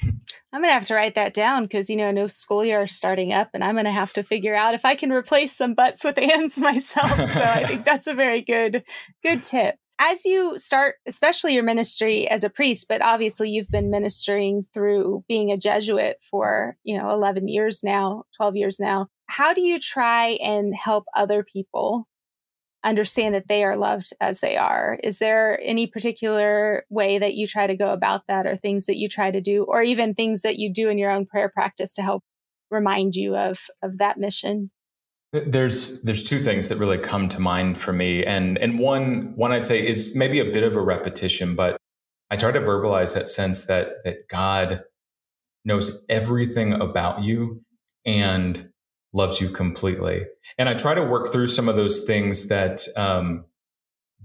I'm 0.53 0.61
gonna 0.63 0.73
have 0.73 0.87
to 0.87 0.95
write 0.95 1.17
that 1.17 1.35
down 1.35 1.65
because 1.65 1.91
you 1.91 1.97
know, 1.97 2.13
no 2.13 2.29
school 2.29 2.65
year 2.65 2.87
starting 2.87 3.33
up, 3.33 3.51
and 3.55 3.65
I'm 3.65 3.75
gonna 3.75 3.91
have 3.91 4.13
to 4.13 4.23
figure 4.23 4.55
out 4.55 4.75
if 4.75 4.85
I 4.85 4.95
can 4.95 5.11
replace 5.11 5.53
some 5.57 5.75
butts 5.75 6.05
with 6.05 6.17
ands 6.17 6.59
myself. 6.59 7.11
So 7.11 7.43
I 7.43 7.65
think 7.67 7.85
that's 7.85 8.07
a 8.07 8.15
very 8.15 8.41
good, 8.41 8.85
good 9.25 9.43
tip 9.43 9.75
as 9.99 10.25
you 10.25 10.59
start, 10.59 10.97
especially 11.07 11.55
your 11.55 11.63
ministry 11.63 12.29
as 12.29 12.45
a 12.45 12.51
priest, 12.51 12.87
but 12.89 13.03
obviously 13.03 13.51
you've 13.51 13.71
been 13.71 13.91
ministering 13.91 14.65
through 14.75 15.25
being 15.29 15.51
a 15.51 15.57
Jesuit 15.57 16.17
for, 16.23 16.77
you 16.83 16.99
know, 16.99 17.11
11 17.11 17.49
years 17.49 17.83
now, 17.85 18.25
12 18.37 18.57
years 18.57 18.81
now. 18.81 19.09
How 19.29 19.55
do 19.55 19.61
you 19.61 19.79
try 19.79 20.39
and 20.43 20.75
help 20.75 21.05
other 21.15 21.43
people 21.43 22.07
understand 22.85 23.35
that 23.35 23.49
they 23.49 23.65
are 23.65 23.77
loved 23.77 24.13
as 24.21 24.41
they 24.41 24.57
are? 24.57 24.99
Is 25.03 25.19
there 25.19 25.59
any 25.63 25.87
particular 25.87 26.85
way 26.91 27.19
that 27.19 27.35
you 27.35 27.47
try 27.47 27.67
to 27.67 27.77
go 27.77 27.93
about 27.93 28.23
that 28.29 28.47
or 28.47 28.57
things 28.57 28.87
that 28.87 28.99
you 28.99 29.09
try 29.09 29.31
to 29.31 29.41
do 29.41 29.65
or 29.65 29.83
even 29.83 30.15
things 30.15 30.43
that 30.43 30.59
you 30.59 30.73
do 30.73 30.89
in 30.91 30.99
your 30.99 31.11
own 31.11 31.25
prayer 31.25 31.49
practice 31.49 31.95
to 31.95 32.03
help 32.03 32.23
remind 32.71 33.15
you 33.15 33.37
of 33.37 33.61
of 33.83 33.99
that 33.99 34.19
mission? 34.19 34.71
There's 35.35 36.01
there's 36.03 36.23
two 36.23 36.39
things 36.39 36.69
that 36.69 36.79
really 36.79 36.97
come 36.97 37.27
to 37.29 37.41
mind 37.41 37.77
for 37.77 37.93
me, 37.93 38.25
and 38.25 38.57
and 38.59 38.79
one 38.79 39.33
one 39.35 39.51
I'd 39.51 39.65
say 39.67 39.85
is 39.85 40.15
maybe 40.15 40.39
a 40.39 40.45
bit 40.45 40.63
of 40.63 40.77
a 40.77 40.81
repetition, 40.81 41.57
but 41.57 41.77
I 42.31 42.37
try 42.37 42.53
to 42.53 42.61
verbalize 42.61 43.15
that 43.15 43.29
sense 43.29 43.65
that 43.67 44.05
that 44.05 44.29
God 44.29 44.85
knows 45.65 46.05
everything 46.09 46.73
about 46.75 47.25
you 47.25 47.61
and 48.07 48.71
loves 49.13 49.41
you 49.41 49.49
completely. 49.49 50.25
And 50.57 50.69
I 50.69 50.75
try 50.75 50.95
to 50.95 51.05
work 51.05 51.33
through 51.33 51.49
some 51.49 51.69
of 51.69 51.75
those 51.75 52.05
things 52.05 52.47
that 52.47 52.87
um, 52.97 53.45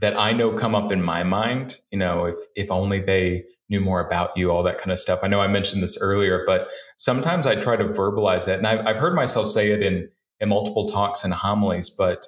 that 0.02 0.16
I 0.16 0.32
know 0.32 0.54
come 0.54 0.76
up 0.76 0.92
in 0.92 1.02
my 1.02 1.24
mind. 1.24 1.80
You 1.92 1.98
know, 1.98 2.26
if 2.26 2.38
if 2.56 2.70
only 2.70 3.02
they 3.02 3.46
knew 3.68 3.82
more 3.82 4.06
about 4.06 4.38
you, 4.38 4.52
all 4.52 4.62
that 4.62 4.78
kind 4.78 4.92
of 4.92 5.00
stuff. 5.00 5.22
I 5.24 5.28
know 5.28 5.42
I 5.42 5.48
mentioned 5.48 5.82
this 5.82 6.00
earlier, 6.00 6.44
but 6.46 6.70
sometimes 6.98 7.48
I 7.48 7.56
try 7.56 7.78
to 7.78 7.86
verbalize 7.86 8.46
that, 8.46 8.60
and 8.60 8.68
I've, 8.68 8.86
I've 8.86 9.00
heard 9.00 9.16
myself 9.16 9.48
say 9.48 9.72
it 9.72 9.82
in 9.82 10.08
in 10.40 10.50
multiple 10.50 10.88
talks 10.88 11.24
and 11.24 11.34
homilies, 11.34 11.90
but 11.90 12.26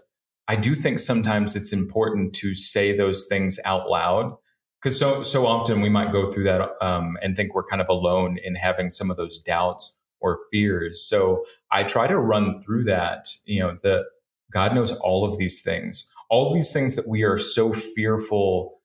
I 0.47 0.55
do 0.55 0.73
think 0.73 0.99
sometimes 0.99 1.55
it's 1.55 1.71
important 1.71 2.33
to 2.35 2.53
say 2.53 2.95
those 2.95 3.25
things 3.29 3.59
out 3.63 3.89
loud 3.89 4.35
because 4.81 4.97
so 4.97 5.21
so 5.23 5.45
often 5.45 5.79
we 5.81 5.89
might 5.89 6.11
go 6.11 6.25
through 6.25 6.45
that 6.45 6.71
um, 6.81 7.17
and 7.21 7.35
think 7.35 7.53
we're 7.53 7.63
kind 7.63 7.81
of 7.81 7.87
alone 7.89 8.37
in 8.43 8.55
having 8.55 8.89
some 8.89 9.11
of 9.11 9.17
those 9.17 9.37
doubts 9.37 9.97
or 10.19 10.39
fears. 10.51 11.07
So 11.07 11.43
I 11.71 11.83
try 11.83 12.07
to 12.07 12.17
run 12.17 12.59
through 12.61 12.83
that. 12.85 13.25
You 13.45 13.61
know, 13.61 13.75
the 13.81 14.05
God 14.51 14.75
knows 14.75 14.91
all 14.91 15.23
of 15.23 15.37
these 15.37 15.61
things, 15.61 16.11
all 16.29 16.53
these 16.53 16.73
things 16.73 16.95
that 16.95 17.07
we 17.07 17.23
are 17.23 17.37
so 17.37 17.71
fearful 17.71 18.81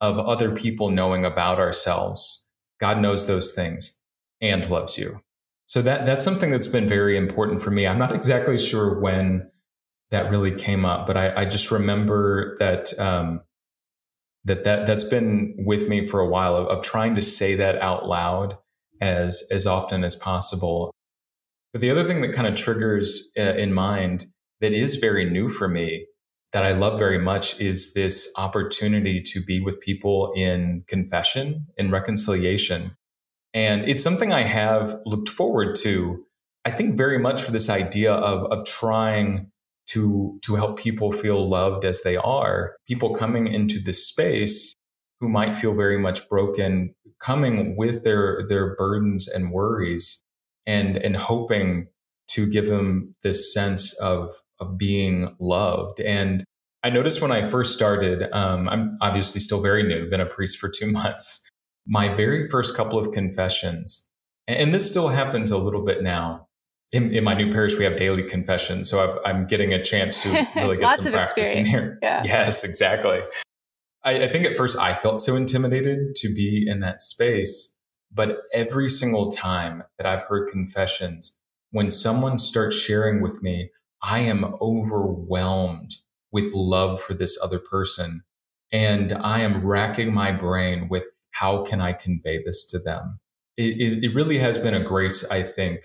of 0.00 0.18
other 0.18 0.54
people 0.54 0.90
knowing 0.90 1.24
about 1.24 1.58
ourselves. 1.58 2.46
God 2.78 3.00
knows 3.00 3.26
those 3.26 3.52
things 3.52 4.00
and 4.40 4.68
loves 4.70 4.96
you. 4.96 5.20
So 5.68 5.82
that 5.82 6.06
that's 6.06 6.24
something 6.24 6.48
that's 6.48 6.66
been 6.66 6.88
very 6.88 7.14
important 7.14 7.60
for 7.60 7.70
me. 7.70 7.86
I'm 7.86 7.98
not 7.98 8.14
exactly 8.14 8.56
sure 8.56 8.98
when 8.98 9.50
that 10.10 10.30
really 10.30 10.50
came 10.50 10.86
up, 10.86 11.06
but 11.06 11.18
I, 11.18 11.42
I 11.42 11.44
just 11.44 11.70
remember 11.70 12.56
that 12.58 12.98
um, 12.98 13.42
that 14.44 14.64
that 14.64 14.86
that's 14.86 15.04
been 15.04 15.54
with 15.58 15.86
me 15.86 16.06
for 16.06 16.20
a 16.20 16.26
while 16.26 16.56
of, 16.56 16.68
of 16.68 16.82
trying 16.82 17.14
to 17.16 17.22
say 17.22 17.54
that 17.56 17.76
out 17.82 18.08
loud 18.08 18.56
as 19.02 19.46
as 19.50 19.66
often 19.66 20.04
as 20.04 20.16
possible. 20.16 20.90
But 21.74 21.82
the 21.82 21.90
other 21.90 22.04
thing 22.04 22.22
that 22.22 22.32
kind 22.32 22.46
of 22.48 22.54
triggers 22.54 23.30
uh, 23.38 23.42
in 23.42 23.74
mind 23.74 24.24
that 24.62 24.72
is 24.72 24.96
very 24.96 25.28
new 25.28 25.50
for 25.50 25.68
me 25.68 26.06
that 26.54 26.64
I 26.64 26.72
love 26.72 26.98
very 26.98 27.18
much 27.18 27.60
is 27.60 27.92
this 27.92 28.32
opportunity 28.38 29.20
to 29.20 29.42
be 29.44 29.60
with 29.60 29.78
people 29.80 30.32
in 30.34 30.84
confession, 30.88 31.66
in 31.76 31.90
reconciliation. 31.90 32.92
And 33.54 33.88
it's 33.88 34.02
something 34.02 34.32
I 34.32 34.42
have 34.42 34.96
looked 35.06 35.28
forward 35.28 35.76
to, 35.76 36.24
I 36.64 36.70
think, 36.70 36.96
very 36.96 37.18
much 37.18 37.42
for 37.42 37.52
this 37.52 37.68
idea 37.68 38.12
of, 38.12 38.44
of 38.52 38.64
trying 38.66 39.50
to, 39.88 40.38
to 40.44 40.54
help 40.54 40.78
people 40.78 41.12
feel 41.12 41.48
loved 41.48 41.84
as 41.84 42.02
they 42.02 42.16
are. 42.16 42.76
People 42.86 43.14
coming 43.14 43.46
into 43.46 43.80
this 43.80 44.06
space 44.06 44.74
who 45.20 45.28
might 45.28 45.54
feel 45.54 45.74
very 45.74 45.98
much 45.98 46.28
broken, 46.28 46.94
coming 47.20 47.76
with 47.76 48.04
their, 48.04 48.44
their 48.48 48.76
burdens 48.76 49.26
and 49.26 49.50
worries 49.50 50.22
and, 50.66 50.96
and 50.98 51.16
hoping 51.16 51.88
to 52.28 52.46
give 52.46 52.66
them 52.66 53.14
this 53.22 53.52
sense 53.52 53.98
of 54.00 54.30
of 54.60 54.78
being 54.78 55.34
loved. 55.38 56.00
And 56.00 56.44
I 56.82 56.90
noticed 56.90 57.20
when 57.20 57.32
I 57.32 57.48
first 57.48 57.72
started, 57.72 58.28
um, 58.32 58.68
I'm 58.68 58.98
obviously 59.00 59.40
still 59.40 59.60
very 59.60 59.82
new, 59.82 60.08
been 60.08 60.20
a 60.20 60.26
priest 60.26 60.58
for 60.58 60.68
two 60.68 60.86
months. 60.92 61.47
My 61.88 62.14
very 62.14 62.46
first 62.46 62.76
couple 62.76 62.98
of 62.98 63.12
confessions, 63.12 64.10
and 64.46 64.74
this 64.74 64.88
still 64.88 65.08
happens 65.08 65.50
a 65.50 65.58
little 65.58 65.84
bit 65.84 66.02
now. 66.02 66.46
In, 66.92 67.12
in 67.12 67.24
my 67.24 67.34
new 67.34 67.50
parish, 67.52 67.76
we 67.76 67.84
have 67.84 67.96
daily 67.96 68.22
confession, 68.22 68.84
so 68.84 69.20
i 69.24 69.30
am 69.30 69.46
getting 69.46 69.74
a 69.74 69.82
chance 69.82 70.22
to 70.22 70.46
really 70.56 70.76
get 70.76 70.94
some 70.94 71.12
practice 71.12 71.50
in 71.50 71.66
here. 71.66 71.98
Yeah. 72.02 72.22
Yes, 72.24 72.64
exactly. 72.64 73.20
I, 74.04 74.24
I 74.24 74.28
think 74.28 74.46
at 74.46 74.56
first 74.56 74.78
I 74.78 74.94
felt 74.94 75.20
so 75.20 75.36
intimidated 75.36 76.14
to 76.16 76.32
be 76.34 76.64
in 76.66 76.80
that 76.80 77.00
space, 77.00 77.76
but 78.12 78.38
every 78.54 78.88
single 78.88 79.30
time 79.30 79.82
that 79.98 80.06
I've 80.06 80.22
heard 80.22 80.48
confessions, 80.48 81.36
when 81.70 81.90
someone 81.90 82.38
starts 82.38 82.76
sharing 82.76 83.20
with 83.20 83.42
me, 83.42 83.70
I 84.02 84.20
am 84.20 84.54
overwhelmed 84.60 85.90
with 86.32 86.54
love 86.54 87.00
for 87.00 87.14
this 87.14 87.38
other 87.42 87.58
person. 87.58 88.22
And 88.70 89.12
I 89.12 89.40
am 89.40 89.66
racking 89.66 90.12
my 90.12 90.30
brain 90.32 90.88
with 90.88 91.08
how 91.38 91.62
can 91.62 91.80
I 91.80 91.92
convey 91.92 92.42
this 92.42 92.64
to 92.66 92.78
them? 92.78 93.20
It, 93.56 94.04
it, 94.04 94.14
really 94.14 94.38
has 94.38 94.56
been 94.56 94.74
a 94.74 94.80
grace, 94.80 95.28
I 95.30 95.42
think, 95.42 95.80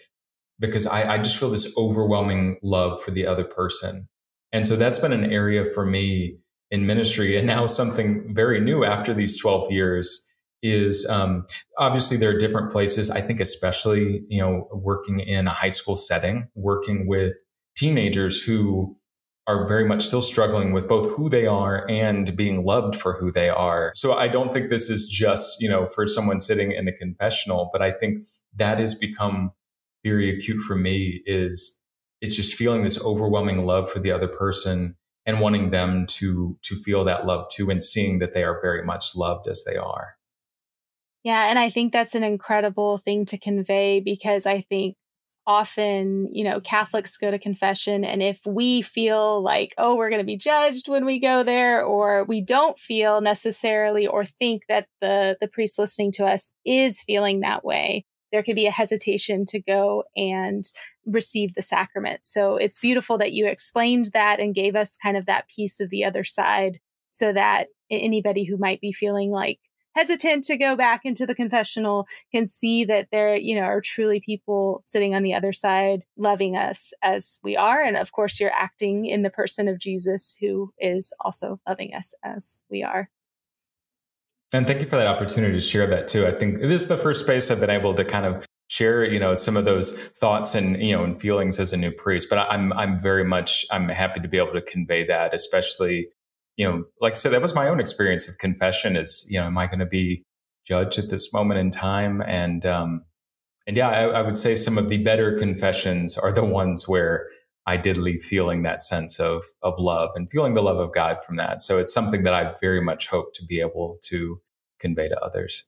because 0.60 0.86
I, 0.86 1.14
I 1.14 1.18
just 1.18 1.38
feel 1.40 1.50
this 1.50 1.74
overwhelming 1.76 2.58
love 2.62 3.02
for 3.02 3.12
the 3.12 3.26
other 3.26 3.44
person. 3.44 4.08
And 4.52 4.66
so 4.66 4.76
that's 4.76 5.00
been 5.00 5.14
an 5.14 5.32
area 5.32 5.66
for 5.66 5.86
me 5.86 6.38
in 6.70 6.86
ministry. 6.86 7.36
And 7.36 7.48
now 7.48 7.66
something 7.66 8.34
very 8.34 8.60
new 8.60 8.84
after 8.84 9.14
these 9.14 9.40
12 9.42 9.72
years 9.72 10.32
is 10.62 11.08
um, 11.10 11.46
obviously 11.78 12.18
there 12.18 12.30
are 12.30 12.38
different 12.38 12.72
places. 12.72 13.10
I 13.10 13.22
think, 13.22 13.40
especially, 13.40 14.24
you 14.30 14.40
know, 14.40 14.68
working 14.72 15.20
in 15.20 15.48
a 15.48 15.52
high 15.52 15.70
school 15.70 15.96
setting, 15.96 16.48
working 16.56 17.08
with 17.08 17.34
teenagers 17.76 18.42
who 18.44 18.96
are 19.46 19.68
very 19.68 19.86
much 19.86 20.04
still 20.04 20.22
struggling 20.22 20.72
with 20.72 20.88
both 20.88 21.12
who 21.16 21.30
they 21.30 21.46
are 21.46 21.86
and 21.90 22.36
being 22.36 22.64
loved 22.64 22.96
for 22.96 23.20
who 23.20 23.32
they 23.32 23.50
are. 23.50 23.92
So 23.94 24.14
I 24.14 24.28
don't 24.28 24.54
think 24.54 24.70
this 24.70 24.90
is 24.90 25.06
just, 25.06 25.62
you 25.62 25.70
know, 25.70 25.86
for 25.86 26.08
someone 26.08 26.40
sitting 26.40 26.72
in 26.72 26.88
a 26.88 26.94
confessional, 26.94 27.70
but 27.74 27.82
I 27.82 27.92
think 27.92 28.26
that 28.56 28.80
has 28.80 28.96
become 28.96 29.52
very 30.04 30.34
acute 30.34 30.62
for 30.62 30.76
me 30.76 31.22
is 31.26 31.80
it's 32.22 32.36
just 32.36 32.56
feeling 32.56 32.84
this 32.84 33.04
overwhelming 33.04 33.66
love 33.66 33.90
for 33.90 34.00
the 34.00 34.12
other 34.12 34.28
person 34.28 34.96
and 35.26 35.40
wanting 35.40 35.72
them 35.72 36.06
to 36.06 36.58
to 36.64 36.76
feel 36.76 37.04
that 37.06 37.26
love 37.26 37.48
too 37.50 37.70
and 37.70 37.84
seeing 37.84 38.20
that 38.20 38.34
they 38.34 38.44
are 38.44 38.62
very 38.62 38.84
much 38.84 39.16
loved 39.16 39.48
as 39.48 39.64
they 39.66 39.76
are. 39.76 40.16
Yeah, 41.24 41.50
and 41.50 41.58
I 41.58 41.70
think 41.70 41.94
that's 41.94 42.16
an 42.16 42.24
incredible 42.24 42.98
thing 42.98 43.26
to 43.28 43.38
convey 43.38 44.02
because 44.02 44.46
I 44.46 44.62
think 44.62 44.96
often, 45.46 46.30
you 46.32 46.44
know, 46.44 46.60
Catholics 46.62 47.18
go 47.18 47.30
to 47.30 47.38
confession. 47.38 48.06
And 48.06 48.24
if 48.24 48.40
we 48.46 48.82
feel 48.82 49.44
like, 49.44 49.74
oh, 49.78 49.96
we're 49.96 50.10
going 50.10 50.22
to 50.22 50.26
be 50.26 50.38
judged 50.38 50.88
when 50.88 51.06
we 51.06 51.20
go 51.20 51.44
there, 51.44 51.84
or 51.84 52.24
we 52.24 52.42
don't 52.42 52.80
feel 52.80 53.20
necessarily 53.22 54.08
or 54.08 54.24
think 54.24 54.64
that 54.70 54.88
the, 55.02 55.38
the 55.42 55.48
priest 55.48 55.78
listening 55.78 56.12
to 56.14 56.26
us 56.26 56.52
is 56.66 57.02
feeling 57.02 57.42
that 57.42 57.66
way, 57.66 58.06
there 58.32 58.42
could 58.42 58.56
be 58.56 58.68
a 58.68 58.72
hesitation 58.72 59.46
to 59.46 59.62
go 59.62 60.06
and 60.16 60.64
receive 61.06 61.54
the 61.54 61.62
sacrament. 61.62 62.24
So 62.24 62.56
it's 62.56 62.80
beautiful 62.80 63.18
that 63.20 63.34
you 63.34 63.46
explained 63.46 64.08
that 64.14 64.40
and 64.40 64.56
gave 64.56 64.76
us 64.76 64.98
kind 64.98 65.18
of 65.18 65.26
that 65.28 65.48
piece 65.50 65.80
of 65.80 65.90
the 65.90 66.06
other 66.06 66.24
side 66.24 66.80
so 67.10 67.32
that 67.34 67.68
anybody 67.92 68.44
who 68.44 68.58
might 68.58 68.82
be 68.82 68.92
feeling 68.92 69.30
like, 69.30 69.60
hesitant 69.96 70.44
to 70.46 70.58
go 70.58 70.76
back 70.76 71.02
into 71.04 71.26
the 71.26 71.36
confessional 71.36 72.08
can 72.32 72.48
see 72.48 72.86
that 72.86 73.10
there, 73.12 73.36
you 73.36 73.56
know, 73.56 73.64
are 73.64 73.82
truly 73.82 74.20
people 74.20 74.82
sitting 74.86 75.16
on 75.16 75.24
the 75.24 75.34
other 75.34 75.54
side 75.54 76.04
loving 76.18 76.56
us 76.56 76.94
as 77.02 77.40
we 77.44 77.56
are. 77.56 77.82
And 77.82 77.98
of 77.98 78.12
course, 78.12 78.40
you're 78.40 78.54
acting 78.54 79.06
in 79.06 79.22
the 79.22 79.30
person 79.30 79.68
of 79.68 79.80
Jesus 79.80 80.36
who 80.40 80.72
is 80.78 81.14
also 81.20 81.60
loving 81.68 81.94
us 81.94 82.14
as 82.24 82.62
we 82.70 82.84
are. 82.84 83.10
And 84.54 84.68
thank 84.68 84.82
you 84.82 84.86
for 84.86 84.98
that 84.98 85.08
opportunity 85.08 85.56
to 85.56 85.62
share 85.62 85.88
that 85.88 86.08
too. 86.08 86.28
I 86.28 86.32
think 86.32 86.60
this 86.60 86.82
is 86.82 86.88
the 86.88 86.98
first 86.98 87.24
space 87.24 87.50
I've 87.50 87.60
been 87.60 87.70
able 87.70 87.96
to 87.96 88.06
kind 88.06 88.26
of 88.26 88.46
share, 88.70 89.04
you 89.04 89.20
know, 89.20 89.34
some 89.34 89.58
of 89.58 89.66
those 89.66 89.92
thoughts 90.10 90.56
and 90.56 90.82
you 90.82 90.96
know 90.96 91.04
and 91.04 91.20
feelings 91.20 91.60
as 91.60 91.74
a 91.74 91.78
new 91.78 91.92
priest. 91.92 92.28
But 92.30 92.48
I'm 92.50 92.72
I'm 92.74 92.98
very 92.98 93.24
much 93.24 93.66
I'm 93.72 93.90
happy 93.90 94.20
to 94.20 94.28
be 94.28 94.38
able 94.38 94.54
to 94.54 94.62
convey 94.62 95.06
that, 95.06 95.34
especially 95.34 96.08
you 96.56 96.70
know, 96.70 96.84
like 97.02 97.14
I 97.14 97.16
said, 97.16 97.34
that 97.34 97.42
was 97.42 97.56
my 97.56 97.68
own 97.68 97.80
experience 97.80 98.28
of 98.28 98.38
confession 98.38 98.96
is, 98.96 99.26
you 99.30 99.40
know, 99.40 99.46
am 99.46 99.58
I 99.58 99.68
going 99.68 99.80
to 99.80 99.86
be 99.86 100.24
judged 100.66 101.00
at 101.00 101.10
this 101.10 101.34
moment 101.34 101.60
in 101.60 101.70
time? 101.70 102.22
And, 102.22 102.66
um, 102.66 103.04
and 103.66 103.76
yeah, 103.76 103.90
I, 103.90 104.04
I, 104.06 104.22
would 104.22 104.38
say 104.38 104.56
some 104.56 104.78
of 104.78 104.90
the 104.90 104.98
better 104.98 105.38
confessions 105.38 106.18
are 106.18 106.32
the 106.32 106.44
ones 106.44 106.88
where 106.88 107.28
I 107.66 107.78
did 107.78 107.98
leave 107.98 108.22
feeling 108.22 108.64
that 108.64 108.82
sense 108.82 109.20
of, 109.20 109.44
of 109.62 109.80
love 109.80 110.12
and 110.16 110.30
feeling 110.30 110.54
the 110.54 110.62
love 110.62 110.78
of 110.78 110.94
God 110.94 111.22
from 111.26 111.38
that. 111.38 111.62
So 111.62 111.78
it's 111.80 111.94
something 111.94 112.24
that 112.24 112.34
I 112.34 112.54
very 112.62 112.82
much 112.82 113.08
hope 113.08 113.34
to 113.36 113.46
be 113.46 113.60
able 113.60 113.98
to 114.06 114.42
convey 114.80 115.08
to 115.08 115.20
others. 115.20 115.66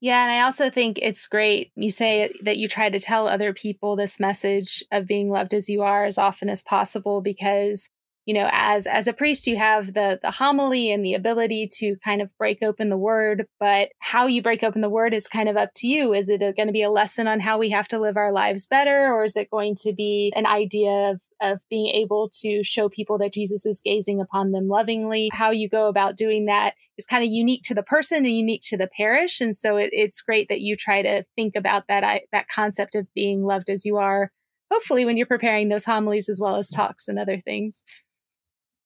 Yeah, 0.00 0.22
and 0.22 0.30
I 0.30 0.42
also 0.42 0.70
think 0.70 0.98
it's 1.02 1.26
great. 1.26 1.72
You 1.74 1.90
say 1.90 2.32
that 2.42 2.56
you 2.56 2.68
try 2.68 2.88
to 2.88 3.00
tell 3.00 3.26
other 3.26 3.52
people 3.52 3.96
this 3.96 4.20
message 4.20 4.84
of 4.92 5.08
being 5.08 5.28
loved 5.28 5.54
as 5.54 5.68
you 5.68 5.82
are 5.82 6.04
as 6.04 6.18
often 6.18 6.48
as 6.48 6.62
possible 6.62 7.20
because 7.20 7.90
you 8.28 8.34
know 8.34 8.48
as 8.52 8.86
as 8.86 9.08
a 9.08 9.12
priest 9.14 9.46
you 9.46 9.56
have 9.56 9.94
the 9.94 10.20
the 10.22 10.30
homily 10.30 10.92
and 10.92 11.02
the 11.02 11.14
ability 11.14 11.66
to 11.66 11.96
kind 12.04 12.20
of 12.20 12.36
break 12.36 12.62
open 12.62 12.90
the 12.90 12.96
word 12.96 13.46
but 13.58 13.88
how 14.00 14.26
you 14.26 14.42
break 14.42 14.62
open 14.62 14.82
the 14.82 14.90
word 14.90 15.14
is 15.14 15.26
kind 15.26 15.48
of 15.48 15.56
up 15.56 15.70
to 15.74 15.88
you 15.88 16.12
is 16.12 16.28
it 16.28 16.40
going 16.40 16.66
to 16.66 16.72
be 16.72 16.82
a 16.82 16.90
lesson 16.90 17.26
on 17.26 17.40
how 17.40 17.56
we 17.56 17.70
have 17.70 17.88
to 17.88 17.98
live 17.98 18.18
our 18.18 18.30
lives 18.30 18.66
better 18.66 19.10
or 19.10 19.24
is 19.24 19.34
it 19.34 19.50
going 19.50 19.74
to 19.74 19.94
be 19.94 20.30
an 20.36 20.46
idea 20.46 21.10
of 21.10 21.20
of 21.40 21.60
being 21.70 21.86
able 21.86 22.28
to 22.40 22.62
show 22.64 22.88
people 22.88 23.16
that 23.18 23.32
Jesus 23.32 23.64
is 23.64 23.80
gazing 23.80 24.20
upon 24.20 24.50
them 24.50 24.66
lovingly. 24.66 25.30
How 25.32 25.52
you 25.52 25.68
go 25.68 25.86
about 25.86 26.16
doing 26.16 26.46
that 26.46 26.74
is 26.96 27.06
kind 27.06 27.22
of 27.22 27.30
unique 27.30 27.62
to 27.66 27.74
the 27.74 27.82
person 27.84 28.18
and 28.18 28.36
unique 28.36 28.62
to 28.64 28.76
the 28.76 28.88
parish. 28.88 29.40
And 29.40 29.54
so 29.54 29.76
it, 29.76 29.90
it's 29.92 30.20
great 30.20 30.48
that 30.48 30.62
you 30.62 30.74
try 30.74 31.00
to 31.00 31.24
think 31.36 31.54
about 31.54 31.86
that, 31.86 32.22
that 32.32 32.48
concept 32.48 32.96
of 32.96 33.06
being 33.14 33.44
loved 33.44 33.70
as 33.70 33.84
you 33.84 33.98
are, 33.98 34.32
hopefully 34.72 35.04
when 35.04 35.16
you're 35.16 35.26
preparing 35.26 35.68
those 35.68 35.84
homilies 35.84 36.28
as 36.28 36.40
well 36.40 36.56
as 36.56 36.68
talks 36.68 37.06
and 37.06 37.20
other 37.20 37.38
things. 37.38 37.84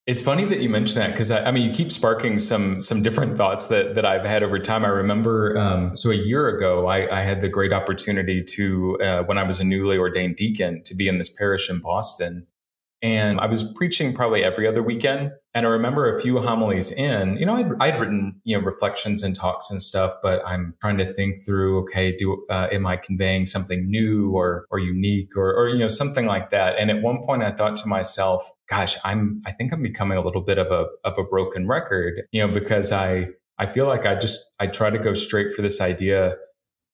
It's 0.05 0.21
funny 0.21 0.43
that 0.43 0.59
you 0.59 0.67
mentioned 0.67 1.01
that 1.01 1.11
because 1.11 1.31
I, 1.31 1.45
I, 1.45 1.51
mean 1.51 1.65
you 1.65 1.73
keep 1.73 1.89
sparking 1.89 2.37
some 2.37 2.81
some 2.81 3.01
different 3.01 3.37
thoughts 3.37 3.67
that 3.67 3.95
that 3.95 4.05
I've 4.05 4.25
had 4.25 4.43
over 4.43 4.59
time. 4.59 4.83
I 4.83 4.89
remember 4.89 5.57
um, 5.57 5.95
so 5.95 6.11
a 6.11 6.15
year 6.15 6.49
ago 6.49 6.87
I, 6.87 7.19
I, 7.19 7.21
had 7.21 7.39
the 7.39 7.47
great 7.47 7.71
opportunity 7.71 8.43
to 8.55 8.97
uh, 9.01 9.23
when 9.23 9.37
I 9.37 9.43
was 9.43 9.61
a 9.61 9.63
newly 9.63 9.97
ordained 9.97 10.35
deacon 10.35 10.83
to 10.83 10.95
be 10.95 11.07
in 11.07 11.19
this 11.19 11.29
parish 11.29 11.69
in 11.69 11.79
Boston, 11.79 12.47
and 13.03 13.41
I 13.41 13.47
was 13.47 13.65
preaching 13.65 14.13
probably 14.13 14.45
every 14.45 14.65
other 14.65 14.81
weekend. 14.81 15.31
And 15.53 15.65
I 15.67 15.69
remember 15.69 16.09
a 16.09 16.21
few 16.21 16.39
homilies 16.39 16.89
in, 16.89 17.35
you 17.35 17.45
know, 17.45 17.57
I'd, 17.57 17.69
I'd 17.81 17.99
written, 17.99 18.39
you 18.45 18.57
know, 18.57 18.63
reflections 18.63 19.21
and 19.21 19.35
talks 19.35 19.69
and 19.69 19.81
stuff, 19.81 20.13
but 20.23 20.41
I'm 20.47 20.73
trying 20.79 20.97
to 20.99 21.13
think 21.13 21.45
through, 21.45 21.81
okay, 21.81 22.15
do, 22.15 22.45
uh, 22.49 22.69
am 22.71 22.87
I 22.87 22.95
conveying 22.95 23.45
something 23.45 23.91
new 23.91 24.31
or, 24.31 24.65
or 24.71 24.79
unique 24.79 25.35
or, 25.35 25.53
or, 25.53 25.67
you 25.67 25.79
know, 25.79 25.89
something 25.89 26.25
like 26.25 26.49
that. 26.51 26.79
And 26.79 26.89
at 26.89 27.01
one 27.01 27.21
point 27.21 27.43
I 27.43 27.51
thought 27.51 27.75
to 27.75 27.89
myself, 27.89 28.49
gosh, 28.69 28.95
I'm, 29.03 29.41
I 29.45 29.51
think 29.51 29.73
I'm 29.73 29.81
becoming 29.81 30.17
a 30.17 30.21
little 30.21 30.41
bit 30.41 30.57
of 30.57 30.71
a, 30.71 30.87
of 31.03 31.17
a 31.17 31.25
broken 31.25 31.67
record, 31.67 32.21
you 32.31 32.47
know, 32.47 32.51
because 32.51 32.93
I, 32.93 33.27
I 33.59 33.65
feel 33.65 33.85
like 33.85 34.05
I 34.05 34.15
just 34.15 34.39
I 34.59 34.67
try 34.67 34.89
to 34.89 34.97
go 34.97 35.13
straight 35.13 35.53
for 35.53 35.61
this 35.61 35.79
idea 35.79 36.35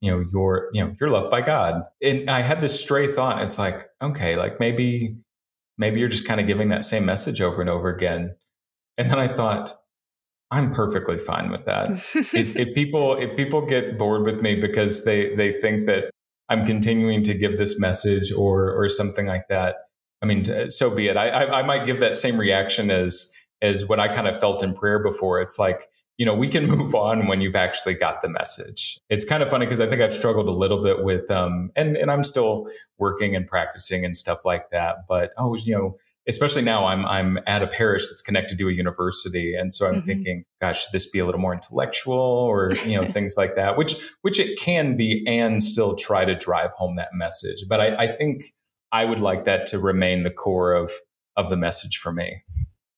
you 0.02 0.10
know 0.10 0.26
you're 0.32 0.70
you 0.74 0.84
know 0.84 0.96
you're 1.00 1.10
loved 1.10 1.30
by 1.30 1.42
god 1.42 1.84
and 2.02 2.30
i 2.30 2.40
had 2.40 2.62
this 2.62 2.80
stray 2.80 3.08
thought 3.08 3.42
it's 3.42 3.60
like 3.60 3.86
okay 4.02 4.38
like 4.38 4.58
maybe 4.58 5.18
maybe 5.80 6.00
you're 6.00 6.10
just 6.10 6.28
kind 6.28 6.40
of 6.40 6.46
giving 6.46 6.68
that 6.70 6.84
same 6.84 7.06
message 7.06 7.42
over 7.42 7.62
and 7.62 7.70
over 7.70 7.90
again. 7.90 8.36
And 8.98 9.10
then 9.10 9.18
i 9.18 9.28
thought 9.28 9.74
i'm 10.52 10.74
perfectly 10.74 11.18
fine 11.18 11.50
with 11.50 11.66
that. 11.66 11.92
If, 12.14 12.34
if 12.56 12.76
people 12.76 13.16
if 13.16 13.36
people 13.36 13.66
get 13.66 13.98
bored 13.98 14.26
with 14.26 14.42
me 14.42 14.56
because 14.56 15.06
they 15.06 15.34
they 15.36 15.60
think 15.62 15.88
that 15.88 16.12
i'm 16.50 16.66
continuing 16.66 17.24
to 17.24 17.34
give 17.34 17.58
this 17.58 17.80
message 17.80 18.32
or 18.32 18.72
or 18.72 18.90
something 18.90 19.26
like 19.26 19.48
that 19.48 19.78
i 20.22 20.26
mean 20.26 20.44
so 20.70 20.94
be 20.94 21.08
it. 21.08 21.18
I 21.18 21.30
i, 21.30 21.60
I 21.60 21.64
might 21.64 21.86
give 21.86 22.02
that 22.02 22.14
same 22.14 22.38
reaction 22.38 22.92
as 22.92 23.34
as 23.62 23.88
what 23.88 24.00
i 24.00 24.08
kind 24.10 24.28
of 24.28 24.40
felt 24.40 24.62
in 24.62 24.74
prayer 24.74 25.02
before. 25.02 25.40
It's 25.40 25.58
like 25.58 25.86
you 26.20 26.26
know, 26.26 26.36
we 26.36 26.50
can 26.50 26.68
move 26.70 26.94
on 26.94 27.26
when 27.26 27.42
you've 27.42 27.56
actually 27.56 27.96
got 27.96 28.22
the 28.22 28.30
message. 28.30 29.00
It's 29.10 29.26
kind 29.26 29.42
of 29.42 29.50
funny 29.50 29.66
because 29.66 29.80
I 29.80 29.88
think 29.88 30.02
I've 30.02 30.14
struggled 30.14 30.48
a 30.48 30.52
little 30.52 30.84
bit 30.84 31.04
with, 31.04 31.32
um, 31.32 31.72
and 31.76 31.98
and 31.98 32.12
I'm 32.12 32.24
still 32.24 32.68
working 33.00 33.36
and 33.36 33.48
practicing 33.48 34.06
and 34.06 34.16
stuff 34.16 34.46
like 34.46 34.70
that. 34.70 35.08
But 35.08 35.32
oh, 35.38 35.56
you 35.56 35.76
know, 35.76 35.98
especially 36.28 36.62
now, 36.62 36.86
I'm 36.86 37.06
I'm 37.06 37.40
at 37.48 37.64
a 37.64 37.68
parish 37.68 38.10
that's 38.10 38.22
connected 38.22 38.58
to 38.60 38.68
a 38.68 38.72
university, 38.72 39.56
and 39.56 39.72
so 39.74 39.88
I'm 39.88 39.96
mm-hmm. 39.96 40.04
thinking, 40.04 40.44
gosh, 40.62 40.84
should 40.84 40.92
this 40.92 41.10
be 41.10 41.20
a 41.20 41.26
little 41.26 41.42
more 41.42 41.54
intellectual 41.54 42.20
or 42.20 42.74
you 42.86 43.02
know 43.02 43.08
things 43.12 43.36
like 43.38 43.56
that? 43.56 43.78
Which 43.78 43.96
which 44.22 44.40
it 44.40 44.60
can 44.60 44.98
be, 44.98 45.24
and 45.26 45.64
still 45.64 45.96
try 45.96 46.26
to 46.26 46.36
drive 46.36 46.72
home 46.74 46.96
that 46.96 47.14
message. 47.14 47.64
But 47.68 47.80
I, 47.80 47.96
I 47.96 48.18
think 48.18 48.44
I 48.92 49.06
would 49.06 49.22
like 49.22 49.46
that 49.46 49.66
to 49.68 49.80
remain 49.80 50.24
the 50.24 50.32
core 50.32 50.74
of 50.74 50.92
of 51.38 51.50
the 51.50 51.58
message 51.58 51.98
for 51.98 52.12
me. 52.12 52.42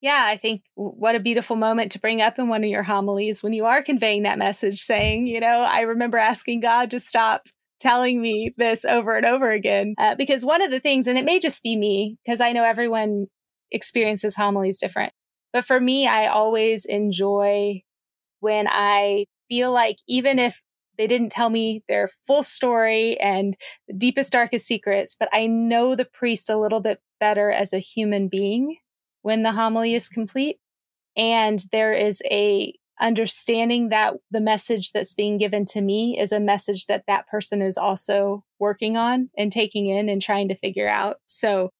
Yeah, 0.01 0.23
I 0.25 0.35
think 0.35 0.63
what 0.73 1.15
a 1.15 1.19
beautiful 1.19 1.55
moment 1.55 1.91
to 1.91 1.99
bring 1.99 2.21
up 2.21 2.39
in 2.39 2.49
one 2.49 2.63
of 2.63 2.69
your 2.69 2.81
homilies 2.81 3.43
when 3.43 3.53
you 3.53 3.65
are 3.65 3.83
conveying 3.83 4.23
that 4.23 4.39
message, 4.39 4.79
saying, 4.79 5.27
you 5.27 5.39
know, 5.39 5.59
I 5.59 5.81
remember 5.81 6.17
asking 6.17 6.61
God 6.61 6.89
to 6.91 6.99
stop 6.99 7.43
telling 7.79 8.19
me 8.19 8.51
this 8.57 8.83
over 8.83 9.15
and 9.15 9.25
over 9.27 9.51
again. 9.51 9.93
Uh, 9.99 10.15
because 10.15 10.43
one 10.43 10.63
of 10.63 10.71
the 10.71 10.79
things, 10.79 11.05
and 11.05 11.19
it 11.19 11.25
may 11.25 11.39
just 11.39 11.61
be 11.61 11.75
me, 11.75 12.17
because 12.25 12.41
I 12.41 12.51
know 12.51 12.63
everyone 12.63 13.27
experiences 13.71 14.35
homilies 14.35 14.79
different. 14.79 15.13
But 15.53 15.65
for 15.65 15.79
me, 15.79 16.07
I 16.07 16.27
always 16.27 16.85
enjoy 16.85 17.83
when 18.39 18.67
I 18.67 19.25
feel 19.49 19.71
like 19.71 19.97
even 20.07 20.39
if 20.39 20.63
they 20.97 21.05
didn't 21.05 21.31
tell 21.31 21.49
me 21.49 21.83
their 21.87 22.09
full 22.25 22.41
story 22.43 23.19
and 23.19 23.55
the 23.87 23.93
deepest, 23.93 24.31
darkest 24.31 24.65
secrets, 24.65 25.15
but 25.19 25.29
I 25.31 25.45
know 25.45 25.95
the 25.95 26.05
priest 26.05 26.49
a 26.49 26.57
little 26.57 26.79
bit 26.79 26.99
better 27.19 27.51
as 27.51 27.71
a 27.71 27.79
human 27.79 28.29
being 28.29 28.77
when 29.21 29.43
the 29.43 29.51
homily 29.51 29.93
is 29.93 30.09
complete. 30.09 30.57
And 31.15 31.63
there 31.71 31.93
is 31.93 32.21
a 32.25 32.73
understanding 32.99 33.89
that 33.89 34.13
the 34.29 34.39
message 34.39 34.91
that's 34.91 35.15
being 35.15 35.37
given 35.37 35.65
to 35.65 35.81
me 35.81 36.17
is 36.19 36.31
a 36.31 36.39
message 36.39 36.85
that 36.85 37.03
that 37.07 37.27
person 37.27 37.61
is 37.61 37.77
also 37.77 38.43
working 38.59 38.95
on 38.95 39.29
and 39.37 39.51
taking 39.51 39.87
in 39.87 40.07
and 40.07 40.21
trying 40.21 40.47
to 40.49 40.55
figure 40.55 40.87
out. 40.87 41.17
So 41.25 41.71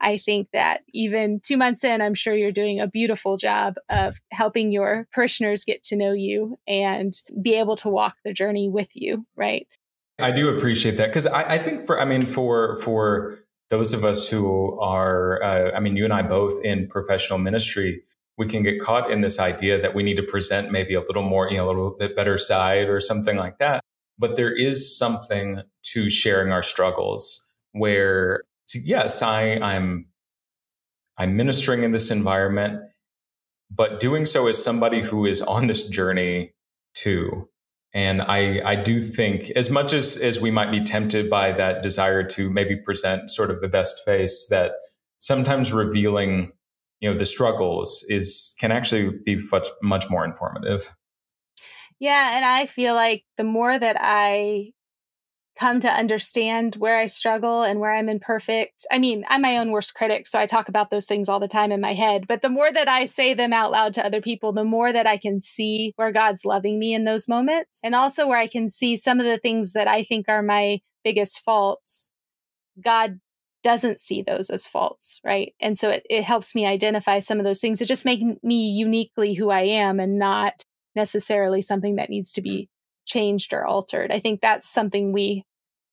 I 0.00 0.18
think 0.18 0.48
that 0.52 0.82
even 0.92 1.40
two 1.40 1.56
months 1.56 1.84
in, 1.84 2.00
I'm 2.00 2.14
sure 2.14 2.34
you're 2.34 2.52
doing 2.52 2.80
a 2.80 2.88
beautiful 2.88 3.36
job 3.36 3.74
of 3.90 4.16
helping 4.32 4.72
your 4.72 5.06
parishioners 5.12 5.64
get 5.64 5.82
to 5.84 5.96
know 5.96 6.12
you 6.12 6.58
and 6.66 7.14
be 7.40 7.54
able 7.54 7.76
to 7.76 7.88
walk 7.88 8.16
the 8.24 8.32
journey 8.32 8.68
with 8.68 8.88
you, 8.94 9.26
right? 9.36 9.66
I 10.18 10.32
do 10.32 10.48
appreciate 10.48 10.96
that 10.98 11.08
because 11.08 11.26
I, 11.26 11.54
I, 11.54 11.58
think 11.58 11.86
for, 11.86 12.00
I 12.00 12.04
mean, 12.04 12.22
for 12.22 12.76
for 12.76 13.41
those 13.72 13.94
of 13.94 14.04
us 14.04 14.28
who 14.28 14.78
are, 14.80 15.42
uh, 15.42 15.70
I 15.74 15.80
mean, 15.80 15.96
you 15.96 16.04
and 16.04 16.12
I 16.12 16.20
both 16.20 16.52
in 16.62 16.88
professional 16.88 17.38
ministry, 17.38 18.02
we 18.36 18.46
can 18.46 18.62
get 18.62 18.78
caught 18.82 19.10
in 19.10 19.22
this 19.22 19.40
idea 19.40 19.80
that 19.80 19.94
we 19.94 20.02
need 20.02 20.18
to 20.18 20.22
present 20.22 20.70
maybe 20.70 20.92
a 20.92 21.00
little 21.00 21.22
more, 21.22 21.48
you 21.50 21.56
know, 21.56 21.64
a 21.64 21.72
little 21.72 21.96
bit 21.98 22.14
better 22.14 22.36
side 22.36 22.90
or 22.90 23.00
something 23.00 23.38
like 23.38 23.56
that. 23.60 23.82
But 24.18 24.36
there 24.36 24.54
is 24.54 24.94
something 24.94 25.62
to 25.84 26.10
sharing 26.10 26.52
our 26.52 26.62
struggles 26.62 27.50
where, 27.72 28.42
yes, 28.74 29.22
I, 29.22 29.54
I'm, 29.54 30.06
I'm 31.16 31.34
ministering 31.34 31.82
in 31.82 31.92
this 31.92 32.10
environment, 32.10 32.78
but 33.70 34.00
doing 34.00 34.26
so 34.26 34.48
as 34.48 34.62
somebody 34.62 35.00
who 35.00 35.24
is 35.24 35.40
on 35.40 35.66
this 35.66 35.88
journey 35.88 36.52
too. 36.92 37.48
And 37.94 38.22
I, 38.22 38.60
I 38.64 38.74
do 38.74 39.00
think 39.00 39.50
as 39.50 39.70
much 39.70 39.92
as, 39.92 40.16
as 40.16 40.40
we 40.40 40.50
might 40.50 40.70
be 40.70 40.80
tempted 40.82 41.28
by 41.28 41.52
that 41.52 41.82
desire 41.82 42.22
to 42.28 42.50
maybe 42.50 42.76
present 42.76 43.28
sort 43.28 43.50
of 43.50 43.60
the 43.60 43.68
best 43.68 44.02
face 44.04 44.46
that 44.48 44.72
sometimes 45.18 45.72
revealing, 45.72 46.52
you 47.00 47.10
know, 47.10 47.18
the 47.18 47.26
struggles 47.26 48.04
is, 48.08 48.54
can 48.58 48.72
actually 48.72 49.10
be 49.24 49.40
much, 49.52 49.68
much 49.82 50.08
more 50.08 50.24
informative. 50.24 50.94
Yeah. 52.00 52.36
And 52.36 52.44
I 52.44 52.66
feel 52.66 52.94
like 52.94 53.24
the 53.36 53.44
more 53.44 53.78
that 53.78 53.96
I 54.00 54.72
come 55.58 55.80
to 55.80 55.88
understand 55.88 56.76
where 56.76 56.98
I 56.98 57.06
struggle 57.06 57.62
and 57.62 57.78
where 57.78 57.92
I'm 57.92 58.08
imperfect. 58.08 58.86
I 58.90 58.98
mean, 58.98 59.24
I'm 59.28 59.42
my 59.42 59.58
own 59.58 59.70
worst 59.70 59.94
critic, 59.94 60.26
so 60.26 60.38
I 60.38 60.46
talk 60.46 60.68
about 60.68 60.90
those 60.90 61.06
things 61.06 61.28
all 61.28 61.40
the 61.40 61.48
time 61.48 61.72
in 61.72 61.80
my 61.80 61.94
head. 61.94 62.26
But 62.26 62.42
the 62.42 62.48
more 62.48 62.72
that 62.72 62.88
I 62.88 63.04
say 63.04 63.34
them 63.34 63.52
out 63.52 63.70
loud 63.70 63.92
to 63.94 64.04
other 64.04 64.20
people, 64.20 64.52
the 64.52 64.64
more 64.64 64.92
that 64.92 65.06
I 65.06 65.16
can 65.16 65.40
see 65.40 65.92
where 65.96 66.12
God's 66.12 66.44
loving 66.44 66.78
me 66.78 66.94
in 66.94 67.04
those 67.04 67.28
moments. 67.28 67.80
And 67.84 67.94
also 67.94 68.26
where 68.26 68.38
I 68.38 68.46
can 68.46 68.68
see 68.68 68.96
some 68.96 69.20
of 69.20 69.26
the 69.26 69.38
things 69.38 69.74
that 69.74 69.88
I 69.88 70.04
think 70.04 70.26
are 70.28 70.42
my 70.42 70.80
biggest 71.04 71.40
faults. 71.40 72.10
God 72.82 73.20
doesn't 73.62 74.00
see 74.00 74.22
those 74.22 74.50
as 74.50 74.66
faults, 74.66 75.20
right? 75.24 75.54
And 75.60 75.78
so 75.78 75.90
it, 75.90 76.04
it 76.10 76.24
helps 76.24 76.54
me 76.54 76.66
identify 76.66 77.20
some 77.20 77.38
of 77.38 77.44
those 77.44 77.60
things. 77.60 77.80
It 77.80 77.86
just 77.86 78.04
makes 78.04 78.22
me 78.42 78.70
uniquely 78.70 79.34
who 79.34 79.50
I 79.50 79.62
am 79.62 80.00
and 80.00 80.18
not 80.18 80.54
necessarily 80.96 81.62
something 81.62 81.96
that 81.96 82.10
needs 82.10 82.32
to 82.32 82.42
be 82.42 82.68
changed 83.04 83.52
or 83.52 83.64
altered. 83.64 84.10
I 84.10 84.18
think 84.18 84.40
that's 84.40 84.68
something 84.68 85.12
we 85.12 85.44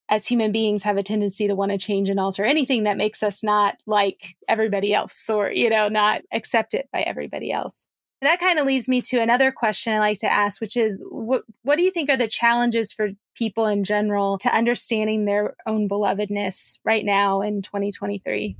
as 0.09 0.25
human 0.25 0.51
beings 0.51 0.83
have 0.83 0.97
a 0.97 1.03
tendency 1.03 1.47
to 1.47 1.55
want 1.55 1.71
to 1.71 1.77
change 1.77 2.09
and 2.09 2.19
alter 2.19 2.43
anything 2.43 2.83
that 2.83 2.97
makes 2.97 3.21
us 3.21 3.43
not 3.43 3.77
like 3.85 4.35
everybody 4.47 4.93
else 4.93 5.29
or, 5.29 5.51
you 5.51 5.69
know, 5.69 5.87
not 5.87 6.21
accepted 6.33 6.85
by 6.91 7.01
everybody 7.01 7.51
else. 7.51 7.87
And 8.21 8.27
that 8.27 8.39
kind 8.39 8.59
of 8.59 8.65
leads 8.65 8.89
me 8.89 8.99
to 9.01 9.19
another 9.19 9.51
question 9.51 9.93
I 9.93 9.99
like 9.99 10.19
to 10.19 10.31
ask, 10.31 10.59
which 10.59 10.75
is 10.75 11.05
what, 11.09 11.43
what 11.61 11.77
do 11.77 11.83
you 11.83 11.91
think 11.91 12.09
are 12.09 12.17
the 12.17 12.27
challenges 12.27 12.91
for 12.91 13.09
people 13.35 13.65
in 13.65 13.85
general 13.85 14.37
to 14.39 14.53
understanding 14.53 15.25
their 15.25 15.55
own 15.65 15.87
belovedness 15.87 16.79
right 16.83 17.05
now 17.05 17.41
in 17.41 17.61
2023? 17.61 18.57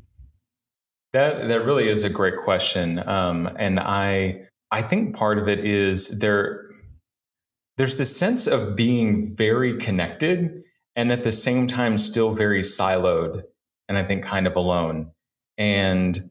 That 1.12 1.48
that 1.48 1.66
really 1.66 1.90
is 1.90 2.04
a 2.04 2.10
great 2.10 2.38
question, 2.38 3.02
um, 3.08 3.50
and 3.58 3.80
I 3.80 4.46
I 4.70 4.84
think 4.84 5.16
part 5.16 5.40
of 5.40 5.48
it 5.48 5.58
is 5.60 6.20
there 6.20 6.69
there's 7.80 7.96
this 7.96 8.16
sense 8.16 8.46
of 8.46 8.76
being 8.76 9.26
very 9.38 9.74
connected 9.78 10.66
and 10.98 11.14
at 11.14 11.24
the 11.24 11.32
same 11.32 11.66
time 11.66 11.98
still 11.98 12.34
very 12.34 12.60
siloed 12.60 13.44
and 13.88 13.98
I 13.98 14.04
think 14.04 14.22
kind 14.22 14.48
of 14.48 14.58
alone. 14.58 15.12
And 15.58 16.30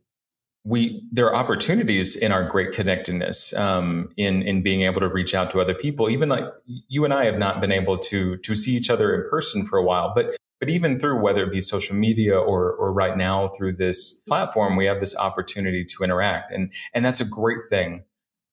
we 0.62 1.02
there 1.10 1.24
are 1.26 1.34
opportunities 1.34 2.14
in 2.14 2.32
our 2.32 2.44
great 2.44 2.72
connectedness 2.72 3.54
um, 3.54 4.10
in 4.18 4.42
in 4.42 4.62
being 4.62 4.82
able 4.82 5.00
to 5.00 5.08
reach 5.08 5.34
out 5.34 5.48
to 5.48 5.60
other 5.60 5.72
people. 5.72 6.10
Even 6.10 6.28
like 6.28 6.44
you 6.66 7.06
and 7.06 7.14
I 7.14 7.24
have 7.24 7.38
not 7.38 7.62
been 7.62 7.72
able 7.72 7.96
to 7.96 8.36
to 8.36 8.54
see 8.54 8.74
each 8.74 8.90
other 8.90 9.14
in 9.14 9.28
person 9.30 9.64
for 9.64 9.78
a 9.78 9.82
while, 9.82 10.12
but 10.14 10.36
but 10.60 10.68
even 10.68 10.98
through 10.98 11.22
whether 11.22 11.44
it 11.44 11.50
be 11.50 11.60
social 11.60 11.96
media 11.96 12.38
or 12.38 12.72
or 12.72 12.92
right 12.92 13.16
now 13.16 13.48
through 13.48 13.76
this 13.76 14.12
platform, 14.28 14.76
we 14.76 14.84
have 14.84 15.00
this 15.00 15.16
opportunity 15.16 15.82
to 15.86 16.04
interact, 16.04 16.52
and 16.52 16.70
and 16.92 17.06
that's 17.06 17.22
a 17.22 17.24
great 17.24 17.60
thing. 17.70 18.04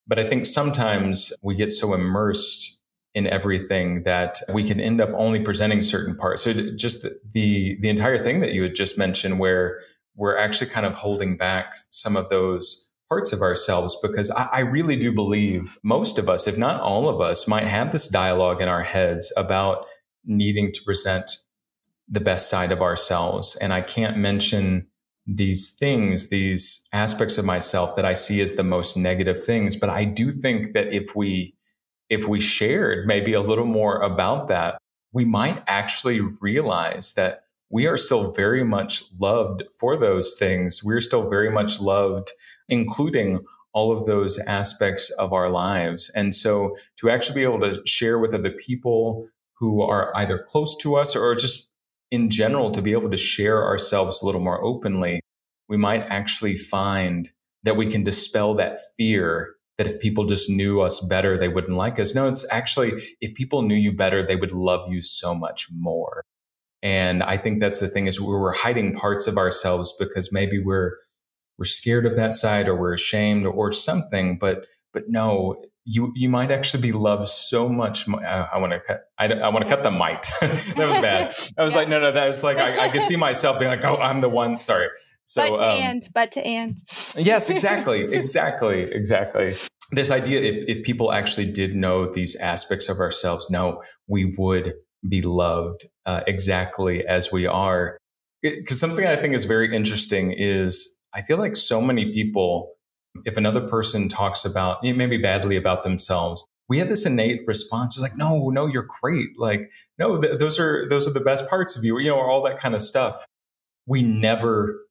But 0.07 0.17
I 0.17 0.23
think 0.23 0.45
sometimes 0.45 1.33
we 1.41 1.55
get 1.55 1.71
so 1.71 1.93
immersed 1.93 2.83
in 3.15 3.27
everything 3.27 4.03
that 4.03 4.37
we 4.51 4.61
can 4.61 4.79
end 4.79 4.99
up 4.99 5.09
only 5.15 5.39
presenting 5.39 5.81
certain 5.81 6.15
parts. 6.15 6.43
So 6.43 6.53
just 6.75 7.03
the, 7.31 7.77
the, 7.79 7.89
entire 7.89 8.21
thing 8.21 8.41
that 8.41 8.51
you 8.51 8.61
had 8.61 8.75
just 8.75 8.97
mentioned, 8.97 9.39
where 9.39 9.79
we're 10.15 10.37
actually 10.37 10.69
kind 10.69 10.85
of 10.85 10.93
holding 10.93 11.37
back 11.37 11.75
some 11.89 12.17
of 12.17 12.27
those 12.27 12.91
parts 13.07 13.31
of 13.31 13.41
ourselves, 13.41 13.97
because 14.01 14.29
I, 14.31 14.49
I 14.51 14.59
really 14.59 14.97
do 14.97 15.13
believe 15.13 15.77
most 15.81 16.19
of 16.19 16.27
us, 16.27 16.45
if 16.45 16.57
not 16.57 16.81
all 16.81 17.07
of 17.07 17.21
us, 17.21 17.47
might 17.47 17.63
have 17.63 17.93
this 17.93 18.09
dialogue 18.09 18.61
in 18.61 18.67
our 18.67 18.83
heads 18.83 19.31
about 19.37 19.85
needing 20.25 20.73
to 20.73 20.83
present 20.83 21.31
the 22.09 22.19
best 22.19 22.49
side 22.49 22.73
of 22.73 22.81
ourselves. 22.81 23.55
And 23.61 23.71
I 23.71 23.81
can't 23.81 24.17
mention 24.17 24.87
these 25.25 25.71
things, 25.71 26.29
these 26.29 26.83
aspects 26.91 27.37
of 27.37 27.45
myself 27.45 27.95
that 27.95 28.05
I 28.05 28.13
see 28.13 28.41
as 28.41 28.55
the 28.55 28.63
most 28.63 28.97
negative 28.97 29.43
things. 29.43 29.75
But 29.75 29.89
I 29.89 30.03
do 30.03 30.31
think 30.31 30.73
that 30.73 30.93
if 30.93 31.15
we 31.15 31.54
if 32.09 32.27
we 32.27 32.39
shared 32.39 33.07
maybe 33.07 33.33
a 33.33 33.41
little 33.41 33.65
more 33.65 34.01
about 34.01 34.47
that, 34.47 34.77
we 35.11 35.25
might 35.25 35.63
actually 35.67 36.19
realize 36.19 37.13
that 37.13 37.43
we 37.69 37.87
are 37.87 37.97
still 37.97 38.31
very 38.31 38.63
much 38.63 39.03
loved 39.19 39.63
for 39.79 39.97
those 39.97 40.35
things. 40.37 40.83
We're 40.83 40.99
still 40.99 41.27
very 41.27 41.49
much 41.49 41.79
loved, 41.79 42.31
including 42.69 43.43
all 43.73 43.91
of 43.91 44.05
those 44.05 44.39
aspects 44.39 45.09
of 45.11 45.33
our 45.33 45.49
lives. 45.49 46.09
And 46.15 46.33
so 46.33 46.75
to 46.97 47.09
actually 47.09 47.35
be 47.35 47.43
able 47.43 47.59
to 47.61 47.81
share 47.85 48.19
with 48.19 48.33
other 48.33 48.51
people 48.51 49.27
who 49.57 49.81
are 49.81 50.15
either 50.15 50.37
close 50.37 50.75
to 50.77 50.95
us 50.95 51.15
or 51.15 51.35
just 51.35 51.71
in 52.11 52.29
general 52.29 52.71
to 52.71 52.81
be 52.81 52.93
able 52.93 53.09
to 53.09 53.17
share 53.17 53.65
ourselves 53.65 54.21
a 54.21 54.25
little 54.25 54.41
more 54.41 54.63
openly, 54.63 55.19
we 55.67 55.77
might 55.77 56.03
actually 56.03 56.55
find 56.55 57.31
that 57.63 57.75
we 57.75 57.87
can 57.87 58.03
dispel 58.03 58.53
that 58.55 58.77
fear 58.95 59.54
that 59.77 59.87
if 59.87 59.99
people 59.99 60.25
just 60.25 60.49
knew 60.49 60.81
us 60.81 60.99
better, 60.99 61.37
they 61.37 61.49
wouldn't 61.49 61.77
like 61.77 61.99
us. 61.99 62.15
No, 62.15 62.27
it's 62.27 62.49
actually, 62.51 62.93
if 63.21 63.33
people 63.35 63.61
knew 63.61 63.75
you 63.75 63.91
better, 63.91 64.23
they 64.23 64.35
would 64.35 64.51
love 64.53 64.87
you 64.89 65.01
so 65.01 65.35
much 65.35 65.67
more. 65.71 66.23
And 66.81 67.23
I 67.23 67.37
think 67.37 67.59
that's 67.59 67.79
the 67.79 67.87
thing 67.87 68.05
is 68.05 68.21
we're 68.21 68.53
hiding 68.53 68.93
parts 68.93 69.27
of 69.27 69.37
ourselves 69.37 69.93
because 69.99 70.31
maybe 70.31 70.59
we're, 70.59 70.91
we're 71.57 71.65
scared 71.65 72.05
of 72.05 72.15
that 72.15 72.33
side 72.33 72.67
or 72.67 72.75
we're 72.75 72.93
ashamed 72.93 73.45
or, 73.45 73.51
or 73.51 73.71
something. 73.71 74.37
But, 74.37 74.65
but 74.93 75.09
no, 75.09 75.61
you 75.85 76.11
you 76.15 76.29
might 76.29 76.51
actually 76.51 76.81
be 76.81 76.91
loved 76.91 77.27
so 77.27 77.69
much. 77.69 78.07
More. 78.07 78.25
Uh, 78.25 78.47
I, 78.51 78.55
I 78.55 78.57
want 78.57 78.73
to 78.73 78.79
cut. 78.79 79.03
I, 79.19 79.27
I 79.27 79.49
want 79.49 79.67
to 79.67 79.69
cut 79.69 79.83
the 79.83 79.91
might. 79.91 80.23
that 80.41 80.51
was 80.51 80.97
bad. 80.97 81.33
I 81.57 81.63
was 81.63 81.73
yeah. 81.73 81.79
like, 81.79 81.89
no, 81.89 81.99
no. 81.99 82.11
That 82.11 82.25
was 82.25 82.43
like 82.43 82.57
I, 82.57 82.85
I 82.85 82.89
could 82.89 83.03
see 83.03 83.15
myself 83.15 83.59
being 83.59 83.69
like, 83.69 83.85
oh, 83.85 83.97
I'm 83.97 84.19
the 84.21 84.29
one. 84.29 84.59
Sorry. 84.59 84.87
So, 85.25 85.47
but 85.47 85.55
to 85.55 85.63
um, 85.63 85.81
and, 85.81 86.09
but 86.13 86.31
to 86.33 86.45
and. 86.45 86.77
yes, 87.17 87.49
exactly, 87.49 88.03
exactly, 88.13 88.83
exactly. 88.83 89.53
This 89.91 90.11
idea, 90.11 90.41
if 90.41 90.65
if 90.67 90.85
people 90.85 91.11
actually 91.11 91.51
did 91.51 91.75
know 91.75 92.11
these 92.11 92.35
aspects 92.35 92.89
of 92.89 92.99
ourselves, 92.99 93.49
no, 93.49 93.81
we 94.07 94.33
would 94.37 94.73
be 95.07 95.21
loved 95.21 95.83
uh, 96.05 96.21
exactly 96.27 97.05
as 97.05 97.31
we 97.31 97.45
are. 97.45 97.97
Because 98.41 98.79
something 98.79 99.05
I 99.05 99.15
think 99.15 99.33
is 99.33 99.45
very 99.45 99.73
interesting 99.75 100.31
is 100.31 100.95
I 101.13 101.21
feel 101.21 101.37
like 101.37 101.55
so 101.55 101.81
many 101.81 102.11
people 102.11 102.75
if 103.23 103.37
another 103.37 103.61
person 103.61 104.09
talks 104.09 104.43
about 104.43 104.83
maybe 104.83 105.17
badly 105.17 105.55
about 105.55 105.83
themselves, 105.83 106.45
we 106.67 106.79
have 106.79 106.89
this 106.89 107.05
innate 107.05 107.41
response. 107.47 107.95
It's 107.95 108.03
like, 108.03 108.17
no, 108.17 108.49
no, 108.49 108.65
you're 108.65 108.87
great. 109.01 109.29
Like, 109.37 109.71
no, 109.97 110.19
th- 110.19 110.39
those 110.39 110.59
are 110.59 110.87
those 110.89 111.07
are 111.07 111.13
the 111.13 111.21
best 111.21 111.47
parts 111.47 111.77
of 111.77 111.83
you. 111.83 111.97
You 111.99 112.09
know, 112.09 112.19
all 112.19 112.43
that 112.43 112.57
kind 112.57 112.75
of 112.75 112.81
stuff. 112.81 113.25
We 113.87 114.01
never 114.01 114.84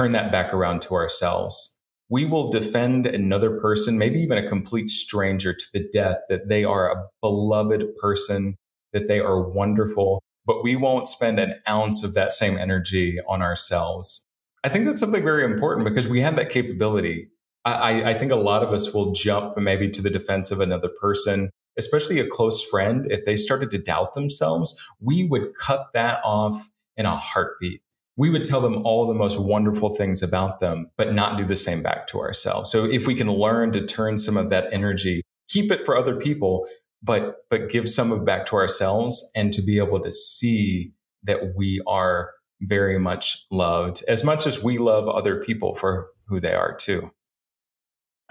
turn 0.00 0.12
that 0.12 0.32
back 0.32 0.54
around 0.54 0.82
to 0.82 0.94
ourselves. 0.94 1.78
We 2.08 2.24
will 2.24 2.50
defend 2.50 3.06
another 3.06 3.60
person, 3.60 3.98
maybe 3.98 4.18
even 4.20 4.38
a 4.38 4.48
complete 4.48 4.88
stranger, 4.88 5.52
to 5.52 5.64
the 5.72 5.88
death 5.92 6.16
that 6.28 6.48
they 6.48 6.64
are 6.64 6.90
a 6.90 7.04
beloved 7.20 7.84
person, 8.00 8.56
that 8.92 9.08
they 9.08 9.20
are 9.20 9.48
wonderful. 9.48 10.22
But 10.46 10.62
we 10.62 10.74
won't 10.74 11.06
spend 11.06 11.38
an 11.38 11.54
ounce 11.68 12.02
of 12.02 12.14
that 12.14 12.32
same 12.32 12.56
energy 12.56 13.18
on 13.28 13.42
ourselves. 13.42 14.24
I 14.64 14.68
think 14.68 14.86
that's 14.86 15.00
something 15.00 15.22
very 15.22 15.44
important 15.44 15.86
because 15.86 16.08
we 16.08 16.20
have 16.20 16.36
that 16.36 16.50
capability 16.50 17.28
I, 17.64 18.10
I 18.10 18.14
think 18.18 18.32
a 18.32 18.36
lot 18.36 18.62
of 18.62 18.70
us 18.70 18.94
will 18.94 19.12
jump 19.12 19.56
maybe 19.58 19.90
to 19.90 20.02
the 20.02 20.10
defense 20.10 20.50
of 20.50 20.60
another 20.60 20.88
person, 21.00 21.50
especially 21.78 22.18
a 22.18 22.26
close 22.26 22.64
friend. 22.64 23.06
If 23.10 23.26
they 23.26 23.36
started 23.36 23.70
to 23.72 23.78
doubt 23.78 24.14
themselves, 24.14 24.74
we 24.98 25.24
would 25.24 25.54
cut 25.54 25.88
that 25.92 26.20
off 26.24 26.70
in 26.96 27.04
a 27.04 27.16
heartbeat. 27.16 27.82
We 28.20 28.28
would 28.28 28.44
tell 28.44 28.60
them 28.60 28.84
all 28.84 29.06
the 29.06 29.14
most 29.14 29.40
wonderful 29.40 29.88
things 29.88 30.22
about 30.22 30.58
them, 30.58 30.90
but 30.98 31.14
not 31.14 31.38
do 31.38 31.44
the 31.46 31.56
same 31.56 31.82
back 31.82 32.06
to 32.08 32.20
ourselves. 32.20 32.70
So 32.70 32.84
if 32.84 33.06
we 33.06 33.14
can 33.14 33.32
learn 33.32 33.70
to 33.70 33.82
turn 33.82 34.18
some 34.18 34.36
of 34.36 34.50
that 34.50 34.66
energy, 34.74 35.22
keep 35.48 35.72
it 35.72 35.86
for 35.86 35.96
other 35.96 36.16
people, 36.16 36.66
but 37.02 37.36
but 37.48 37.70
give 37.70 37.88
some 37.88 38.12
of 38.12 38.18
it 38.18 38.26
back 38.26 38.44
to 38.46 38.56
ourselves 38.56 39.30
and 39.34 39.54
to 39.54 39.62
be 39.62 39.78
able 39.78 40.02
to 40.02 40.12
see 40.12 40.92
that 41.22 41.54
we 41.56 41.82
are 41.86 42.32
very 42.60 42.98
much 42.98 43.38
loved 43.50 44.04
as 44.06 44.22
much 44.22 44.46
as 44.46 44.62
we 44.62 44.76
love 44.76 45.08
other 45.08 45.40
people 45.40 45.74
for 45.74 46.08
who 46.26 46.40
they 46.40 46.52
are 46.52 46.76
too. 46.76 47.10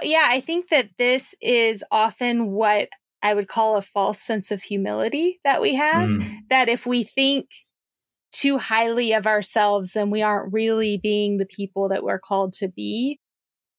Yeah, 0.03 0.27
I 0.27 0.39
think 0.39 0.69
that 0.69 0.89
this 0.99 1.33
is 1.41 1.83
often 1.89 2.51
what 2.51 2.89
I 3.23 3.33
would 3.33 3.47
call 3.47 3.75
a 3.75 3.81
false 3.81 4.21
sense 4.21 4.51
of 4.51 4.61
humility 4.61 5.39
that 5.43 5.61
we 5.61 5.73
have. 5.73 6.09
Mm. 6.09 6.37
That 6.51 6.69
if 6.69 6.85
we 6.85 7.05
think 7.05 7.47
too 8.31 8.57
highly 8.57 9.13
of 9.13 9.27
ourselves, 9.27 9.93
then 9.93 10.09
we 10.09 10.21
aren't 10.21 10.53
really 10.53 10.99
being 11.01 11.37
the 11.37 11.45
people 11.45 11.89
that 11.89 12.03
we're 12.03 12.19
called 12.19 12.53
to 12.53 12.67
be. 12.67 13.19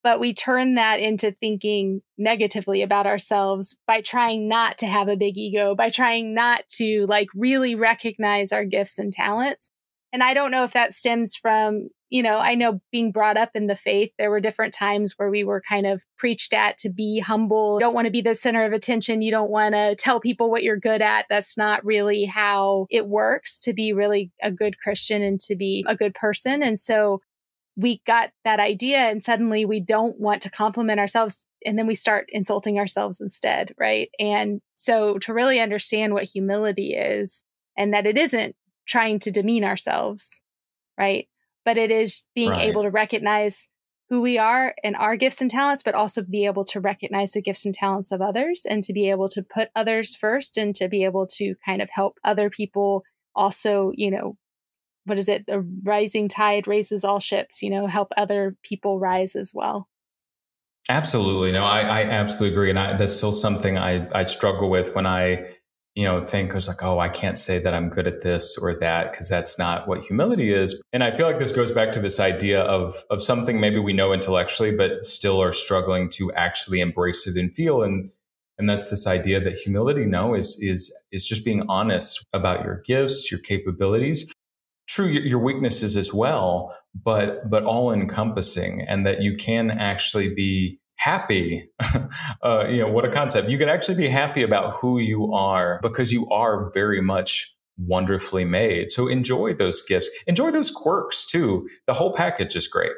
But 0.02 0.18
we 0.18 0.32
turn 0.32 0.76
that 0.76 1.00
into 1.00 1.32
thinking 1.32 2.00
negatively 2.16 2.80
about 2.80 3.06
ourselves 3.06 3.76
by 3.86 4.00
trying 4.00 4.48
not 4.48 4.78
to 4.78 4.86
have 4.86 5.08
a 5.08 5.16
big 5.16 5.36
ego, 5.36 5.74
by 5.74 5.90
trying 5.90 6.34
not 6.34 6.66
to 6.76 7.04
like 7.06 7.28
really 7.34 7.74
recognize 7.74 8.50
our 8.50 8.64
gifts 8.64 8.98
and 8.98 9.12
talents. 9.12 9.70
And 10.12 10.22
I 10.22 10.32
don't 10.32 10.50
know 10.50 10.64
if 10.64 10.72
that 10.72 10.92
stems 10.92 11.36
from 11.36 11.90
you 12.10 12.24
know, 12.24 12.38
I 12.38 12.56
know 12.56 12.80
being 12.90 13.12
brought 13.12 13.36
up 13.36 13.50
in 13.54 13.68
the 13.68 13.76
faith, 13.76 14.12
there 14.18 14.30
were 14.30 14.40
different 14.40 14.74
times 14.74 15.14
where 15.16 15.30
we 15.30 15.44
were 15.44 15.62
kind 15.66 15.86
of 15.86 16.02
preached 16.18 16.52
at 16.52 16.76
to 16.78 16.90
be 16.90 17.20
humble. 17.20 17.76
You 17.76 17.80
don't 17.86 17.94
want 17.94 18.06
to 18.06 18.10
be 18.10 18.20
the 18.20 18.34
center 18.34 18.64
of 18.64 18.72
attention. 18.72 19.22
You 19.22 19.30
don't 19.30 19.50
want 19.50 19.74
to 19.76 19.94
tell 19.96 20.20
people 20.20 20.50
what 20.50 20.64
you're 20.64 20.76
good 20.76 21.02
at. 21.02 21.26
That's 21.30 21.56
not 21.56 21.84
really 21.84 22.24
how 22.24 22.88
it 22.90 23.06
works 23.06 23.60
to 23.60 23.72
be 23.72 23.92
really 23.92 24.32
a 24.42 24.50
good 24.50 24.78
Christian 24.78 25.22
and 25.22 25.38
to 25.42 25.54
be 25.54 25.84
a 25.86 25.94
good 25.94 26.14
person. 26.14 26.64
And 26.64 26.80
so 26.80 27.20
we 27.76 28.02
got 28.06 28.30
that 28.44 28.58
idea 28.58 28.98
and 28.98 29.22
suddenly 29.22 29.64
we 29.64 29.80
don't 29.80 30.18
want 30.20 30.42
to 30.42 30.50
compliment 30.50 30.98
ourselves 30.98 31.46
and 31.64 31.78
then 31.78 31.86
we 31.86 31.94
start 31.94 32.26
insulting 32.30 32.78
ourselves 32.78 33.20
instead, 33.20 33.72
right? 33.78 34.10
And 34.18 34.60
so 34.74 35.18
to 35.18 35.32
really 35.32 35.60
understand 35.60 36.12
what 36.12 36.24
humility 36.24 36.94
is 36.94 37.44
and 37.76 37.94
that 37.94 38.06
it 38.06 38.18
isn't 38.18 38.56
trying 38.86 39.20
to 39.20 39.30
demean 39.30 39.62
ourselves, 39.62 40.42
right? 40.98 41.28
But 41.64 41.76
it 41.76 41.90
is 41.90 42.26
being 42.34 42.50
right. 42.50 42.68
able 42.68 42.82
to 42.82 42.90
recognize 42.90 43.68
who 44.08 44.20
we 44.20 44.38
are 44.38 44.74
and 44.82 44.96
our 44.96 45.16
gifts 45.16 45.40
and 45.40 45.50
talents, 45.50 45.84
but 45.84 45.94
also 45.94 46.22
be 46.22 46.44
able 46.44 46.64
to 46.64 46.80
recognize 46.80 47.32
the 47.32 47.40
gifts 47.40 47.64
and 47.64 47.74
talents 47.74 48.10
of 48.10 48.20
others 48.20 48.66
and 48.68 48.82
to 48.82 48.92
be 48.92 49.08
able 49.08 49.28
to 49.28 49.42
put 49.42 49.68
others 49.76 50.16
first 50.16 50.56
and 50.56 50.74
to 50.74 50.88
be 50.88 51.04
able 51.04 51.28
to 51.28 51.54
kind 51.64 51.80
of 51.80 51.88
help 51.90 52.18
other 52.24 52.50
people 52.50 53.04
also, 53.36 53.92
you 53.94 54.10
know, 54.10 54.36
what 55.04 55.16
is 55.16 55.28
it? 55.28 55.46
The 55.46 55.60
rising 55.84 56.28
tide 56.28 56.66
raises 56.66 57.04
all 57.04 57.20
ships, 57.20 57.62
you 57.62 57.70
know, 57.70 57.86
help 57.86 58.08
other 58.16 58.56
people 58.64 58.98
rise 58.98 59.36
as 59.36 59.52
well. 59.54 59.88
Absolutely. 60.88 61.52
No, 61.52 61.64
I, 61.64 61.80
I 61.80 62.02
absolutely 62.02 62.54
agree. 62.54 62.70
And 62.70 62.78
I, 62.78 62.94
that's 62.94 63.14
still 63.14 63.32
something 63.32 63.78
I, 63.78 64.08
I 64.12 64.24
struggle 64.24 64.68
with 64.68 64.94
when 64.94 65.06
I 65.06 65.54
you 66.00 66.06
know, 66.06 66.24
think 66.24 66.54
was 66.54 66.66
like, 66.66 66.82
oh, 66.82 66.98
I 66.98 67.10
can't 67.10 67.36
say 67.36 67.58
that 67.58 67.74
I'm 67.74 67.90
good 67.90 68.06
at 68.06 68.22
this 68.22 68.56
or 68.56 68.72
that 68.76 69.12
because 69.12 69.28
that's 69.28 69.58
not 69.58 69.86
what 69.86 70.02
humility 70.02 70.50
is. 70.50 70.82
And 70.94 71.04
I 71.04 71.10
feel 71.10 71.26
like 71.26 71.38
this 71.38 71.52
goes 71.52 71.70
back 71.70 71.92
to 71.92 72.00
this 72.00 72.18
idea 72.18 72.62
of 72.62 72.94
of 73.10 73.22
something 73.22 73.60
maybe 73.60 73.78
we 73.78 73.92
know 73.92 74.14
intellectually, 74.14 74.74
but 74.74 75.04
still 75.04 75.42
are 75.42 75.52
struggling 75.52 76.08
to 76.12 76.32
actually 76.32 76.80
embrace 76.80 77.26
it 77.26 77.38
and 77.38 77.54
feel. 77.54 77.82
And 77.82 78.08
and 78.56 78.66
that's 78.66 78.88
this 78.88 79.06
idea 79.06 79.40
that 79.40 79.52
humility, 79.52 80.06
no, 80.06 80.32
is 80.32 80.58
is 80.62 80.90
is 81.12 81.28
just 81.28 81.44
being 81.44 81.64
honest 81.68 82.24
about 82.32 82.64
your 82.64 82.80
gifts, 82.86 83.30
your 83.30 83.40
capabilities, 83.40 84.32
true 84.88 85.06
your 85.06 85.38
weaknesses 85.38 85.98
as 85.98 86.14
well, 86.14 86.74
but 86.94 87.50
but 87.50 87.64
all 87.64 87.92
encompassing, 87.92 88.80
and 88.88 89.04
that 89.04 89.20
you 89.20 89.36
can 89.36 89.70
actually 89.70 90.32
be 90.32 90.80
happy. 91.00 91.68
uh, 92.42 92.66
you 92.68 92.78
know, 92.78 92.88
what 92.88 93.04
a 93.04 93.10
concept. 93.10 93.48
You 93.48 93.58
can 93.58 93.68
actually 93.68 93.96
be 93.96 94.08
happy 94.08 94.42
about 94.42 94.74
who 94.74 94.98
you 94.98 95.32
are 95.32 95.80
because 95.82 96.12
you 96.12 96.28
are 96.28 96.70
very 96.72 97.00
much 97.00 97.54
wonderfully 97.78 98.44
made. 98.44 98.90
So 98.90 99.08
enjoy 99.08 99.54
those 99.54 99.82
gifts, 99.82 100.10
enjoy 100.26 100.50
those 100.50 100.70
quirks 100.70 101.24
too. 101.24 101.66
The 101.86 101.94
whole 101.94 102.12
package 102.12 102.54
is 102.54 102.68
great. 102.68 102.92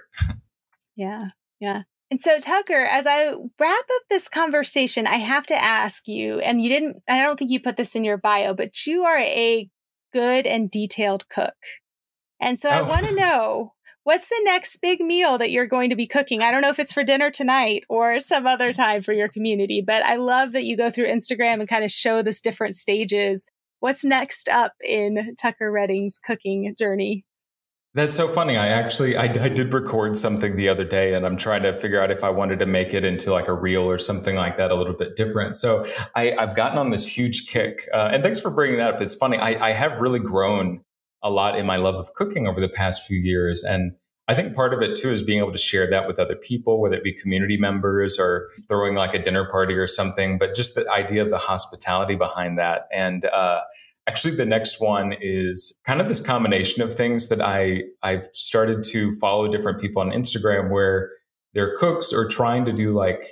yeah. 0.96 1.28
Yeah. 1.60 1.82
And 2.10 2.20
so, 2.20 2.38
Tucker, 2.40 2.84
as 2.90 3.06
I 3.06 3.30
wrap 3.58 3.84
up 3.96 4.02
this 4.10 4.28
conversation, 4.28 5.06
I 5.06 5.16
have 5.16 5.46
to 5.46 5.54
ask 5.54 6.06
you, 6.08 6.40
and 6.40 6.60
you 6.60 6.68
didn't, 6.68 7.02
I 7.08 7.22
don't 7.22 7.38
think 7.38 7.50
you 7.50 7.60
put 7.60 7.78
this 7.78 7.94
in 7.94 8.04
your 8.04 8.18
bio, 8.18 8.52
but 8.52 8.86
you 8.86 9.04
are 9.04 9.16
a 9.16 9.70
good 10.12 10.46
and 10.46 10.70
detailed 10.70 11.26
cook. 11.30 11.54
And 12.38 12.58
so 12.58 12.68
oh. 12.68 12.72
I 12.72 12.82
want 12.82 13.06
to 13.06 13.14
know 13.14 13.72
what's 14.04 14.28
the 14.28 14.40
next 14.44 14.78
big 14.78 15.00
meal 15.00 15.38
that 15.38 15.50
you're 15.50 15.66
going 15.66 15.90
to 15.90 15.96
be 15.96 16.06
cooking? 16.06 16.42
I 16.42 16.50
don't 16.50 16.62
know 16.62 16.70
if 16.70 16.78
it's 16.78 16.92
for 16.92 17.04
dinner 17.04 17.30
tonight 17.30 17.84
or 17.88 18.20
some 18.20 18.46
other 18.46 18.72
time 18.72 19.02
for 19.02 19.12
your 19.12 19.28
community, 19.28 19.80
but 19.80 20.02
I 20.02 20.16
love 20.16 20.52
that 20.52 20.64
you 20.64 20.76
go 20.76 20.90
through 20.90 21.06
Instagram 21.08 21.60
and 21.60 21.68
kind 21.68 21.84
of 21.84 21.90
show 21.90 22.22
this 22.22 22.40
different 22.40 22.74
stages. 22.74 23.46
What's 23.80 24.04
next 24.04 24.48
up 24.48 24.72
in 24.86 25.34
Tucker 25.40 25.70
Redding's 25.70 26.18
cooking 26.18 26.74
journey? 26.78 27.24
That's 27.94 28.14
so 28.14 28.26
funny. 28.26 28.56
I 28.56 28.68
actually 28.68 29.18
I, 29.18 29.24
I, 29.24 29.50
did 29.50 29.74
record 29.74 30.16
something 30.16 30.56
the 30.56 30.70
other 30.70 30.84
day, 30.84 31.12
and 31.12 31.26
I'm 31.26 31.36
trying 31.36 31.62
to 31.64 31.74
figure 31.74 32.00
out 32.00 32.10
if 32.10 32.24
I 32.24 32.30
wanted 32.30 32.58
to 32.60 32.66
make 32.66 32.94
it 32.94 33.04
into 33.04 33.30
like 33.30 33.48
a 33.48 33.52
reel 33.52 33.82
or 33.82 33.98
something 33.98 34.34
like 34.34 34.56
that, 34.56 34.72
a 34.72 34.74
little 34.74 34.94
bit 34.94 35.14
different. 35.14 35.56
So 35.56 35.84
I, 36.16 36.34
have 36.38 36.56
gotten 36.56 36.78
on 36.78 36.88
this 36.88 37.06
huge 37.06 37.48
kick, 37.48 37.86
uh, 37.92 38.08
and 38.10 38.22
thanks 38.22 38.40
for 38.40 38.50
bringing 38.50 38.78
that 38.78 38.94
up. 38.94 39.02
It's 39.02 39.12
funny. 39.14 39.36
I, 39.36 39.62
I 39.62 39.72
have 39.72 40.00
really 40.00 40.20
grown 40.20 40.80
a 41.22 41.30
lot 41.30 41.58
in 41.58 41.66
my 41.66 41.76
love 41.76 41.94
of 41.94 42.12
cooking 42.14 42.46
over 42.46 42.60
the 42.60 42.68
past 42.68 43.06
few 43.06 43.18
years. 43.18 43.62
And 43.62 43.92
I 44.28 44.34
think 44.34 44.54
part 44.54 44.72
of 44.72 44.80
it 44.82 44.96
too 44.96 45.10
is 45.10 45.22
being 45.22 45.40
able 45.40 45.52
to 45.52 45.58
share 45.58 45.88
that 45.90 46.06
with 46.06 46.18
other 46.18 46.36
people, 46.36 46.80
whether 46.80 46.96
it 46.96 47.04
be 47.04 47.12
community 47.12 47.56
members 47.56 48.18
or 48.18 48.48
throwing 48.68 48.94
like 48.94 49.14
a 49.14 49.22
dinner 49.22 49.48
party 49.50 49.74
or 49.74 49.86
something, 49.86 50.38
but 50.38 50.54
just 50.54 50.74
the 50.74 50.88
idea 50.90 51.22
of 51.22 51.30
the 51.30 51.38
hospitality 51.38 52.16
behind 52.16 52.58
that. 52.58 52.86
And, 52.92 53.24
uh, 53.26 53.60
actually 54.08 54.34
the 54.34 54.46
next 54.46 54.80
one 54.80 55.14
is 55.20 55.74
kind 55.84 56.00
of 56.00 56.08
this 56.08 56.20
combination 56.20 56.82
of 56.82 56.92
things 56.92 57.28
that 57.28 57.40
I, 57.40 57.82
I've 58.02 58.26
started 58.32 58.82
to 58.90 59.12
follow 59.20 59.46
different 59.48 59.80
people 59.80 60.02
on 60.02 60.10
Instagram 60.10 60.70
where 60.70 61.10
they're 61.54 61.76
cooks 61.76 62.12
or 62.12 62.26
trying 62.26 62.64
to 62.64 62.72
do 62.72 62.92
like 62.92 63.22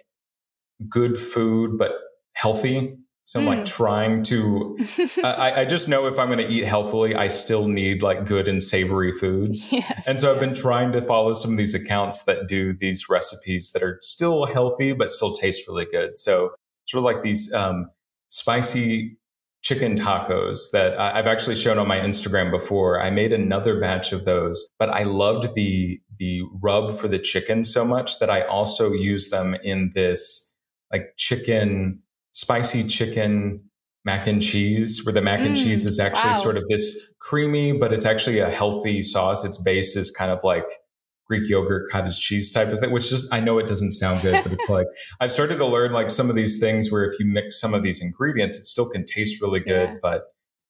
good 0.88 1.18
food, 1.18 1.78
but 1.78 1.92
healthy 2.34 2.92
So 3.30 3.38
I'm 3.38 3.46
mm. 3.46 3.48
like 3.50 3.58
hmm. 3.60 3.64
trying 3.64 4.22
to, 4.24 4.76
I, 5.22 5.60
I, 5.60 5.64
just 5.64 5.86
know 5.86 6.08
if 6.08 6.18
I'm 6.18 6.26
going 6.26 6.40
to 6.40 6.48
eat 6.48 6.64
healthily, 6.64 7.14
I 7.14 7.28
still 7.28 7.68
need 7.68 8.02
like 8.02 8.26
good 8.26 8.48
and 8.48 8.60
savory 8.60 9.12
foods. 9.12 9.72
Yes. 9.80 10.04
And 10.08 10.18
so 10.18 10.34
I've 10.34 10.40
been 10.40 10.52
trying 10.52 10.90
to 10.92 11.00
follow 11.00 11.32
some 11.32 11.52
of 11.52 11.56
these 11.56 11.72
accounts 11.72 12.24
that 12.24 12.48
do 12.48 12.74
these 12.76 13.08
recipes 13.08 13.70
that 13.70 13.84
are 13.84 13.98
still 14.02 14.46
healthy, 14.46 14.92
but 14.92 15.10
still 15.10 15.32
taste 15.32 15.68
really 15.68 15.84
good. 15.84 16.16
So 16.16 16.50
sort 16.86 16.98
of 16.98 17.04
like 17.04 17.22
these 17.22 17.52
um, 17.54 17.86
spicy 18.26 19.16
chicken 19.62 19.94
tacos 19.94 20.72
that 20.72 20.98
I've 20.98 21.28
actually 21.28 21.54
shown 21.54 21.78
on 21.78 21.86
my 21.86 21.98
Instagram 21.98 22.50
before. 22.50 23.00
I 23.00 23.10
made 23.10 23.32
another 23.32 23.78
batch 23.78 24.12
of 24.12 24.24
those, 24.24 24.68
but 24.76 24.88
I 24.88 25.04
loved 25.04 25.54
the 25.54 26.00
the 26.18 26.42
rub 26.60 26.90
for 26.90 27.06
the 27.06 27.18
chicken 27.20 27.62
so 27.62 27.84
much 27.84 28.18
that 28.18 28.28
I 28.28 28.42
also 28.42 28.92
used 28.92 29.30
them 29.30 29.54
in 29.62 29.92
this 29.94 30.56
like 30.90 31.14
chicken 31.16 32.02
spicy 32.32 32.84
chicken 32.84 33.60
mac 34.04 34.26
and 34.26 34.40
cheese 34.40 35.04
where 35.04 35.12
the 35.12 35.22
mac 35.22 35.40
mm, 35.40 35.46
and 35.46 35.56
cheese 35.56 35.84
is 35.84 35.98
actually 35.98 36.30
wow. 36.30 36.34
sort 36.34 36.56
of 36.56 36.64
this 36.68 37.12
creamy 37.20 37.72
but 37.72 37.92
it's 37.92 38.06
actually 38.06 38.38
a 38.38 38.48
healthy 38.48 39.02
sauce 39.02 39.44
its 39.44 39.60
base 39.62 39.94
is 39.96 40.10
kind 40.10 40.30
of 40.30 40.42
like 40.42 40.66
Greek 41.30 41.48
yogurt, 41.48 41.88
cottage 41.88 42.18
cheese 42.18 42.50
type 42.50 42.70
of 42.70 42.80
thing, 42.80 42.90
which 42.90 43.08
just, 43.08 43.32
I 43.32 43.38
know 43.38 43.58
it 43.58 43.68
doesn't 43.68 43.92
sound 43.92 44.20
good, 44.20 44.42
but 44.42 44.52
it's 44.52 44.68
like, 44.68 44.86
I've 45.20 45.30
started 45.30 45.58
to 45.58 45.66
learn 45.66 45.92
like 45.92 46.10
some 46.10 46.28
of 46.28 46.34
these 46.34 46.58
things 46.58 46.90
where 46.90 47.04
if 47.04 47.12
you 47.20 47.26
mix 47.26 47.60
some 47.60 47.72
of 47.72 47.84
these 47.84 48.02
ingredients, 48.02 48.58
it 48.58 48.66
still 48.66 48.88
can 48.88 49.04
taste 49.04 49.40
really 49.40 49.60
good, 49.60 49.90
yeah. 49.90 49.96
but 50.02 50.24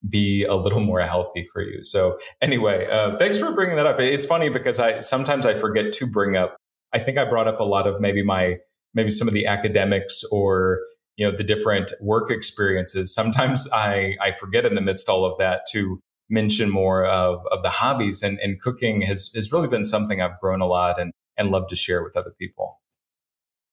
be 0.07 0.45
a 0.45 0.55
little 0.55 0.81
more 0.81 1.01
healthy 1.01 1.47
for 1.51 1.63
you. 1.63 1.83
So 1.83 2.19
anyway, 2.43 2.87
uh, 2.91 3.17
thanks 3.17 3.39
for 3.39 3.53
bringing 3.53 3.77
that 3.77 3.87
up. 3.87 4.01
It's 4.01 4.27
funny 4.27 4.51
because 4.51 4.79
I, 4.79 4.99
sometimes 4.99 5.47
I 5.47 5.55
forget 5.55 5.93
to 5.93 6.07
bring 6.07 6.37
up, 6.37 6.59
I 6.93 6.99
think 6.99 7.17
I 7.17 7.25
brought 7.25 7.49
up 7.49 7.59
a 7.59 7.65
lot 7.65 7.87
of 7.87 7.99
maybe 7.99 8.23
my, 8.23 8.57
maybe 8.93 9.09
some 9.09 9.29
of 9.29 9.35
the 9.35 9.47
academics 9.47 10.23
or, 10.31 10.81
you 11.21 11.31
know, 11.31 11.37
the 11.37 11.45
different 11.45 11.93
work 12.01 12.31
experiences. 12.31 13.13
Sometimes 13.13 13.69
I, 13.75 14.15
I 14.23 14.33
forget 14.33 14.65
in 14.65 14.75
the 14.75 14.81
midst 14.81 15.11
all 15.11 15.27
of 15.27 15.37
that 15.37 15.67
to 15.73 16.01
mention 16.31 16.71
more 16.71 17.05
of, 17.05 17.47
of 17.53 17.63
the 17.63 17.69
hobbies 17.69 18.23
and, 18.23 18.39
and 18.39 18.59
cooking 18.59 19.03
has, 19.03 19.31
has 19.35 19.53
really 19.53 19.69
been 19.69 19.85
something 19.85 20.23
I've 20.23 20.41
grown 20.41 20.63
a 20.63 20.67
lot 20.67 20.99
and, 20.99 21.13
and 21.37 21.51
love 21.51 21.69
to 21.69 21.77
share 21.77 22.03
with 22.03 22.17
other 22.17 22.33
people. 22.41 22.81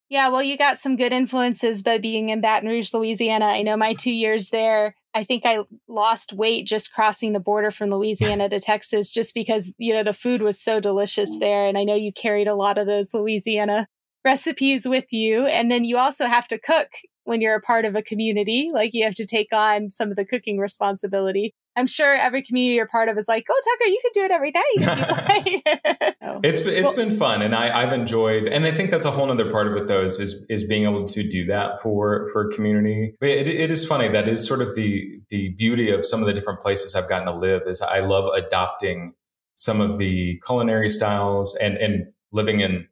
Yeah, 0.09 0.27
well, 0.27 0.43
you 0.43 0.57
got 0.57 0.77
some 0.77 0.97
good 0.97 1.13
influences 1.13 1.83
by 1.83 1.99
being 1.99 2.29
in 2.29 2.41
Baton 2.41 2.67
Rouge, 2.67 2.93
Louisiana. 2.93 3.45
I 3.45 3.61
know 3.61 3.77
my 3.77 3.93
two 3.93 4.11
years 4.11 4.49
there, 4.49 4.93
I 5.13 5.23
think 5.23 5.45
I 5.45 5.59
lost 5.87 6.33
weight 6.33 6.67
just 6.67 6.93
crossing 6.93 7.31
the 7.31 7.39
border 7.39 7.71
from 7.71 7.91
Louisiana 7.91 8.49
to 8.49 8.59
Texas 8.59 9.09
just 9.09 9.33
because, 9.33 9.73
you 9.77 9.93
know, 9.93 10.03
the 10.03 10.11
food 10.11 10.41
was 10.41 10.61
so 10.61 10.81
delicious 10.81 11.39
there. 11.39 11.65
And 11.65 11.77
I 11.77 11.85
know 11.85 11.95
you 11.95 12.11
carried 12.11 12.49
a 12.49 12.55
lot 12.55 12.77
of 12.77 12.87
those 12.87 13.13
Louisiana 13.13 13.87
recipes 14.25 14.85
with 14.85 15.05
you. 15.11 15.45
And 15.45 15.71
then 15.71 15.85
you 15.85 15.97
also 15.97 16.25
have 16.25 16.49
to 16.49 16.59
cook 16.59 16.89
when 17.27 17.41
you're 17.41 17.55
a 17.55 17.61
part 17.61 17.83
of 17.83 17.93
a 17.95 18.01
community. 18.01 18.71
Like 18.73 18.91
you 18.93 19.03
have 19.03 19.13
to 19.15 19.25
take 19.25 19.49
on 19.51 19.89
some 19.89 20.09
of 20.09 20.15
the 20.15 20.25
cooking 20.25 20.57
responsibility. 20.57 21.53
I'm 21.75 21.85
sure 21.85 22.15
every 22.15 22.41
community 22.41 22.75
you're 22.75 22.87
part 22.87 23.09
of 23.09 23.17
is 23.17 23.27
like, 23.27 23.45
oh, 23.51 23.61
Tucker, 23.63 23.89
you 23.89 24.01
can 24.01 24.11
do 24.13 24.23
it 24.23 24.31
every 24.31 24.51
night. 24.51 26.15
it's 26.43 26.61
it's 26.61 26.91
been 26.93 27.11
fun, 27.11 27.43
and 27.43 27.53
I, 27.53 27.83
I've 27.83 27.93
enjoyed, 27.93 28.45
and 28.45 28.65
I 28.65 28.71
think 28.71 28.89
that's 28.89 29.05
a 29.05 29.11
whole 29.11 29.29
other 29.29 29.51
part 29.51 29.67
of 29.67 29.75
it, 29.75 29.87
though, 29.87 30.01
is 30.01 30.19
is, 30.19 30.43
is 30.49 30.63
being 30.63 30.85
able 30.85 31.05
to 31.05 31.27
do 31.27 31.45
that 31.45 31.79
for 31.81 32.29
for 32.31 32.47
a 32.47 32.51
community. 32.51 33.13
But 33.19 33.29
it, 33.29 33.47
it 33.47 33.69
is 33.69 33.85
funny. 33.85 34.07
That 34.07 34.27
is 34.27 34.47
sort 34.47 34.61
of 34.61 34.73
the 34.73 35.19
the 35.29 35.49
beauty 35.57 35.91
of 35.91 36.05
some 36.05 36.21
of 36.21 36.25
the 36.25 36.33
different 36.33 36.61
places 36.61 36.95
I've 36.95 37.09
gotten 37.09 37.27
to 37.27 37.35
live. 37.35 37.61
Is 37.67 37.81
I 37.81 37.99
love 37.99 38.33
adopting 38.33 39.11
some 39.53 39.81
of 39.81 39.99
the 39.99 40.41
culinary 40.47 40.89
styles 40.89 41.55
and 41.57 41.77
and 41.77 42.07
living 42.31 42.61
in 42.61 42.87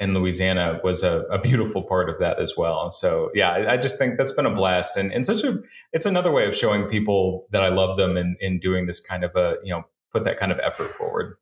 in 0.00 0.14
Louisiana 0.14 0.80
was 0.84 1.02
a, 1.02 1.22
a, 1.22 1.38
beautiful 1.40 1.82
part 1.82 2.08
of 2.08 2.18
that 2.20 2.40
as 2.40 2.54
well. 2.56 2.88
So 2.90 3.30
yeah, 3.34 3.50
I, 3.50 3.72
I, 3.72 3.76
just 3.76 3.98
think 3.98 4.16
that's 4.16 4.32
been 4.32 4.46
a 4.46 4.54
blast 4.54 4.96
and, 4.96 5.12
and 5.12 5.26
such 5.26 5.42
a, 5.42 5.60
it's 5.92 6.06
another 6.06 6.30
way 6.30 6.46
of 6.46 6.54
showing 6.54 6.86
people 6.86 7.46
that 7.50 7.64
I 7.64 7.68
love 7.68 7.96
them 7.96 8.16
and 8.16 8.36
in, 8.40 8.54
in 8.54 8.58
doing 8.60 8.86
this 8.86 9.00
kind 9.00 9.24
of 9.24 9.34
a, 9.34 9.56
you 9.64 9.72
know, 9.72 9.84
put 10.12 10.24
that 10.24 10.36
kind 10.36 10.52
of 10.52 10.60
effort 10.60 10.94
forward. 10.94 11.36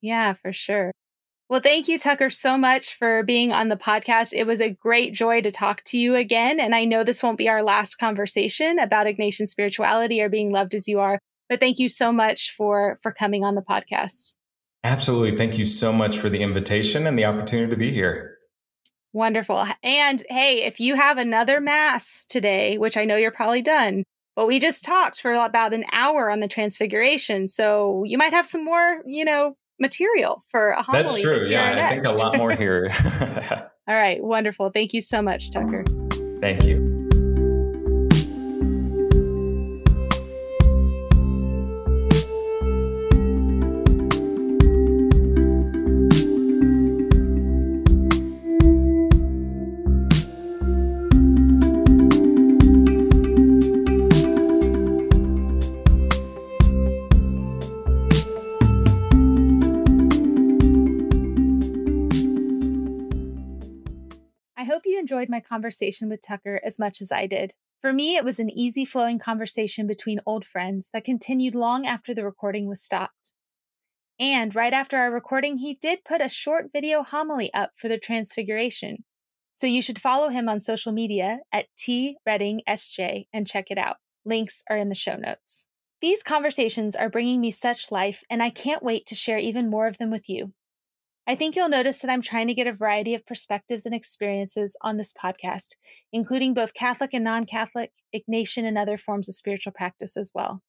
Yeah, 0.00 0.32
for 0.32 0.52
sure. 0.52 0.90
Well, 1.48 1.60
thank 1.60 1.88
you, 1.88 1.98
Tucker, 1.98 2.30
so 2.30 2.58
much 2.58 2.94
for 2.94 3.22
being 3.22 3.52
on 3.52 3.68
the 3.68 3.76
podcast. 3.76 4.32
It 4.32 4.46
was 4.46 4.60
a 4.60 4.70
great 4.70 5.12
joy 5.12 5.42
to 5.42 5.50
talk 5.50 5.82
to 5.86 5.98
you 5.98 6.14
again. 6.14 6.58
And 6.58 6.74
I 6.74 6.84
know 6.86 7.04
this 7.04 7.22
won't 7.22 7.38
be 7.38 7.48
our 7.48 7.62
last 7.62 7.96
conversation 7.96 8.78
about 8.78 9.06
Ignatian 9.06 9.46
spirituality 9.46 10.20
or 10.20 10.28
being 10.28 10.52
loved 10.52 10.74
as 10.74 10.88
you 10.88 11.00
are, 11.00 11.18
but 11.48 11.60
thank 11.60 11.78
you 11.78 11.88
so 11.88 12.12
much 12.12 12.54
for, 12.56 12.98
for 13.02 13.12
coming 13.12 13.44
on 13.44 13.54
the 13.54 13.62
podcast. 13.62 14.34
Absolutely. 14.84 15.36
Thank 15.36 15.58
you 15.58 15.64
so 15.64 15.92
much 15.92 16.18
for 16.18 16.28
the 16.28 16.42
invitation 16.42 17.06
and 17.06 17.18
the 17.18 17.24
opportunity 17.24 17.70
to 17.70 17.76
be 17.76 17.90
here. 17.90 18.36
Wonderful. 19.14 19.64
And 19.82 20.22
hey, 20.28 20.64
if 20.64 20.78
you 20.78 20.96
have 20.96 21.18
another 21.18 21.60
mass 21.60 22.26
today, 22.28 22.78
which 22.78 22.96
I 22.96 23.04
know 23.04 23.16
you're 23.16 23.30
probably 23.30 23.62
done, 23.62 24.04
but 24.36 24.46
we 24.46 24.58
just 24.58 24.84
talked 24.84 25.20
for 25.20 25.32
about 25.32 25.72
an 25.72 25.84
hour 25.92 26.30
on 26.30 26.40
the 26.40 26.48
transfiguration. 26.48 27.46
So 27.46 28.02
you 28.04 28.18
might 28.18 28.32
have 28.32 28.46
some 28.46 28.64
more, 28.64 29.02
you 29.06 29.24
know, 29.24 29.56
material 29.80 30.42
for 30.50 30.70
a 30.70 30.82
homily. 30.82 31.02
That's 31.02 31.22
true. 31.22 31.46
Yeah, 31.46 31.86
I 31.86 31.94
think 31.94 32.06
a 32.06 32.10
lot 32.10 32.36
more 32.36 32.52
here. 32.52 32.90
All 33.88 33.94
right. 33.94 34.22
Wonderful. 34.22 34.70
Thank 34.70 34.92
you 34.92 35.00
so 35.00 35.22
much, 35.22 35.50
Tucker. 35.50 35.84
Thank 36.40 36.64
you. 36.64 36.93
Enjoyed 65.04 65.28
my 65.28 65.38
conversation 65.40 66.08
with 66.08 66.26
Tucker 66.26 66.62
as 66.64 66.78
much 66.78 67.02
as 67.02 67.12
I 67.12 67.26
did. 67.26 67.52
For 67.82 67.92
me, 67.92 68.16
it 68.16 68.24
was 68.24 68.40
an 68.40 68.48
easy 68.48 68.86
flowing 68.86 69.18
conversation 69.18 69.86
between 69.86 70.18
old 70.24 70.46
friends 70.46 70.88
that 70.94 71.04
continued 71.04 71.54
long 71.54 71.86
after 71.86 72.14
the 72.14 72.24
recording 72.24 72.66
was 72.66 72.82
stopped. 72.82 73.34
And 74.18 74.54
right 74.54 74.72
after 74.72 74.96
our 74.96 75.10
recording, 75.10 75.58
he 75.58 75.74
did 75.74 76.06
put 76.06 76.22
a 76.22 76.30
short 76.30 76.70
video 76.72 77.02
homily 77.02 77.52
up 77.52 77.72
for 77.76 77.88
the 77.88 77.98
Transfiguration. 77.98 79.04
So 79.52 79.66
you 79.66 79.82
should 79.82 80.00
follow 80.00 80.30
him 80.30 80.48
on 80.48 80.60
social 80.60 80.92
media 80.92 81.40
at 81.52 81.66
T 81.76 82.16
and 82.26 83.46
check 83.46 83.70
it 83.70 83.76
out. 83.76 83.96
Links 84.24 84.62
are 84.70 84.78
in 84.78 84.88
the 84.88 84.94
show 84.94 85.16
notes. 85.16 85.66
These 86.00 86.22
conversations 86.22 86.96
are 86.96 87.10
bringing 87.10 87.42
me 87.42 87.50
such 87.50 87.92
life, 87.92 88.22
and 88.30 88.42
I 88.42 88.48
can't 88.48 88.82
wait 88.82 89.04
to 89.06 89.14
share 89.14 89.38
even 89.38 89.68
more 89.68 89.86
of 89.86 89.98
them 89.98 90.10
with 90.10 90.30
you. 90.30 90.54
I 91.26 91.34
think 91.34 91.56
you'll 91.56 91.70
notice 91.70 92.00
that 92.00 92.10
I'm 92.10 92.20
trying 92.20 92.48
to 92.48 92.54
get 92.54 92.66
a 92.66 92.72
variety 92.72 93.14
of 93.14 93.24
perspectives 93.24 93.86
and 93.86 93.94
experiences 93.94 94.76
on 94.82 94.98
this 94.98 95.12
podcast, 95.12 95.74
including 96.12 96.52
both 96.52 96.74
Catholic 96.74 97.14
and 97.14 97.24
non 97.24 97.46
Catholic, 97.46 97.92
Ignatian, 98.14 98.64
and 98.64 98.76
other 98.76 98.98
forms 98.98 99.28
of 99.28 99.34
spiritual 99.34 99.72
practice 99.72 100.18
as 100.18 100.32
well. 100.34 100.60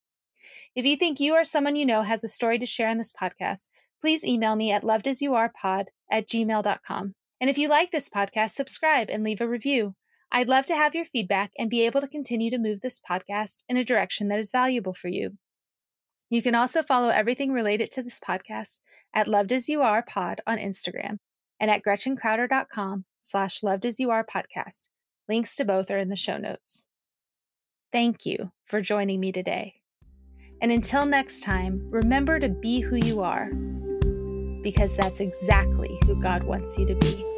If 0.74 0.86
you 0.86 0.96
think 0.96 1.20
you 1.20 1.34
or 1.34 1.44
someone 1.44 1.76
you 1.76 1.86
know 1.86 2.04
has 2.04 2.24
a 2.24 2.30
story 2.30 2.58
to 2.60 2.66
share 2.66 2.90
on 2.90 2.98
this 2.98 3.12
podcast, 3.14 3.68
please 4.00 4.24
email 4.24 4.56
me 4.56 4.72
at 4.72 4.84
lovedasyouarepod 4.84 5.86
at 6.10 6.28
gmail.com. 6.28 7.16
And 7.42 7.50
if 7.50 7.58
you 7.58 7.68
like 7.68 7.92
this 7.92 8.10
podcast, 8.10 8.52
subscribe 8.52 9.10
and 9.10 9.24
leave 9.24 9.42
a 9.42 9.48
review. 9.48 9.96
I'd 10.32 10.48
love 10.48 10.66
to 10.68 10.76
have 10.76 10.96
your 10.96 11.06
feedback 11.06 11.52
and 11.58 11.70
be 11.70 11.86
able 11.86 12.02
to 12.02 12.08
continue 12.08 12.50
to 12.52 12.58
move 12.58 12.82
this 12.82 13.00
podcast 13.00 13.64
in 13.68 13.78
a 13.78 13.84
direction 13.84 14.30
that 14.30 14.40
is 14.40 14.52
valuable 14.52 14.94
for 14.94 15.10
you. 15.10 15.38
You 16.36 16.42
can 16.42 16.54
also 16.54 16.84
follow 16.84 17.08
everything 17.08 17.54
related 17.54 17.92
to 17.92 18.04
this 18.04 18.20
podcast 18.20 18.82
at 19.14 19.30
Loved 19.30 19.54
As 19.54 19.70
You 19.70 19.82
Are 19.82 20.04
Pod 20.04 20.42
on 20.46 20.58
Instagram 20.58 21.20
and 21.62 21.72
at 21.72 21.82
GretchenCrowder.com 21.82 23.06
slash 23.22 23.64
Loved 23.64 23.86
As 23.86 24.02
You 24.02 24.12
Are 24.12 24.26
Podcast. 24.26 24.90
Links 25.30 25.56
to 25.56 25.64
both 25.64 25.90
are 25.90 25.98
in 25.98 26.10
the 26.10 26.18
show 26.18 26.36
notes. 26.36 26.88
Thank 27.94 28.26
you 28.26 28.52
for 28.66 28.82
joining 28.82 29.22
me 29.22 29.32
today. 29.32 29.76
And 30.62 30.74
until 30.74 31.06
next 31.06 31.40
time, 31.40 31.88
remember 31.90 32.38
to 32.38 32.50
be 32.50 32.82
who 32.82 32.98
you 32.98 33.22
are, 33.22 33.50
because 34.62 34.94
that's 34.98 35.22
exactly 35.22 35.98
who 36.04 36.22
God 36.22 36.44
wants 36.44 36.78
you 36.78 36.86
to 36.86 36.96
be. 36.96 37.35